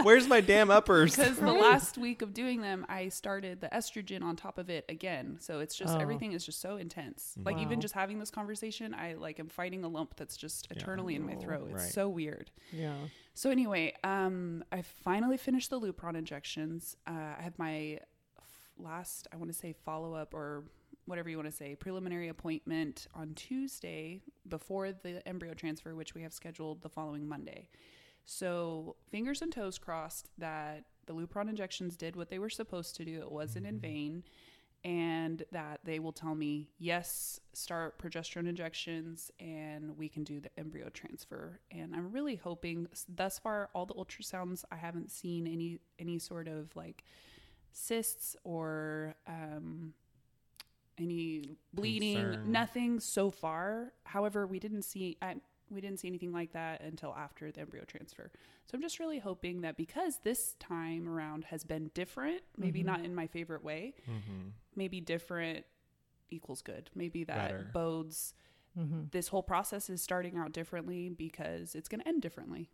Where's 0.03 0.27
my 0.27 0.41
damn 0.41 0.71
uppers? 0.71 1.15
because 1.15 1.37
the 1.37 1.51
last 1.51 1.97
week 1.97 2.21
of 2.21 2.33
doing 2.33 2.61
them 2.61 2.85
i 2.89 3.09
started 3.09 3.61
the 3.61 3.67
estrogen 3.69 4.23
on 4.23 4.35
top 4.35 4.57
of 4.57 4.69
it 4.69 4.85
again 4.89 5.37
so 5.39 5.59
it's 5.59 5.75
just 5.75 5.95
Oh. 5.95 5.99
everything 5.99 6.33
is 6.33 6.45
just 6.45 6.61
so 6.61 6.77
intense 6.77 7.33
like 7.43 7.57
even 7.57 7.81
just 7.81 7.93
having 7.95 8.19
this 8.19 8.29
conversation 8.31 8.93
i 8.93 9.13
like 9.15 9.39
am 9.39 9.47
fighting 9.49 9.83
a 9.83 9.87
lump 9.87 10.15
that's 10.15 10.37
just 10.37 10.67
Yeah. 10.71 10.77
eternally 10.77 11.15
in 11.15 11.25
my 11.25 11.35
throat 11.35 11.67
it's 11.71 11.83
Right. 11.83 11.91
so 11.91 12.07
weird 12.09 12.51
Yeah. 12.71 12.93
So 13.33 13.49
anyway 13.49 13.93
um 14.03 14.63
i 14.71 14.81
finally 14.81 15.37
finished 15.37 15.69
the 15.69 15.79
lupron 15.79 16.15
injections 16.15 16.95
uh, 17.07 17.35
i 17.37 17.41
have 17.41 17.57
my 17.57 17.99
f- 18.37 18.69
last 18.77 19.27
i 19.33 19.37
want 19.37 19.51
to 19.51 19.57
say 19.57 19.73
follow-up 19.85 20.33
or 20.33 20.63
whatever 21.05 21.29
you 21.29 21.37
want 21.37 21.49
to 21.49 21.55
say 21.55 21.75
preliminary 21.75 22.27
appointment 22.27 23.07
on 23.15 23.33
tuesday 23.33 24.21
before 24.47 24.91
the 24.91 25.27
embryo 25.27 25.53
transfer 25.53 25.95
which 25.95 26.13
we 26.13 26.21
have 26.21 26.33
scheduled 26.33 26.81
the 26.81 26.89
following 26.89 27.27
monday 27.27 27.67
so 28.25 28.95
fingers 29.09 29.41
and 29.41 29.51
toes 29.51 29.79
crossed 29.79 30.29
that 30.37 30.83
the 31.07 31.15
Lupron 31.15 31.49
injections 31.49 31.97
did 31.97 32.15
what 32.15 32.29
they 32.29 32.37
were 32.37 32.49
supposed 32.51 32.95
to 32.97 33.03
do. 33.03 33.19
It 33.21 33.31
wasn't 33.31 33.65
in 33.65 33.79
vain. 33.79 34.23
And 34.85 35.43
that 35.51 35.81
they 35.83 35.99
will 35.99 36.13
tell 36.13 36.35
me, 36.35 36.69
yes, 36.77 37.41
start 37.51 38.01
progesterone 38.01 38.47
injections 38.47 39.29
and 39.39 39.97
we 39.97 40.07
can 40.07 40.23
do 40.23 40.39
the 40.39 40.49
embryo 40.57 40.87
transfer. 40.89 41.59
And 41.69 41.93
I'm 41.93 42.11
really 42.13 42.35
hoping 42.37 42.87
thus 43.13 43.39
far, 43.39 43.69
all 43.75 43.85
the 43.85 43.93
ultrasounds, 43.95 44.63
I 44.71 44.77
haven't 44.77 45.11
seen 45.11 45.47
any, 45.47 45.79
any 45.99 46.17
sort 46.17 46.47
of 46.47 46.73
like 46.77 47.03
cysts 47.73 48.37
or, 48.45 49.15
um, 49.27 49.93
any 50.97 51.57
bleeding, 51.73 52.15
Concern. 52.15 52.51
nothing 52.51 52.99
so 52.99 53.29
far. 53.29 53.93
However, 54.03 54.45
we 54.47 54.59
didn't 54.59 54.83
see 54.83 55.17
I, 55.21 55.35
we 55.71 55.81
didn't 55.81 55.99
see 55.99 56.07
anything 56.07 56.31
like 56.31 56.53
that 56.53 56.81
until 56.81 57.13
after 57.13 57.51
the 57.51 57.61
embryo 57.61 57.83
transfer. 57.85 58.31
So 58.65 58.75
I'm 58.75 58.81
just 58.81 58.99
really 58.99 59.19
hoping 59.19 59.61
that 59.61 59.77
because 59.77 60.19
this 60.23 60.55
time 60.59 61.07
around 61.07 61.45
has 61.45 61.63
been 61.63 61.91
different, 61.93 62.41
maybe 62.57 62.81
Mhm. 62.81 62.85
not 62.85 63.05
in 63.05 63.13
my 63.15 63.27
favorite 63.27 63.63
way, 63.63 63.93
mm-hmm. 64.09 64.49
maybe 64.75 65.01
different 65.01 65.65
equals 66.29 66.61
good. 66.61 66.89
Maybe 66.95 67.23
that 67.23 67.37
Better. 67.51 67.69
bodes 67.73 68.33
Mm-hmm. 68.77 69.05
this 69.11 69.29
whole 69.29 69.41
process 69.41 69.89
is 69.89 69.99
starting 70.01 70.37
out 70.37 70.51
differently 70.53 71.09
because 71.09 71.73
it's 71.73 71.89
going 71.89 72.01
to 72.01 72.07
end 72.07 72.21
differently. 72.21 72.69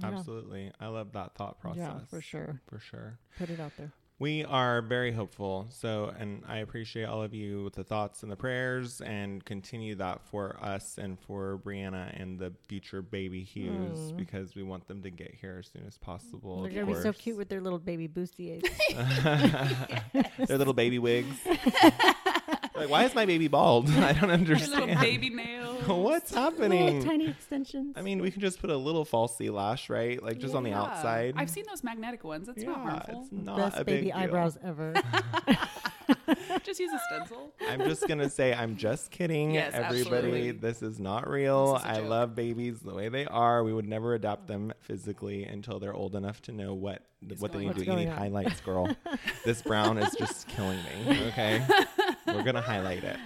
Yeah. 0.00 0.08
Absolutely. 0.08 0.72
I 0.80 0.88
love 0.88 1.12
that 1.12 1.34
thought 1.36 1.60
process. 1.60 1.78
Yeah, 1.78 1.98
for 2.10 2.20
sure. 2.20 2.60
For 2.66 2.80
sure. 2.80 3.18
Put 3.38 3.48
it 3.50 3.60
out 3.60 3.72
there. 3.78 3.92
We 4.18 4.44
are 4.46 4.80
very 4.80 5.12
hopeful. 5.12 5.66
So, 5.68 6.10
and 6.18 6.42
I 6.48 6.58
appreciate 6.58 7.04
all 7.04 7.22
of 7.22 7.34
you 7.34 7.64
with 7.64 7.74
the 7.74 7.84
thoughts 7.84 8.22
and 8.22 8.32
the 8.32 8.36
prayers 8.36 9.02
and 9.02 9.44
continue 9.44 9.94
that 9.96 10.22
for 10.30 10.56
us 10.62 10.96
and 10.96 11.18
for 11.20 11.60
Breeana 11.62 12.18
and 12.18 12.38
the 12.38 12.54
future 12.66 13.02
baby 13.02 13.42
Hughes 13.44 14.12
Mm. 14.12 14.16
because 14.16 14.54
we 14.54 14.62
want 14.62 14.88
them 14.88 15.02
to 15.02 15.10
get 15.10 15.34
here 15.38 15.58
as 15.60 15.70
soon 15.70 15.86
as 15.86 15.98
possible. 15.98 16.62
They're 16.62 16.72
gonna 16.72 16.86
be 16.86 16.94
so 17.02 17.12
cute 17.12 17.36
with 17.36 17.50
their 17.50 17.60
little 17.60 17.78
baby 17.78 18.08
bustiers. 18.08 18.62
Their 20.46 20.56
little 20.58 20.72
baby 20.72 20.98
wigs. 20.98 21.36
like, 22.74 22.88
why 22.88 23.04
is 23.04 23.14
my 23.14 23.26
baby 23.26 23.48
bald? 23.48 23.90
I 23.90 24.12
don't 24.12 24.22
Your 24.22 24.32
understand. 24.32 24.86
little 24.86 24.94
baby 25.02 25.28
nails. 25.30 25.65
What's 26.02 26.32
little 26.32 26.50
happening? 26.50 27.04
tiny 27.04 27.28
extensions. 27.28 27.96
I 27.96 28.02
mean, 28.02 28.20
we 28.20 28.30
can 28.30 28.40
just 28.40 28.60
put 28.60 28.70
a 28.70 28.76
little 28.76 29.04
falsy 29.04 29.52
lash, 29.52 29.88
right? 29.90 30.22
Like 30.22 30.38
just 30.38 30.54
on 30.54 30.62
the 30.64 30.72
outside. 30.72 31.34
I've 31.36 31.50
seen 31.50 31.64
those 31.68 31.82
magnetic 31.84 32.24
ones. 32.24 32.48
It's 32.48 32.62
not 32.62 32.78
Yeah, 32.78 32.90
harmful. 32.90 33.20
It's 33.22 33.32
not 33.32 33.56
best 33.56 33.78
a 33.80 33.84
baby 33.84 34.06
big 34.06 34.14
deal. 34.14 34.22
eyebrows 34.22 34.58
ever. 34.62 34.94
Just 36.64 36.80
use 36.80 36.92
a 36.92 36.98
stencil. 37.08 37.52
I'm 37.68 37.80
just 37.80 38.06
gonna 38.08 38.28
say 38.30 38.52
I'm 38.54 38.76
just 38.76 39.10
kidding, 39.10 39.52
Yes, 39.52 39.72
everybody. 39.74 40.00
absolutely. 40.16 40.50
This 40.52 40.82
is 40.82 40.98
not 41.00 41.28
real. 41.28 41.74
This 41.74 41.82
is 41.82 41.86
a 41.88 41.90
I 41.90 41.94
joke. 42.00 42.08
love 42.08 42.34
babies 42.34 42.80
the 42.80 42.94
way 42.94 43.08
they 43.08 43.26
are. 43.26 43.62
We 43.64 43.72
would 43.72 43.88
never 43.88 44.14
adopt 44.14 44.46
them 44.46 44.72
physically 44.80 45.44
until 45.44 45.78
they're 45.78 45.94
old 45.94 46.14
enough 46.16 46.42
to 46.42 46.52
know 46.52 46.74
what 46.74 47.02
Is 47.28 47.40
what 47.40 47.52
they 47.52 47.60
need 47.60 47.74
to 47.76 47.84
do. 47.84 47.90
You 47.90 47.96
need 47.96 48.08
on. 48.08 48.16
highlights, 48.16 48.60
girl. 48.60 48.88
this 49.44 49.62
brown 49.62 49.98
is 49.98 50.14
just 50.16 50.48
killing 50.48 50.78
me. 51.06 51.26
Okay, 51.28 51.64
we're 52.26 52.42
gonna 52.44 52.60
highlight 52.60 53.04
it. 53.04 53.16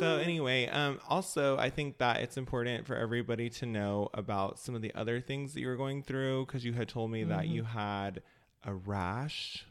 So 0.00 0.16
anyway, 0.16 0.66
um, 0.68 0.98
also 1.10 1.58
I 1.58 1.68
think 1.68 1.98
that 1.98 2.20
it's 2.20 2.38
important 2.38 2.86
for 2.86 2.96
everybody 2.96 3.50
to 3.50 3.66
know 3.66 4.08
about 4.14 4.58
some 4.58 4.74
of 4.74 4.80
the 4.80 4.94
other 4.94 5.20
things 5.20 5.52
that 5.52 5.60
you 5.60 5.66
were 5.66 5.76
going 5.76 6.02
through 6.02 6.46
because 6.46 6.64
you 6.64 6.72
had 6.72 6.88
told 6.88 7.10
me 7.10 7.22
that 7.24 7.48
you 7.48 7.64
had 7.64 8.22
a 8.64 8.72
rash, 8.72 9.66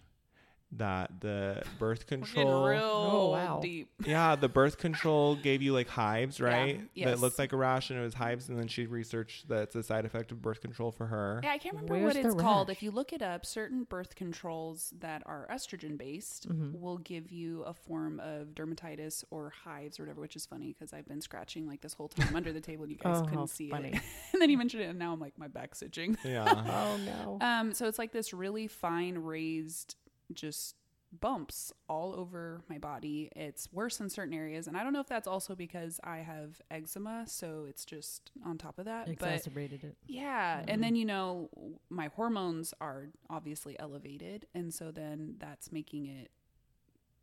that 0.73 1.19
the 1.19 1.63
birth 1.79 2.05
control. 2.05 2.67
real 2.67 2.81
Oh, 2.83 3.29
wow. 3.31 3.59
deep. 3.61 3.89
yeah, 4.05 4.35
the 4.35 4.47
birth 4.49 4.77
control 4.77 5.35
gave 5.35 5.61
you 5.63 5.73
like 5.73 5.87
hives, 5.87 6.39
right? 6.39 6.77
That 6.79 6.87
yes. 6.93 7.19
looked 7.19 7.39
like 7.39 7.53
a 7.53 7.57
rash 7.57 7.89
and 7.89 7.99
it 7.99 8.03
was 8.03 8.13
hives, 8.13 8.49
and 8.49 8.59
then 8.59 8.67
she 8.67 8.85
researched 8.85 9.47
that 9.49 9.63
it's 9.63 9.75
a 9.75 9.81
side 9.83 10.05
effect 10.05 10.31
of 10.31 10.41
birth 10.43 10.61
control 10.61 10.91
for 10.91 11.07
her. 11.07 11.41
Yeah, 11.43 11.51
I 11.53 11.57
can't 11.57 11.73
remember 11.73 11.93
Where's 11.95 12.15
what 12.15 12.21
the 12.21 12.29
it's 12.29 12.35
called. 12.41 12.69
If 12.69 12.83
you 12.83 12.91
look 12.91 13.13
it 13.13 13.21
up, 13.23 13.45
certain 13.47 13.83
birth 13.83 14.15
controls 14.15 14.93
that 14.99 15.23
are 15.25 15.47
estrogen 15.51 15.97
based 15.97 16.47
Mm-hmm. 16.49 16.79
will 16.79 16.97
give 16.99 17.31
you 17.31 17.63
a 17.63 17.73
form 17.73 18.19
of 18.19 18.49
dermatitis 18.49 19.23
or 19.31 19.51
hives 19.63 19.99
or 19.99 20.03
whatever, 20.03 20.21
which 20.21 20.35
is 20.35 20.45
funny 20.45 20.73
because 20.77 20.93
I've 20.93 21.07
been 21.07 21.21
scratching 21.21 21.67
like 21.67 21.81
this 21.81 21.93
whole 21.93 22.07
time 22.09 22.35
under 22.35 22.53
the 22.53 22.61
table 22.61 22.83
and 22.83 22.91
you 22.91 22.97
guys 23.01 23.21
Oh, 23.21 23.25
couldn't 23.25 23.47
see 23.47 23.69
funny. 23.69 23.89
it. 23.89 24.01
and 24.33 24.41
then 24.41 24.49
you 24.49 24.57
mentioned 24.57 24.83
it 24.83 24.87
and 24.89 24.99
now 24.99 25.13
I'm 25.13 25.19
like 25.19 25.37
my 25.37 25.47
back's 25.47 25.81
itching. 25.81 26.17
Yeah. 26.23 26.45
Oh 26.69 26.97
no. 26.97 27.37
Um, 27.45 27.73
so 27.73 27.87
it's 27.87 27.97
like 27.99 28.11
this 28.11 28.33
really 28.33 28.67
fine 28.67 29.17
raised 29.17 29.95
just 30.33 30.75
bumps 31.11 31.73
all 31.87 32.13
over 32.15 32.61
my 32.69 32.77
body. 32.77 33.29
It's 33.35 33.71
worse 33.73 33.99
in 33.99 34.09
certain 34.09 34.33
areas, 34.33 34.67
and 34.67 34.77
I 34.77 34.83
don't 34.83 34.93
know 34.93 34.99
if 34.99 35.07
that's 35.07 35.27
also 35.27 35.55
because 35.55 35.99
I 36.03 36.17
have 36.17 36.61
eczema, 36.69 37.23
so 37.27 37.65
it's 37.67 37.83
just 37.85 38.31
on 38.45 38.57
top 38.57 38.77
of 38.77 38.85
that. 38.85 39.05
But 39.05 39.11
Exacerbated 39.11 39.83
it. 39.83 39.97
yeah, 40.07 40.63
and 40.67 40.83
then 40.83 40.95
you 40.95 41.05
know 41.05 41.49
my 41.89 42.09
hormones 42.15 42.73
are 42.79 43.07
obviously 43.29 43.79
elevated, 43.79 44.45
and 44.53 44.71
so 44.73 44.91
then 44.91 45.35
that's 45.39 45.71
making 45.71 46.05
it 46.07 46.29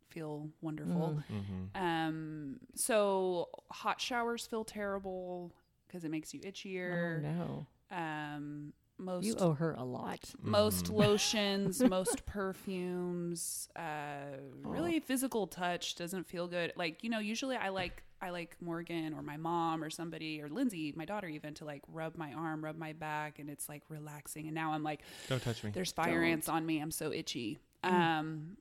feel 0.09 0.49
wonderful. 0.61 1.21
hmm 1.27 1.79
Um, 1.81 2.59
so 2.75 3.49
hot 3.71 4.01
showers 4.01 4.45
feel 4.47 4.63
terrible 4.63 5.53
because 5.87 6.03
it 6.03 6.11
makes 6.11 6.33
you 6.33 6.41
Oh 6.43 6.49
itchier. 6.49 7.21
no. 7.21 7.67
Um, 7.91 8.73
most 8.97 9.25
You 9.25 9.35
owe 9.37 9.53
her 9.53 9.73
a 9.73 9.83
lot. 9.83 10.19
most 10.41 10.85
Mhm. 10.85 10.97
lotions, 10.97 11.81
most 11.89 12.25
perfumes, 12.25 13.69
uh, 13.75 14.37
really 14.63 14.99
physical 14.99 15.47
touch 15.47 15.95
doesn't 15.95 16.25
feel 16.25 16.47
good. 16.47 16.73
Like, 16.75 17.03
you 17.03 17.09
know, 17.09 17.19
usually 17.19 17.55
I 17.55 17.69
like 17.69 18.03
I 18.19 18.31
like 18.31 18.57
Morgan 18.59 19.13
or 19.13 19.21
my 19.21 19.37
mom 19.37 19.83
or 19.83 19.91
somebody 19.91 20.41
or 20.41 20.49
Lindsay, 20.49 20.91
my 20.95 21.05
daughter 21.05 21.27
even 21.27 21.53
to 21.55 21.65
like 21.65 21.83
rub 21.87 22.17
my 22.17 22.33
arm, 22.33 22.65
rub 22.65 22.75
my 22.75 22.93
back 22.93 23.37
and 23.37 23.47
it's 23.47 23.69
like 23.69 23.83
relaxing. 23.89 24.47
And 24.47 24.55
now 24.55 24.71
I'm 24.73 24.81
like 24.81 25.01
Don't 25.29 25.41
touch 25.41 25.63
me. 25.63 25.69
there's 25.69 25.91
fire 25.91 26.21
Don't. 26.21 26.31
ants 26.31 26.49
on 26.49 26.65
me. 26.65 26.79
I'm 26.79 26.89
so 26.91 27.11
itchy. 27.13 27.59
Um 27.83 28.57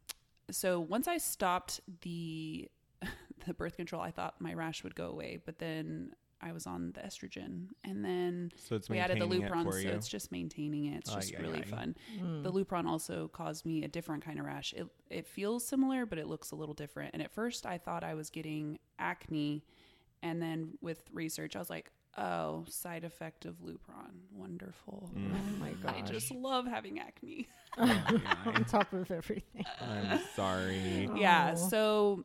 so 0.50 0.78
once 0.80 1.08
I 1.08 1.16
stopped 1.16 1.80
the 2.02 2.68
the 3.46 3.54
birth 3.54 3.76
control, 3.76 4.02
I 4.02 4.10
thought 4.10 4.38
my 4.40 4.52
rash 4.52 4.84
would 4.84 4.94
go 4.94 5.06
away, 5.08 5.38
but 5.44 5.58
then 5.58 6.12
I 6.40 6.52
was 6.52 6.66
on 6.66 6.92
the 6.92 7.00
estrogen 7.00 7.68
and 7.82 8.04
then 8.04 8.52
So 8.56 8.76
it's 8.76 8.88
we 8.88 8.98
added 8.98 9.16
the 9.20 9.26
maintaining 9.26 9.46
it 9.46 9.52
Lupron, 9.52 9.72
so 9.72 9.78
you. 9.78 9.88
it's 9.90 10.08
just 10.08 10.30
maintaining 10.30 10.84
it. 10.86 10.98
It's 10.98 11.10
Ay, 11.10 11.20
just 11.20 11.34
ay, 11.34 11.40
really 11.42 11.60
ay. 11.60 11.64
fun. 11.64 11.96
Mm. 12.20 12.42
The 12.42 12.52
Lupron 12.52 12.86
also 12.86 13.28
caused 13.28 13.64
me 13.64 13.84
a 13.84 13.88
different 13.88 14.24
kind 14.24 14.38
of 14.38 14.44
rash. 14.44 14.72
It 14.74 14.86
it 15.10 15.26
feels 15.26 15.66
similar, 15.66 16.04
but 16.06 16.18
it 16.18 16.26
looks 16.26 16.50
a 16.50 16.56
little 16.56 16.74
different. 16.74 17.10
And 17.14 17.22
at 17.22 17.30
first, 17.32 17.64
I 17.66 17.78
thought 17.78 18.04
I 18.04 18.14
was 18.14 18.28
getting 18.30 18.78
acne, 18.98 19.64
and 20.22 20.40
then 20.42 20.72
with 20.82 21.02
research, 21.12 21.56
I 21.56 21.58
was 21.58 21.70
like, 21.70 21.90
"Oh, 22.18 22.64
side 22.68 23.04
effect 23.04 23.46
of 23.46 23.56
Lupron. 23.62 24.12
Wonderful. 24.32 25.10
Mm. 25.16 25.32
Oh 25.32 25.58
my 25.58 25.70
gosh. 25.72 25.94
I 25.98 26.02
just 26.02 26.30
love 26.30 26.66
having 26.66 26.98
acne." 26.98 27.48
on 27.78 28.64
top 28.68 28.92
of 28.94 29.10
everything. 29.10 29.64
I'm 29.80 30.20
sorry. 30.34 31.10
Yeah. 31.16 31.54
Oh. 31.56 31.68
So, 31.68 32.24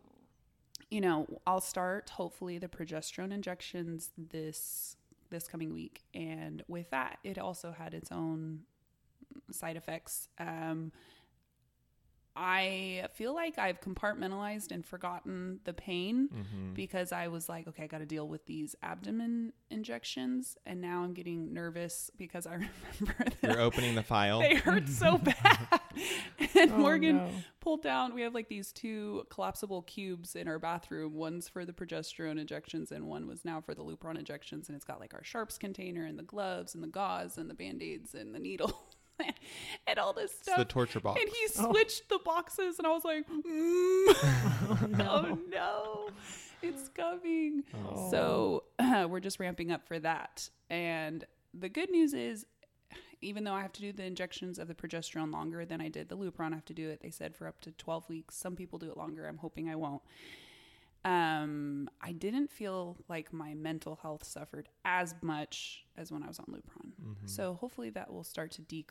you 0.91 1.01
know, 1.01 1.25
I'll 1.47 1.61
start 1.61 2.11
hopefully 2.11 2.57
the 2.59 2.67
progesterone 2.67 3.31
injections 3.31 4.11
this 4.17 4.97
this 5.29 5.47
coming 5.47 5.73
week, 5.73 6.03
and 6.13 6.61
with 6.67 6.89
that, 6.89 7.17
it 7.23 7.39
also 7.39 7.71
had 7.71 7.93
its 7.93 8.11
own 8.11 8.63
side 9.49 9.77
effects. 9.77 10.27
Um, 10.37 10.91
I 12.35 13.07
feel 13.15 13.33
like 13.35 13.59
I've 13.59 13.81
compartmentalized 13.81 14.71
and 14.71 14.85
forgotten 14.85 15.59
the 15.65 15.73
pain 15.73 16.29
hmm 16.31 16.73
because 16.73 17.11
I 17.11 17.27
was 17.27 17.49
like, 17.49 17.67
okay, 17.67 17.83
I 17.83 17.87
got 17.87 17.97
to 17.97 18.05
deal 18.05 18.27
with 18.27 18.45
these 18.45 18.75
abdomen 18.81 19.51
injections, 19.69 20.57
and 20.65 20.79
now 20.79 21.03
I'm 21.03 21.13
getting 21.13 21.53
nervous 21.53 22.09
because 22.17 22.47
I 22.47 22.53
remember 22.99 23.25
that 23.41 23.51
You're 23.51 23.59
opening 23.59 23.93
the 23.95 24.03
file. 24.03 24.39
they 24.39 24.55
hurt 24.55 24.87
so 24.87 25.17
bad. 25.19 25.81
and 26.55 26.71
Oh, 26.71 26.77
Morgan 26.77 27.17
no. 27.17 27.29
pulled 27.59 27.83
down. 27.83 28.13
We 28.15 28.21
have 28.21 28.33
like 28.33 28.47
these 28.47 28.71
two 28.71 29.25
collapsible 29.29 29.81
cubes 29.83 30.35
in 30.35 30.47
our 30.47 30.59
bathroom. 30.59 31.13
One's 31.13 31.49
for 31.49 31.65
the 31.65 31.73
progesterone 31.73 32.39
injections, 32.39 32.91
and 32.93 33.05
one 33.07 33.27
was 33.27 33.43
now 33.43 33.59
for 33.59 33.75
the 33.75 33.83
Lupron 33.83 34.17
injections. 34.17 34.69
And 34.69 34.75
it's 34.75 34.85
got 34.85 34.99
like 35.01 35.13
our 35.13 35.23
sharps 35.23 35.57
container, 35.57 36.05
and 36.05 36.17
the 36.17 36.23
gloves, 36.23 36.73
and 36.73 36.81
the 36.83 36.87
gauze, 36.87 37.37
and 37.37 37.49
the 37.49 37.53
band 37.53 37.83
aids, 37.83 38.15
and 38.15 38.33
the 38.33 38.39
needle, 38.39 38.73
and 39.87 39.99
all 39.99 40.13
this 40.13 40.31
It's 40.31 40.41
stuff. 40.43 40.57
the 40.57 40.65
torture 40.65 40.99
box. 40.99 41.19
and 41.21 41.29
he 41.29 41.47
Oh. 41.59 41.71
switched 41.71 42.09
the 42.09 42.19
boxes, 42.23 42.77
and 42.77 42.87
I 42.87 42.91
was 42.91 43.03
like, 43.05 43.27
mm. 43.29 43.43
Oh, 43.47 44.87
no. 44.89 45.05
"Oh 45.09 45.39
no, 45.49 46.09
it's 46.61 46.89
coming!" 46.89 47.63
Oh. 47.89 48.09
So 48.11 48.63
we're 49.09 49.19
just 49.19 49.39
ramping 49.39 49.71
up 49.71 49.87
for 49.87 49.99
that. 49.99 50.49
And 50.69 51.25
the 51.53 51.69
good 51.69 51.89
news 51.91 52.13
is, 52.13 52.45
even 53.21 53.43
though 53.43 53.53
I 53.53 53.61
have 53.61 53.73
to 53.73 53.81
do 53.81 53.91
the 53.91 54.03
injections 54.03 54.57
of 54.57 54.67
the 54.67 54.73
progesterone 54.73 55.31
longer 55.31 55.63
than 55.65 55.79
I 55.81 55.89
did 55.89 56.09
the 56.09 56.17
Lupron, 56.17 56.53
I 56.53 56.55
have 56.55 56.65
to 56.65 56.73
do 56.73 56.89
it. 56.89 57.01
They 57.01 57.11
said 57.11 57.35
for 57.35 57.47
up 57.47 57.61
to 57.61 57.71
twelve 57.71 58.07
weeks. 58.09 58.35
Some 58.35 58.55
people 58.55 58.79
do 58.79 58.89
it 58.89 58.97
longer. 58.97 59.27
I'm 59.27 59.37
hoping 59.37 59.69
I 59.69 59.75
won't. 59.75 60.01
Um, 61.03 61.89
I 61.99 62.11
didn't 62.11 62.51
feel 62.51 62.95
like 63.09 63.33
my 63.33 63.55
mental 63.55 63.97
health 64.03 64.23
suffered 64.23 64.69
as 64.85 65.15
much 65.23 65.83
as 65.97 66.11
when 66.11 66.21
I 66.21 66.27
was 66.27 66.37
on 66.37 66.45
Lupron. 66.45 66.91
Mm-hmm. 67.01 67.25
So 67.25 67.55
hopefully 67.55 67.89
that 67.91 68.13
will 68.13 68.23
start 68.23 68.51
to 68.51 68.61
dec- 68.61 68.85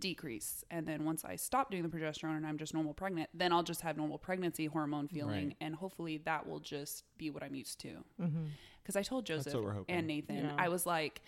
decrease. 0.00 0.64
And 0.70 0.86
then 0.86 1.04
once 1.04 1.24
I 1.24 1.36
stop 1.36 1.70
doing 1.70 1.82
the 1.82 1.88
progesterone 1.88 2.36
and 2.36 2.46
I'm 2.46 2.58
just 2.58 2.74
normal 2.74 2.94
pregnant, 2.94 3.30
then 3.34 3.52
I'll 3.52 3.62
just 3.62 3.80
have 3.82 3.96
normal 3.96 4.18
pregnancy 4.18 4.66
hormone 4.66 5.08
feeling. 5.08 5.48
Right. 5.48 5.56
And 5.60 5.74
hopefully 5.74 6.18
that 6.24 6.46
will 6.46 6.60
just 6.60 7.04
be 7.18 7.30
what 7.30 7.42
I'm 7.42 7.54
used 7.54 7.78
to. 7.80 8.04
Mhm. 8.20 8.48
Because 8.82 8.96
I 8.96 9.02
told 9.02 9.24
Joseph 9.26 9.54
what 9.54 9.62
we're 9.64 9.72
hoping. 9.72 9.94
and 9.94 10.06
Nathan, 10.06 10.36
Yeah. 10.44 10.56
I 10.58 10.68
was 10.68 10.84
like, 10.86 11.22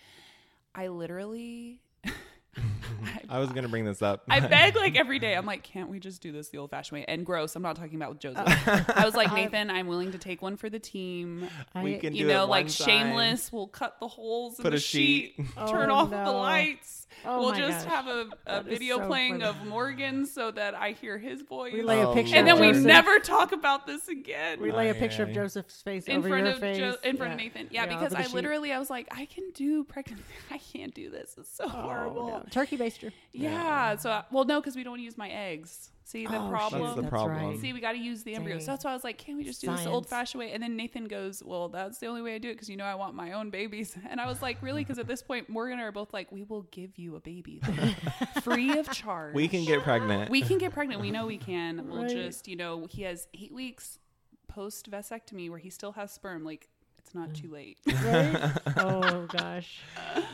I 0.75 0.87
literally. 0.89 1.81
I 3.29 3.39
was 3.39 3.49
gonna 3.51 3.67
bring 3.67 3.85
this 3.85 4.01
up. 4.01 4.23
I 4.29 4.39
beg 4.39 4.75
like 4.75 4.95
every 4.95 5.19
day. 5.19 5.33
I'm 5.35 5.45
like, 5.45 5.63
can't 5.63 5.89
we 5.89 5.99
just 5.99 6.21
do 6.21 6.31
this 6.31 6.49
the 6.49 6.57
old 6.57 6.69
fashioned 6.71 6.99
way? 6.99 7.05
And 7.07 7.25
gross. 7.25 7.55
I'm 7.55 7.61
not 7.63 7.75
talking 7.75 7.95
about 7.95 8.09
with 8.09 8.19
Joseph. 8.19 8.43
I 8.95 9.03
was 9.05 9.15
like, 9.15 9.33
Nathan, 9.35 9.69
I'm 9.69 9.87
willing 9.87 10.11
to 10.11 10.17
take 10.17 10.41
one 10.41 10.57
for 10.57 10.69
the 10.69 10.79
team. 10.79 11.47
we 11.81 11.95
I- 11.95 11.99
can 11.99 12.13
You 12.15 12.25
do 12.25 12.29
it 12.29 12.33
know, 12.33 12.39
one 12.41 12.49
like 12.49 12.65
time. 12.67 12.87
shameless. 12.87 13.51
We'll 13.51 13.67
cut 13.67 13.97
the 13.99 14.07
holes 14.07 14.55
Put 14.57 14.67
in 14.67 14.71
the 14.71 14.77
a 14.77 14.79
sheet. 14.79 15.33
sheet, 15.37 15.45
Oh, 15.57 15.71
turn 15.71 15.89
off 15.89 16.09
no. 16.11 16.25
the 16.25 16.31
lights. 16.31 17.03
Oh 17.25 17.39
we'll 17.39 17.53
just 17.55 17.87
gosh. 17.87 17.93
have 17.95 18.07
a, 18.07 18.27
a 18.45 18.61
video 18.61 18.99
so 18.99 19.07
playing 19.07 19.39
funny. 19.39 19.45
of 19.45 19.65
Morgan 19.65 20.25
so 20.27 20.51
that 20.51 20.75
I 20.75 20.91
hear 20.91 21.17
his 21.17 21.41
voice. 21.41 21.73
We 21.73 21.81
lay 21.81 21.99
a 22.01 22.09
Oh, 22.09 22.13
picture 22.13 22.35
and 22.35 22.47
then 22.47 22.59
we 22.59 22.67
Joseph. 22.67 22.83
never 22.85 23.17
talk 23.19 23.53
about 23.53 23.87
this 23.87 24.07
again. 24.07 24.61
We 24.61 24.71
lay 24.71 24.89
a 24.89 24.91
Aye, 24.93 24.99
picture 24.99 25.23
of. 25.23 25.31
Joseph's 25.33 25.81
face 25.81 26.05
in 26.05 26.17
over 26.17 26.29
front 26.29 26.43
your 26.45 26.53
of 26.53 26.59
face. 26.59 26.77
Jo- 26.77 26.95
in 27.03 27.17
front 27.17 27.33
of 27.33 27.39
Nathan. 27.39 27.69
Yeah, 27.71 27.85
Yeah, 27.85 27.97
because 27.97 28.13
I 28.13 28.21
sheet. 28.23 28.33
literally 28.35 28.71
I 28.71 28.77
was 28.77 28.91
like, 28.91 29.07
I 29.11 29.25
can 29.25 29.49
do 29.55 29.83
pregnancy. 29.83 30.23
I 30.51 30.59
can't 30.59 30.93
do 30.93 31.09
this. 31.09 31.33
It's 31.39 31.49
so 31.55 31.63
Oh, 31.65 31.69
horrible. 31.69 32.27
no. 32.27 32.43
Turkey 32.51 32.75
baster. 32.89 33.11
Yeah. 33.33 33.95
So 33.97 34.09
I- 34.11 34.23
well, 34.31 34.45
no, 34.45 34.59
because 34.59 34.75
we 34.75 34.83
don't 34.83 34.91
want 34.91 34.99
to 35.01 35.05
use 35.05 35.17
my 35.17 35.29
eggs. 35.29 35.91
See 36.03 36.25
the 36.25 36.37
Oh, 36.41 36.49
problem. 36.49 36.81
That's 36.83 36.95
the 36.95 37.01
That's 37.01 37.11
problem. 37.11 37.47
right. 37.49 37.59
See, 37.59 37.73
we 37.73 37.81
got 37.81 37.91
to 37.91 37.97
use 37.97 38.23
the 38.23 38.33
embryos. 38.35 38.63
So 38.63 38.71
that's 38.71 38.85
why 38.85 38.91
I 38.91 38.93
was 38.93 39.03
like, 39.03 39.17
can't 39.17 39.37
we 39.37 39.43
just 39.43 39.59
do 39.59 39.67
this 39.75 39.85
old 39.85 40.07
fashioned 40.07 40.39
way? 40.39 40.53
And 40.53 40.63
then 40.63 40.77
Nathan 40.77 41.03
goes, 41.09 41.43
well, 41.43 41.67
that's 41.67 41.97
the 41.97 42.07
only 42.07 42.21
way 42.21 42.35
I 42.35 42.37
do 42.37 42.49
it 42.49 42.53
because 42.53 42.69
you 42.69 42.77
know 42.77 42.85
I 42.85 42.95
want 42.95 43.13
my 43.13 43.33
own 43.33 43.49
babies. 43.49 43.93
And 44.09 44.21
I 44.21 44.25
was 44.25 44.41
like, 44.41 44.61
really? 44.61 44.83
Because 44.85 44.99
at 44.99 45.07
this 45.07 45.21
point, 45.21 45.49
Morgan 45.49 45.73
and 45.73 45.81
I 45.81 45.85
are 45.85 45.91
both 45.91 46.13
like, 46.13 46.31
we 46.31 46.43
will 46.43 46.61
give 46.71 46.97
you 46.97 47.17
a 47.17 47.19
baby 47.19 47.59
free 48.41 48.77
of 48.79 48.89
charge. 48.91 49.33
We 49.35 49.49
can 49.49 49.65
get 49.65 49.83
pregnant. 49.83 50.31
We 50.31 50.41
can 50.41 50.57
get 50.59 50.71
pregnant. 50.71 51.01
We 51.01 51.11
know 51.11 51.25
we 51.25 51.37
can. 51.37 51.89
We'll 51.89 52.03
Right. 52.03 52.09
just, 52.09 52.47
you 52.47 52.55
know, 52.55 52.85
he 52.89 53.01
has 53.01 53.27
eight 53.33 53.53
weeks 53.53 53.99
post 54.47 54.89
vasectomy 54.89 55.49
where 55.49 55.59
he 55.59 55.69
still 55.69 55.91
has 55.91 56.11
sperm. 56.13 56.45
Like, 56.45 56.69
it's 57.07 57.15
not 57.15 57.33
too 57.33 57.49
late. 57.49 57.77
Right? 57.87 58.51
oh 58.77 59.25
gosh. 59.31 59.79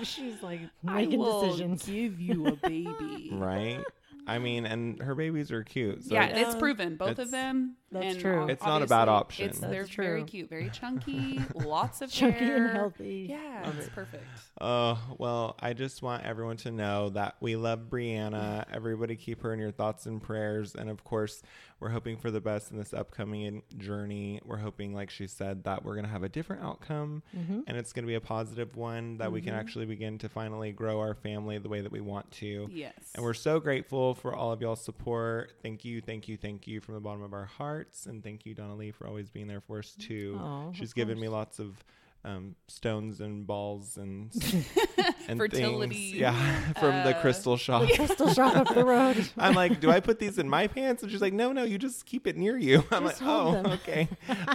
She's 0.02 0.42
like 0.42 0.62
making 0.82 1.14
I 1.14 1.18
will 1.18 1.42
decisions. 1.50 1.86
give 1.86 2.20
you 2.20 2.48
a 2.48 2.56
baby. 2.56 3.30
right? 3.32 3.84
I 4.26 4.40
mean, 4.40 4.66
and 4.66 5.02
her 5.02 5.14
babies 5.16 5.52
are 5.52 5.64
cute. 5.64 6.04
So 6.06 6.14
yeah, 6.16 6.26
it's- 6.30 6.48
it's 6.48 6.56
proven. 6.56 6.96
Both 6.96 7.12
It's- 7.12 7.26
of 7.28 7.32
them. 7.32 7.76
That's 7.94 8.16
and 8.16 8.20
true. 8.20 8.48
It's 8.48 8.64
not 8.64 8.82
a 8.82 8.88
bad 8.88 9.08
option. 9.08 9.50
It's, 9.50 9.60
That's 9.60 9.72
they're 9.72 9.86
very 9.86 10.24
cute, 10.24 10.50
very 10.50 10.70
chunky, 10.70 11.42
lots 11.56 12.02
of 12.02 12.12
Chunky 12.12 12.40
hair. 12.40 12.68
and 12.68 12.76
healthy. 12.76 13.28
Yeah, 13.30 13.62
Love 13.66 13.80
it's 13.80 13.90
perfect. 13.90 14.26
Oh, 14.60 15.00
well, 15.18 15.56
I 15.60 15.74
just 15.74 16.02
want 16.02 16.24
everyone 16.24 16.58
to 16.58 16.72
know 16.72 17.10
that 17.12 17.36
we 17.40 17.56
love 17.56 17.90
Breeana. 17.90 18.66
Everybody 18.74 19.16
keep 19.16 19.42
her 19.42 19.54
in 19.54 19.60
your 19.60 19.72
thoughts 19.72 20.06
and 20.06 20.22
prayers. 20.22 20.76
And 20.76 20.90
of 20.90 21.04
course, 21.04 21.42
we're 21.80 21.90
hoping 21.90 22.18
for 22.18 22.32
the 22.32 22.42
best 22.42 22.72
in 22.72 22.78
this 22.78 22.94
upcoming 22.94 23.64
journey. 23.78 24.40
We're 24.46 24.58
hoping, 24.58 24.94
like 24.94 25.10
she 25.10 25.28
said, 25.28 25.66
that 25.66 25.84
we're 25.84 25.94
going 25.94 26.06
to 26.06 26.12
have 26.12 26.24
a 26.24 26.30
different 26.30 26.64
outcome 26.64 27.24
Mm-hmm. 27.36 27.62
and 27.68 27.78
it's 27.78 27.94
going 27.94 28.04
to 28.04 28.08
be 28.08 28.16
a 28.16 28.22
positive 28.22 28.76
one 28.76 29.18
that 29.18 29.32
we 29.32 29.42
can 29.42 29.54
actually 29.54 29.86
begin 29.86 30.18
to 30.20 30.30
finally 30.30 30.72
grow 30.72 31.00
our 31.00 31.14
family 31.14 31.58
the 31.58 31.70
way 31.70 31.82
that 31.82 31.92
we 31.92 32.00
want 32.00 32.30
to. 32.32 32.68
Yes. 32.72 32.94
And 33.16 33.24
we're 33.24 33.34
so 33.34 33.60
grateful 33.60 33.74
grateful 33.84 34.14
for 34.14 34.36
all 34.36 34.52
of 34.52 34.62
y'all's 34.62 34.84
support. 34.84 35.52
Thank 35.62 35.84
you, 35.84 36.00
thank 36.00 36.28
you, 36.28 36.38
thank 36.38 36.68
you 36.68 36.80
from 36.80 36.94
the 36.94 37.00
bottom 37.00 37.22
of 37.24 37.34
our 37.34 37.46
hearts. 37.84 38.06
And 38.06 38.24
thank 38.24 38.46
you, 38.46 38.54
Donna 38.54 38.76
Lee, 38.76 38.92
for 38.92 39.08
always 39.08 39.30
being 39.30 39.48
there 39.48 39.62
for 39.62 39.80
us 39.80 39.96
too. 40.00 40.40
She's 40.74 40.94
given 40.94 41.20
me 41.20 41.28
lots 41.28 41.60
of 41.60 41.84
um, 42.26 42.56
stones 42.68 43.20
and 43.20 43.46
balls 43.46 43.98
and, 43.98 44.32
and 45.28 45.40
Fertility, 45.40 46.12
Things. 46.12 46.14
Yeah, 46.22 46.74
from 46.80 46.92
the 47.04 47.16
uh, 47.16 47.22
crystal 47.22 47.58
shop. 47.58 47.90
Crystal 47.96 48.34
shop 48.34 48.56
up 48.56 48.74
the 48.74 48.84
road. 48.86 49.28
I'm 49.38 49.54
like, 49.54 49.80
do 49.80 49.90
I 49.92 50.00
put 50.00 50.20
these 50.20 50.38
in 50.38 50.48
my 50.50 50.68
pants? 50.68 51.04
And 51.04 51.12
she's 51.12 51.22
like, 51.22 51.34
no, 51.34 51.52
no, 51.52 51.64
you 51.64 51.78
just 51.78 52.06
keep 52.06 52.28
it 52.28 52.38
near 52.38 52.58
you. 52.58 52.84
I'm 52.92 53.04
Just 53.04 53.22
like, 53.22 53.30
oh, 53.30 53.52
them." 53.54 53.66
okay. 53.68 54.08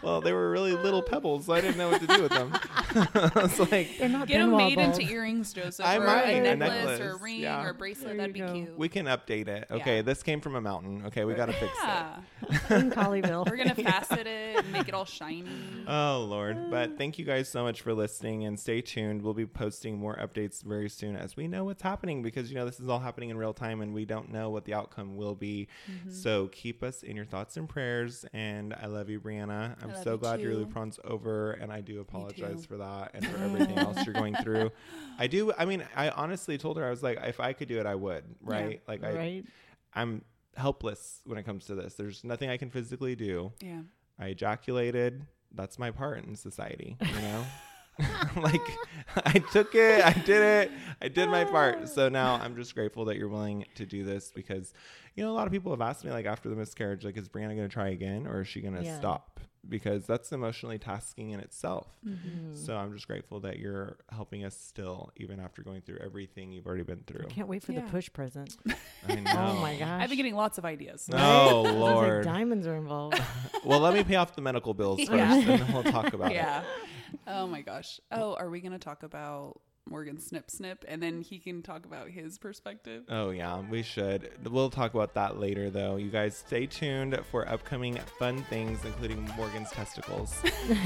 Well, 0.03 0.21
they 0.21 0.33
were 0.33 0.51
really 0.51 0.73
little 0.73 1.03
pebbles, 1.03 1.47
so 1.47 1.53
I 1.53 1.61
didn't 1.61 1.77
know 1.79 1.91
what 1.91 2.01
to 2.01 2.07
do 2.07 2.23
with 2.23 2.33
them. 2.33 2.53
I 2.55 3.31
was 3.35 3.59
like, 3.71 3.99
They're 3.99 4.09
not 4.09 4.27
Get 4.29 4.39
them 4.39 4.51
Benoit 4.51 4.77
made 4.77 4.79
into 4.79 5.03
earrings, 5.03 5.53
Joseph, 5.53 5.85
I 5.85 5.97
or 5.97 6.07
might, 6.07 6.23
a 6.25 6.51
a 6.53 6.57
necklace, 6.57 7.01
or 7.01 7.11
a 7.13 7.17
ring, 7.17 7.41
yeah. 7.41 7.63
or 7.65 7.71
a 7.71 7.75
bracelet. 7.75 8.09
There 8.09 8.17
That'd 8.17 8.33
be 8.35 8.41
go. 8.41 8.53
cute. 8.53 8.79
we 8.79 8.89
can 8.89 9.07
update 9.07 9.49
it. 9.49 9.67
Okay, 9.71 9.97
Yeah. 9.97 10.03
this 10.03 10.23
came 10.23 10.41
from 10.41 10.55
a 10.55 10.61
mountain. 10.61 11.05
Okay, 11.07 11.25
we 11.25 11.35
got 11.35 11.47
to 11.47 11.53
fix 11.53 11.73
it. 11.73 11.85
yeah. 11.87 12.17
in 12.79 12.91
Colleyville. 12.91 13.49
We're 13.49 13.57
gonna 13.57 13.75
facet 13.75 14.27
it 14.27 14.59
and 14.59 14.73
make 14.73 14.89
it 14.89 14.95
all 14.95 15.05
shiny. 15.05 15.45
Oh 15.87 16.27
Lord! 16.29 16.71
But 16.71 16.97
thank 16.99 17.19
you 17.19 17.25
guys 17.25 17.49
so 17.49 17.63
much 17.63 17.83
for 17.83 17.93
listening, 17.95 18.45
and 18.45 18.59
stay 18.59 18.81
tuned. 18.81 19.23
We'll 19.23 19.35
be 19.35 19.47
posting 19.47 19.99
more 19.99 20.17
updates 20.17 20.58
very 20.63 20.89
soon 20.89 21.17
as 21.17 21.37
we 21.37 21.49
know 21.49 21.65
what's 21.65 21.83
happening 21.83 22.23
because 22.23 22.51
you 22.51 22.57
know 22.57 22.65
this 22.65 22.81
is 22.81 22.89
all 22.89 22.99
happening 22.99 23.31
in 23.31 23.37
real 23.37 23.55
time, 23.55 23.81
and 23.81 23.95
we 23.95 24.05
don't 24.05 24.31
know 24.31 24.51
what 24.51 24.65
the 24.65 24.75
outcome 24.75 25.17
will 25.17 25.35
be. 25.35 25.69
Mm-hmm. 25.91 26.11
So 26.11 26.49
keep 26.49 26.83
us 26.83 27.03
in 27.03 27.17
your 27.17 27.25
thoughts 27.25 27.57
and 27.57 27.69
prayers. 27.69 28.25
And 28.33 28.75
I 28.75 28.87
love 28.87 29.09
you, 29.09 29.21
Breeana. 29.21 29.83
I'm 29.83 29.95
so 30.03 30.13
you 30.13 30.19
glad 30.19 30.41
your. 30.41 30.55
Lupron's 30.55 30.99
over, 31.05 31.53
and 31.53 31.73
I 31.73 31.81
do 31.81 32.01
apologize 32.01 32.67
for 32.67 32.79
that 32.79 33.13
and 33.15 33.27
for 33.27 33.37
everything 33.45 33.79
else 33.79 34.05
you're 34.05 34.15
going 34.15 34.35
through. 34.37 34.71
I 35.19 35.27
do. 35.27 35.53
I 35.57 35.65
mean, 35.65 35.85
I 35.95 36.11
honestly 36.11 36.59
told 36.59 36.77
her 36.79 36.87
I 36.87 36.91
was 36.91 37.03
like, 37.03 37.19
if 37.23 37.41
I 37.41 37.53
could 37.53 37.69
do 37.69 37.79
it, 37.79 37.87
I 37.87 37.95
would. 37.95 38.25
Right? 38.41 38.83
Like 38.89 39.05
I, 39.05 39.13
right? 39.13 39.45
I'm 39.95 40.25
helpless 40.57 41.21
when 41.25 41.39
it 41.39 41.45
comes 41.45 41.67
to 41.67 41.75
this. 41.75 41.95
There's 41.95 42.25
nothing 42.25 42.51
I 42.51 42.57
can 42.57 42.71
physically 42.71 43.15
do. 43.15 43.53
Yeah. 43.61 43.83
I 44.19 44.29
ejaculated. 44.29 45.25
That's 45.55 45.79
my 45.79 45.91
part 45.91 46.25
in 46.25 46.35
society, 46.35 46.97
you 47.01 47.23
know? 47.23 47.45
like 48.37 48.61
I 49.25 49.39
took 49.53 49.75
it, 49.75 50.05
I 50.05 50.13
did 50.13 50.43
it, 50.43 50.71
I 51.03 51.09
did 51.09 51.29
my 51.29 51.45
part. 51.45 51.89
So 51.89 52.09
now 52.09 52.35
I'm 52.37 52.55
just 52.57 52.75
grateful 52.75 53.05
that 53.07 53.17
you're 53.17 53.29
willing 53.29 53.65
to 53.77 53.87
do 53.87 54.05
this 54.05 54.31
because 54.35 54.73
you 55.15 55.25
know 55.25 55.31
a 55.31 55.35
lot 55.35 55.47
of 55.47 55.53
people 55.53 55.73
have 55.73 55.81
asked 55.81 56.05
me 56.05 56.11
like 56.11 56.27
after 56.27 56.49
the 56.49 56.57
miscarriage 56.57 57.05
like 57.05 57.17
is 57.17 57.29
Breeana 57.29 57.57
going 57.57 57.69
to 57.69 57.69
try 57.69 57.89
again 57.89 58.27
or 58.27 58.43
is 58.43 58.49
she 58.49 58.61
going 58.61 58.75
to 58.75 58.83
Yeah. 58.85 58.99
stop? 58.99 59.41
Because 59.69 60.07
that's 60.07 60.31
emotionally 60.33 60.79
tasking 60.79 61.31
in 61.31 61.41
itself. 61.41 61.89
Mm-hmm. 62.07 62.55
So 62.55 62.75
I'm 62.77 62.95
just 62.95 63.07
grateful 63.07 63.41
that 63.41 63.59
you're 63.59 63.99
helping 64.11 64.45
us 64.45 64.57
still 64.57 65.11
even 65.17 65.41
after 65.41 65.63
going 65.63 65.83
through 65.83 65.99
everything 66.03 66.53
you've 66.53 66.67
already 66.67 66.85
been 66.85 67.03
through. 67.07 67.27
I 67.29 67.33
can't 67.33 67.49
wait 67.49 67.65
for 67.65 67.73
Yeah. 67.73 67.81
the 67.85 67.91
push 67.91 68.09
present. 68.11 68.57
I 69.09 69.17
know. 69.17 69.31
Oh 69.37 69.61
my 69.61 69.77
gosh. 69.77 70.01
I've 70.03 70.09
been 70.09 70.17
getting 70.17 70.37
lots 70.37 70.57
of 70.59 70.65
ideas. 70.65 71.11
Oh 71.13 71.65
Sounds 71.65 71.77
like 71.77 71.95
lord. 71.95 72.25
diamonds 72.25 72.67
are 72.67 72.77
involved. 72.77 73.21
well, 73.65 73.81
let 73.81 73.93
me 73.95 74.05
pay 74.05 74.15
off 74.15 74.35
the 74.37 74.43
medical 74.43 74.73
bills 74.75 75.01
first 75.01 75.13
Yeah. 75.13 75.35
and 75.35 75.47
then 75.61 75.73
we'll 75.73 75.83
talk 75.83 76.15
about 76.15 76.31
it. 76.31 76.37
Yeah. 76.37 76.63
Oh 77.27 77.47
my 77.47 77.63
gosh. 77.63 78.01
Oh, 78.11 78.35
are 78.35 78.51
we 78.51 78.61
gonna 78.61 78.79
talk 78.79 79.03
about 79.03 79.61
Morgan 79.91 80.19
Snip 80.19 80.51
Snip 80.51 80.85
and 80.87 81.03
then 81.03 81.23
he 81.23 81.39
can 81.39 81.63
talk 81.63 81.85
about 81.85 82.09
his 82.09 82.39
perspective? 82.39 83.05
Oh, 83.09 83.31
yeah, 83.31 83.61
we 83.61 83.83
should. 83.83 84.31
We'll 84.49 84.71
talk 84.71 84.95
about 84.95 85.15
that 85.15 85.39
later, 85.39 85.71
though. 85.71 85.97
You 85.97 86.11
guys 86.11 86.37
stay 86.37 86.67
tuned 86.67 87.19
for 87.31 87.49
upcoming 87.49 87.97
fun 88.19 88.43
things, 88.45 88.85
including 88.85 89.23
Morgan's 89.37 89.71
testicles. 89.71 90.35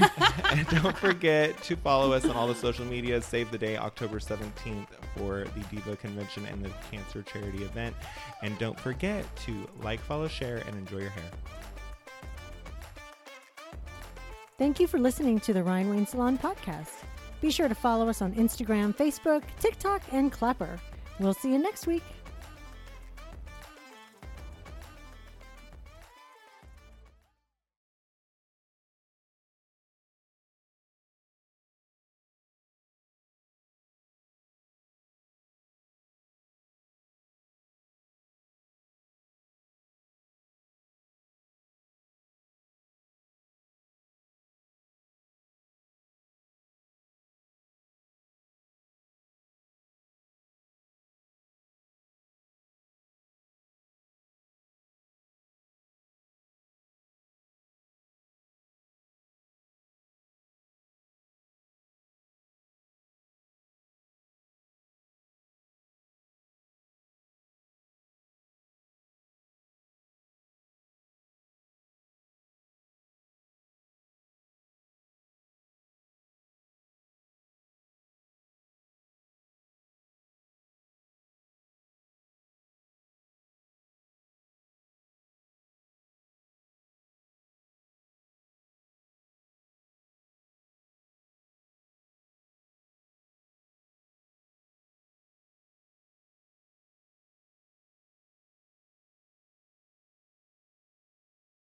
and 0.51 0.67
don't 0.67 0.97
forget 0.97 1.61
to 1.63 1.75
follow 1.75 2.13
us 2.13 2.25
on 2.25 2.35
all 2.35 2.47
the 2.47 2.55
social 2.55 2.85
media. 2.85 3.21
Save 3.21 3.51
the 3.51 3.57
day, 3.57 3.77
October 3.77 4.19
17th, 4.19 4.87
for 5.15 5.45
the 5.55 5.61
Diva 5.71 5.95
Convention 5.97 6.45
and 6.45 6.63
the 6.63 6.69
Cancer 6.91 7.23
Charity 7.23 7.63
event. 7.63 7.95
And 8.41 8.57
don't 8.57 8.79
forget 8.79 9.23
to 9.45 9.67
like, 9.81 9.99
follow, 9.99 10.27
share, 10.27 10.57
and 10.57 10.75
enjoy 10.75 10.99
your 10.99 11.09
hair. 11.09 11.31
Thank 14.57 14.79
you 14.79 14.87
for 14.87 14.99
listening 14.99 15.39
to 15.41 15.53
the 15.53 15.63
Ryan 15.63 15.89
Wayne 15.89 16.05
Salon 16.05 16.37
podcast. 16.37 17.03
Be 17.41 17.49
sure 17.49 17.67
to 17.67 17.75
follow 17.75 18.07
us 18.07 18.21
on 18.21 18.33
Instagram, 18.33 18.95
Facebook, 18.95 19.43
TikTok, 19.59 20.01
and 20.11 20.31
Clapper. 20.31 20.79
We'll 21.19 21.33
see 21.33 21.51
you 21.51 21.57
next 21.57 21.87
week. 21.87 22.03